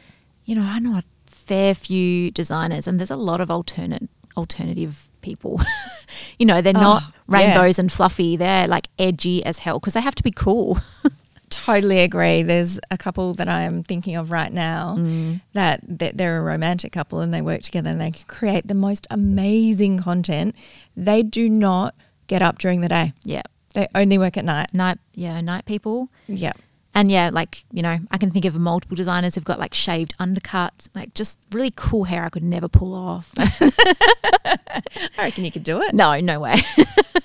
you 0.44 0.54
know, 0.56 0.62
I 0.62 0.78
know 0.78 0.96
a 0.98 1.04
fair 1.26 1.74
few 1.74 2.30
designers 2.30 2.86
and 2.88 2.98
there's 2.98 3.10
a 3.10 3.16
lot 3.16 3.40
of 3.40 3.50
alternate 3.50 4.08
alternative 4.36 5.08
people. 5.30 5.60
you 6.38 6.46
know, 6.46 6.60
they're 6.62 6.72
not 6.88 7.02
Oh, 7.04 7.10
yeah. 7.28 7.38
rainbows 7.38 7.78
and 7.80 7.90
fluffy. 7.90 8.36
They're 8.36 8.68
like 8.68 8.86
edgy 8.98 9.44
as 9.44 9.58
hell 9.64 9.78
because 9.80 9.94
they 9.94 10.00
have 10.00 10.14
to 10.14 10.22
be 10.22 10.30
cool. 10.30 10.78
Totally 11.50 12.00
agree. 12.00 12.42
There's 12.42 12.80
a 12.90 12.98
couple 12.98 13.34
that 13.34 13.48
I'm 13.48 13.82
thinking 13.84 14.16
of 14.16 14.30
right 14.32 14.52
now 14.52 14.96
Mm. 14.98 15.40
that, 15.52 15.80
that 16.00 16.16
they're 16.16 16.38
a 16.38 16.42
romantic 16.42 16.92
couple 16.92 17.20
and 17.20 17.32
they 17.32 17.40
work 17.42 17.62
together 17.62 17.90
and 17.90 18.00
they 18.00 18.12
create 18.26 18.66
the 18.66 18.74
most 18.74 19.06
amazing 19.10 19.98
content. 19.98 20.56
They 20.96 21.22
do 21.22 21.48
not 21.48 21.94
get 22.26 22.42
up 22.42 22.58
during 22.58 22.80
the 22.80 22.88
day. 22.88 23.12
yeah. 23.24 23.42
They 23.74 23.86
only 23.94 24.16
work 24.16 24.36
at 24.38 24.44
night. 24.46 24.72
Night 24.72 24.98
yeah, 25.14 25.38
night 25.42 25.66
people. 25.66 26.08
Yeah. 26.26 26.54
And 26.96 27.10
yeah, 27.10 27.28
like, 27.30 27.66
you 27.70 27.82
know, 27.82 27.98
I 28.10 28.16
can 28.16 28.30
think 28.30 28.46
of 28.46 28.58
multiple 28.58 28.96
designers 28.96 29.34
who've 29.34 29.44
got 29.44 29.58
like 29.58 29.74
shaved 29.74 30.16
undercuts, 30.16 30.88
like 30.94 31.12
just 31.12 31.38
really 31.52 31.70
cool 31.76 32.04
hair 32.04 32.24
I 32.24 32.30
could 32.30 32.42
never 32.42 32.68
pull 32.68 32.94
off. 32.94 33.34
I 33.38 35.18
reckon 35.18 35.44
you 35.44 35.52
could 35.52 35.62
do 35.62 35.82
it. 35.82 35.94
No, 35.94 36.18
no 36.20 36.40
way. 36.40 36.56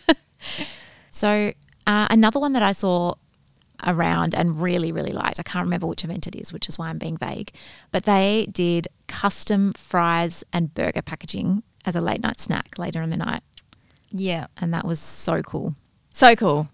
so 1.10 1.54
uh, 1.88 2.08
another 2.10 2.38
one 2.38 2.52
that 2.52 2.62
I 2.62 2.74
saw 2.74 3.16
around 3.88 4.36
and 4.36 4.62
really, 4.62 4.92
really 4.92 5.14
liked, 5.14 5.40
I 5.40 5.44
can't 5.44 5.64
remember 5.64 5.88
which 5.88 6.04
event 6.04 6.28
it 6.28 6.36
is, 6.36 6.52
which 6.52 6.68
is 6.68 6.78
why 6.78 6.90
I'm 6.90 6.98
being 6.98 7.16
vague, 7.16 7.54
but 7.92 8.04
they 8.04 8.50
did 8.52 8.90
custom 9.08 9.72
fries 9.72 10.44
and 10.52 10.74
burger 10.74 11.02
packaging 11.02 11.64
as 11.86 11.96
a 11.96 12.02
late 12.02 12.22
night 12.22 12.42
snack 12.42 12.78
later 12.78 13.02
in 13.02 13.10
the 13.10 13.16
night. 13.16 13.42
Yeah. 14.12 14.48
And 14.58 14.74
that 14.74 14.84
was 14.84 15.00
so 15.00 15.42
cool. 15.42 15.76
So 16.12 16.36
cool. 16.36 16.68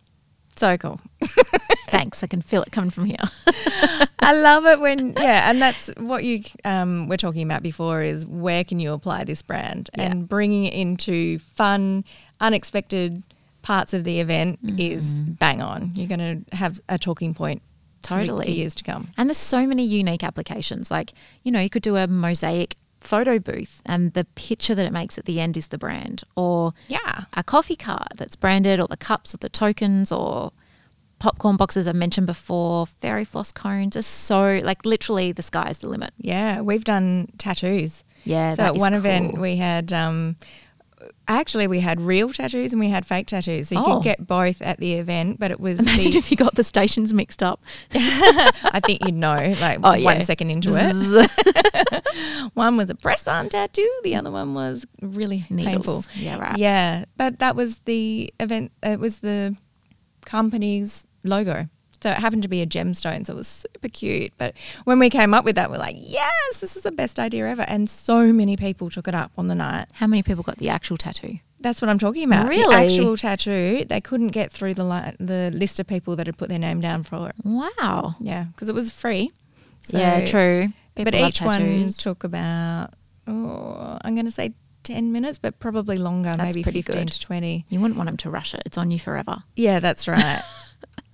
So 0.57 0.75
cool. 0.77 0.99
Thanks. 1.89 2.23
I 2.23 2.27
can 2.27 2.41
feel 2.41 2.63
it 2.63 2.71
coming 2.71 2.89
from 2.89 3.05
here. 3.05 3.17
I 4.19 4.33
love 4.33 4.65
it 4.65 4.79
when 4.79 5.13
yeah, 5.17 5.49
and 5.49 5.61
that's 5.61 5.89
what 5.97 6.23
you 6.23 6.43
um, 6.65 7.07
were 7.07 7.17
talking 7.17 7.43
about 7.43 7.61
before 7.63 8.01
is 8.01 8.25
where 8.25 8.63
can 8.63 8.79
you 8.79 8.91
apply 8.93 9.23
this 9.23 9.41
brand 9.41 9.89
Yeah. 9.95 10.03
and 10.11 10.27
bringing 10.27 10.65
it 10.65 10.73
into 10.73 11.39
fun, 11.39 12.03
unexpected 12.41 13.23
parts 13.61 13.93
of 13.93 14.03
the 14.03 14.19
event 14.19 14.59
is 14.77 15.13
bang 15.13 15.61
on. 15.61 15.91
You're 15.93 16.07
going 16.07 16.45
to 16.49 16.55
have 16.55 16.79
a 16.89 16.97
talking 16.97 17.33
point 17.33 17.61
Totally. 18.01 18.45
for 18.45 18.51
years 18.51 18.73
to 18.75 18.83
come. 18.83 19.09
And 19.17 19.29
there's 19.29 19.37
so 19.37 19.67
many 19.67 19.83
unique 19.83 20.23
applications. 20.23 20.89
Like, 20.89 21.13
you 21.43 21.51
know, 21.51 21.59
you 21.59 21.69
could 21.69 21.83
do 21.83 21.97
a 21.97 22.07
mosaic 22.07 22.77
photo 22.99 23.39
booth 23.39 23.81
and 23.85 24.13
the 24.13 24.25
picture 24.35 24.73
that 24.75 24.85
it 24.85 24.91
makes 24.93 25.17
at 25.17 25.25
the 25.25 25.39
end 25.39 25.55
is 25.57 25.67
the 25.67 25.77
brand. 25.77 26.23
Or 26.35 26.73
Yeah. 26.87 27.25
a 27.33 27.43
coffee 27.43 27.75
cart 27.75 28.13
that's 28.15 28.35
branded 28.35 28.79
or 28.79 28.87
the 28.87 28.97
cups 28.97 29.33
or 29.33 29.37
the 29.37 29.49
tokens 29.49 30.11
or 30.11 30.51
popcorn 31.19 31.57
boxes 31.57 31.87
I've 31.87 31.95
mentioned 31.95 32.27
before, 32.27 32.85
fairy 32.85 33.25
floss 33.25 33.51
cones 33.51 33.95
are 33.97 34.01
so 34.03 34.59
like 34.63 34.85
literally 34.85 35.31
the 35.31 35.41
sky's 35.41 35.79
the 35.79 35.87
limit. 35.89 36.13
Yeah, 36.17 36.61
we've 36.61 36.83
done 36.83 37.29
tattoos. 37.37 38.03
Yeah, 38.23 38.53
so 38.53 38.63
at 38.63 38.75
is 38.75 38.79
one 38.79 38.93
event 38.93 39.37
we 39.39 39.55
had 39.55 39.91
um, 39.93 40.35
actually 41.27 41.67
we 41.67 41.79
had 41.79 42.01
real 42.01 42.29
tattoos 42.33 42.73
and 42.73 42.79
we 42.79 42.89
had 42.89 43.05
fake 43.05 43.27
tattoos. 43.27 43.69
So 43.69 43.75
you 43.75 43.81
Oh. 43.85 43.95
could 43.95 44.03
get 44.03 44.25
both 44.27 44.61
at 44.61 44.79
the 44.79 44.93
event, 44.93 45.39
but 45.39 45.51
it 45.51 45.59
was 45.59 45.79
Imagine 45.79 46.13
the, 46.13 46.17
if 46.17 46.31
you 46.31 46.37
got 46.37 46.55
the 46.55 46.63
stations 46.63 47.13
mixed 47.13 47.43
up. 47.43 47.61
I 47.93 48.79
think 48.85 49.05
you'd 49.05 49.15
know 49.15 49.53
like 49.61 49.79
Oh, 49.83 49.93
yeah. 49.93 50.05
one 50.05 50.21
second 50.23 50.49
into 50.49 50.69
it. 50.73 52.51
one 52.53 52.77
was 52.77 52.89
a 52.89 52.95
press 52.95 53.27
on 53.27 53.49
tattoo, 53.49 53.89
the 54.03 54.15
other 54.15 54.31
one 54.31 54.53
was 54.53 54.85
really 55.01 55.45
painful. 55.49 56.03
Yeah, 56.15 56.37
right. 56.39 56.57
Yeah, 56.57 57.05
but 57.15 57.39
that 57.39 57.55
was 57.55 57.79
the 57.85 58.33
event. 58.39 58.71
It 58.81 58.99
was 58.99 59.19
the 59.19 59.55
company's 60.25 61.05
logo. 61.23 61.67
So 62.01 62.11
it 62.11 62.17
happened 62.17 62.43
to 62.43 62.47
be 62.49 62.61
a 62.61 62.67
gemstone, 62.67 63.25
so 63.25 63.33
it 63.33 63.35
was 63.37 63.47
super 63.47 63.89
cute. 63.89 64.31
But 64.37 64.53
when 64.83 64.99
we 64.99 65.09
came 65.09 65.33
up 65.33 65.43
with 65.45 65.55
that, 65.55 65.71
we're 65.71 65.77
like, 65.79 65.95
yes, 65.99 66.57
this 66.59 66.75
is 66.77 66.83
the 66.83 66.91
best 66.91 67.17
idea 67.19 67.47
ever. 67.47 67.63
And 67.67 67.89
so 67.89 68.31
many 68.31 68.55
people 68.55 68.89
took 68.89 69.07
it 69.07 69.15
up 69.15 69.31
on 69.37 69.47
the 69.47 69.55
night. 69.55 69.87
How 69.93 70.05
many 70.07 70.21
people 70.23 70.43
got 70.43 70.57
the 70.57 70.69
actual 70.69 70.97
tattoo? 70.97 71.39
That's 71.59 71.81
what 71.81 71.89
I'm 71.89 71.97
talking 71.97 72.23
about. 72.23 72.47
Really? 72.47 72.87
The 72.87 72.93
actual 72.99 73.17
tattoo, 73.17 73.83
they 73.89 73.99
couldn't 73.99 74.27
get 74.27 74.51
through 74.51 74.75
the 74.75 74.83
li- 74.83 75.15
the 75.19 75.49
list 75.53 75.79
of 75.79 75.87
people 75.87 76.15
that 76.17 76.27
had 76.27 76.37
put 76.37 76.49
their 76.49 76.59
name 76.59 76.81
down 76.81 77.01
for 77.01 77.29
it. 77.29 77.35
Wow. 77.43 78.15
Yeah, 78.19 78.43
because 78.53 78.69
it 78.69 78.75
was 78.75 78.91
free. 78.91 79.31
yeah, 79.89 80.23
true. 80.23 80.71
but 80.95 81.05
People 81.05 81.21
love 81.21 81.29
each 81.29 81.41
one 81.41 81.57
tattoos. 81.59 81.97
took 81.97 82.23
about, 82.23 82.93
oh, 83.25 83.97
I'm 84.03 84.13
going 84.13 84.25
to 84.25 84.31
say 84.31 84.53
10 84.83 85.11
minutes, 85.11 85.37
but 85.39 85.59
probably 85.59 85.97
longer, 85.97 86.35
That's 86.37 86.55
maybe 86.55 86.61
15 86.63 86.83
good. 86.83 87.11
to 87.11 87.19
20. 87.19 87.65
You 87.69 87.79
wouldn't 87.79 87.97
want 87.97 88.07
them 88.07 88.17
to 88.17 88.29
rush 88.29 88.53
it. 88.53 88.61
It's 88.65 88.77
on 88.77 88.91
you 88.91 88.99
forever. 88.99 89.43
Yeah, 89.55 89.79
that's 89.79 90.07
right. 90.07 90.41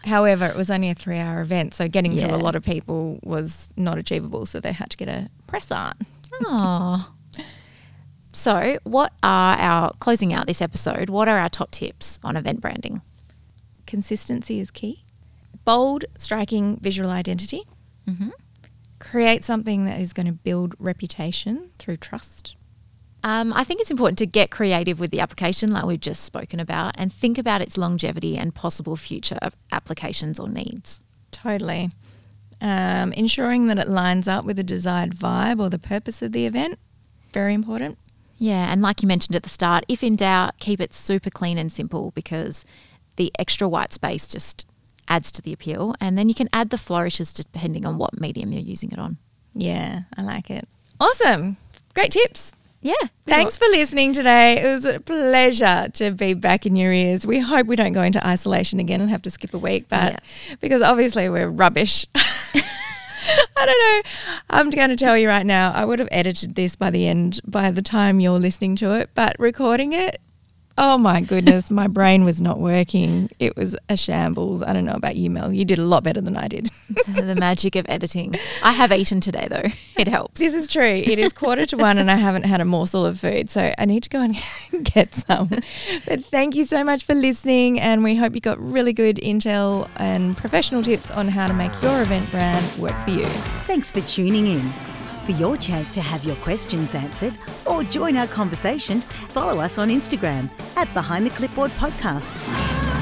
However, 0.05 0.45
it 0.45 0.55
was 0.55 0.69
only 0.69 0.89
a 0.89 0.93
three 0.95 1.17
hour 1.17 1.41
event, 1.41 1.73
so 1.73 1.87
getting 1.87 2.11
Yeah. 2.11 2.35
a 2.35 2.37
lot 2.37 2.55
of 2.55 2.63
people 2.63 3.19
was 3.23 3.69
not 3.77 3.97
achievable. 3.97 4.45
So 4.45 4.59
they 4.59 4.73
had 4.73 4.89
to 4.91 4.97
get 4.97 5.07
a 5.07 5.29
press 5.47 5.71
on. 5.71 5.93
Oh. 6.45 7.11
So, 8.31 8.77
what 8.83 9.13
are 9.21 9.55
our 9.57 9.93
closing 9.99 10.33
out 10.33 10.47
this 10.47 10.61
episode? 10.61 11.09
What 11.09 11.27
are 11.27 11.37
our 11.37 11.49
top 11.49 11.69
tips 11.71 12.19
on 12.23 12.35
event 12.35 12.61
branding? 12.61 13.01
Consistency 13.85 14.59
is 14.59 14.71
key. 14.71 15.03
Bold, 15.65 16.05
striking 16.17 16.77
visual 16.77 17.11
identity. 17.11 17.63
Mm-hmm. 18.07 18.29
Create 18.99 19.43
something 19.43 19.85
that 19.85 19.99
is 19.99 20.13
going 20.13 20.25
to 20.25 20.31
build 20.31 20.73
reputation 20.79 21.69
through 21.77 21.97
trust. 21.97 22.55
Um, 23.23 23.53
I 23.53 23.63
think 23.63 23.79
it's 23.79 23.91
important 23.91 24.17
to 24.17 24.25
get 24.25 24.51
creative 24.51 24.99
with 24.99 25.11
the 25.11 25.21
application, 25.21 25.71
like 25.71 25.85
we've 25.85 25.99
just 25.99 26.23
spoken 26.23 26.59
about, 26.59 26.95
and 26.97 27.11
think 27.11 27.37
about 27.37 27.61
its 27.61 27.77
longevity 27.77 28.37
and 28.37 28.53
possible 28.53 28.97
future 28.97 29.37
applications 29.71 30.39
or 30.39 30.49
needs. 30.49 30.99
Totally. 31.31 31.91
Um, 32.59 33.13
ensuring 33.13 33.67
that 33.67 33.77
it 33.77 33.87
lines 33.87 34.27
up 34.27 34.43
with 34.45 34.57
the 34.57 34.63
desired 34.63 35.15
vibe 35.15 35.59
or 35.59 35.69
the 35.69 35.79
purpose 35.79 36.21
of 36.21 36.33
the 36.33 36.45
event. 36.45 36.79
Very 37.33 37.53
important. 37.53 37.97
Yeah, 38.37 38.71
and 38.71 38.81
like 38.81 39.01
you 39.01 39.07
mentioned 39.07 39.35
at 39.35 39.43
the 39.43 39.49
start, 39.49 39.85
if 39.87 40.03
in 40.03 40.17
doubt, 40.17 40.59
keep 40.59 40.81
it 40.81 40.93
super 40.93 41.29
clean 41.29 41.57
and 41.57 41.71
simple 41.71 42.11
because 42.11 42.65
the 43.15 43.31
extra 43.39 43.69
white 43.69 43.93
space 43.93 44.27
just 44.27 44.67
adds 45.07 45.31
to 45.31 45.41
the 45.41 45.53
appeal. 45.53 45.95
And 46.01 46.17
then 46.17 46.27
you 46.27 46.35
can 46.35 46.49
add 46.51 46.69
the 46.69 46.77
flourishes 46.77 47.31
depending 47.31 47.85
on 47.85 47.97
what 47.97 48.19
medium 48.19 48.51
you're 48.51 48.61
using 48.61 48.91
it 48.91 48.99
on. 48.99 49.17
Yeah, 49.53 50.01
I 50.17 50.23
like 50.23 50.49
it. 50.49 50.67
Awesome. 50.99 51.57
Great 51.93 52.11
tips. 52.11 52.53
Yeah. 52.83 52.93
Thanks 53.25 53.57
for 53.57 53.65
listening 53.65 54.11
today. 54.11 54.61
It 54.61 54.67
was 54.67 54.83
a 54.83 54.99
pleasure 54.99 55.87
to 55.93 56.11
be 56.11 56.33
back 56.33 56.65
in 56.65 56.75
your 56.75 56.91
ears. 56.91 57.25
We 57.25 57.39
hope 57.39 57.65
we 57.65 57.77
don't 57.77 57.93
go 57.93 58.01
into 58.01 58.25
isolation 58.25 58.79
again 58.79 58.99
and 58.99 59.09
have 59.09 59.21
to 59.23 59.31
skip 59.31 59.53
a 59.53 59.57
week, 59.57 59.87
but 59.87 60.21
because 60.59 60.81
obviously 60.81 61.29
we're 61.29 61.49
rubbish. 61.49 62.05
I 62.15 63.65
don't 63.65 63.67
know. 63.67 64.01
I'm 64.49 64.69
going 64.69 64.89
to 64.89 64.97
tell 64.97 65.17
you 65.17 65.29
right 65.29 65.45
now, 65.45 65.71
I 65.71 65.85
would 65.85 65.99
have 65.99 66.09
edited 66.11 66.55
this 66.55 66.75
by 66.75 66.89
the 66.89 67.07
end, 67.07 67.39
by 67.45 67.71
the 67.71 67.81
time 67.81 68.19
you're 68.19 68.37
listening 68.37 68.75
to 68.77 68.91
it, 68.99 69.09
but 69.15 69.37
recording 69.39 69.93
it, 69.93 70.19
Oh 70.75 70.97
my 70.97 71.21
goodness, 71.21 71.69
my 71.69 71.87
brain 71.87 72.25
was 72.25 72.41
not 72.41 72.59
working. 72.59 73.29
It 73.37 73.55
was 73.55 73.75
a 73.89 73.95
shambles. 73.95 74.63
I 74.63 74.73
don't 74.73 74.85
know 74.85 74.93
about 74.93 75.15
you, 75.15 75.29
Mel. 75.29 75.53
You 75.53 75.65
did 75.65 75.77
a 75.77 75.85
lot 75.85 76.03
better 76.03 76.19
than 76.19 76.35
I 76.35 76.47
did. 76.47 76.71
the 77.07 77.35
magic 77.35 77.75
of 77.75 77.85
editing. 77.87 78.35
I 78.63 78.71
have 78.71 78.91
eaten 78.91 79.21
today, 79.21 79.47
though. 79.49 79.69
It 79.97 80.07
helps. 80.07 80.39
This 80.39 80.55
is 80.55 80.67
true. 80.67 80.83
It 80.83 81.19
is 81.19 81.31
quarter 81.31 81.67
to 81.67 81.77
one, 81.77 81.99
and 81.99 82.09
I 82.09 82.15
haven't 82.15 82.45
had 82.45 82.59
a 82.59 82.65
morsel 82.65 83.05
of 83.05 83.19
food, 83.19 83.51
so 83.51 83.71
I 83.77 83.85
need 83.85 84.01
to 84.03 84.09
go 84.09 84.21
and 84.21 84.35
get 84.83 85.13
some. 85.13 85.49
But 86.07 86.25
thank 86.25 86.55
you 86.55 86.65
so 86.65 86.83
much 86.83 87.05
for 87.05 87.13
listening, 87.13 87.79
and 87.79 88.03
we 88.03 88.15
hope 88.15 88.33
you 88.33 88.41
got 88.41 88.59
really 88.59 88.93
good 88.93 89.17
intel 89.17 89.87
and 89.97 90.35
professional 90.35 90.81
tips 90.81 91.11
on 91.11 91.27
how 91.27 91.47
to 91.47 91.53
make 91.53 91.71
your 91.83 92.01
event 92.01 92.31
brand 92.31 92.65
work 92.79 92.99
for 93.01 93.11
you. 93.11 93.25
Thanks 93.67 93.91
for 93.91 94.01
tuning 94.01 94.47
in. 94.47 94.92
For 95.25 95.31
your 95.31 95.55
chance 95.55 95.89
to 95.91 96.01
have 96.01 96.25
your 96.25 96.35
questions 96.37 96.95
answered 96.95 97.33
or 97.65 97.83
join 97.83 98.17
our 98.17 98.27
conversation, 98.27 98.99
follow 99.01 99.61
us 99.61 99.77
on 99.77 99.89
Instagram 99.89 100.49
at 100.75 100.93
Behind 100.93 101.25
the 101.25 101.29
Clipboard 101.29 101.71
Podcast. 101.71 102.92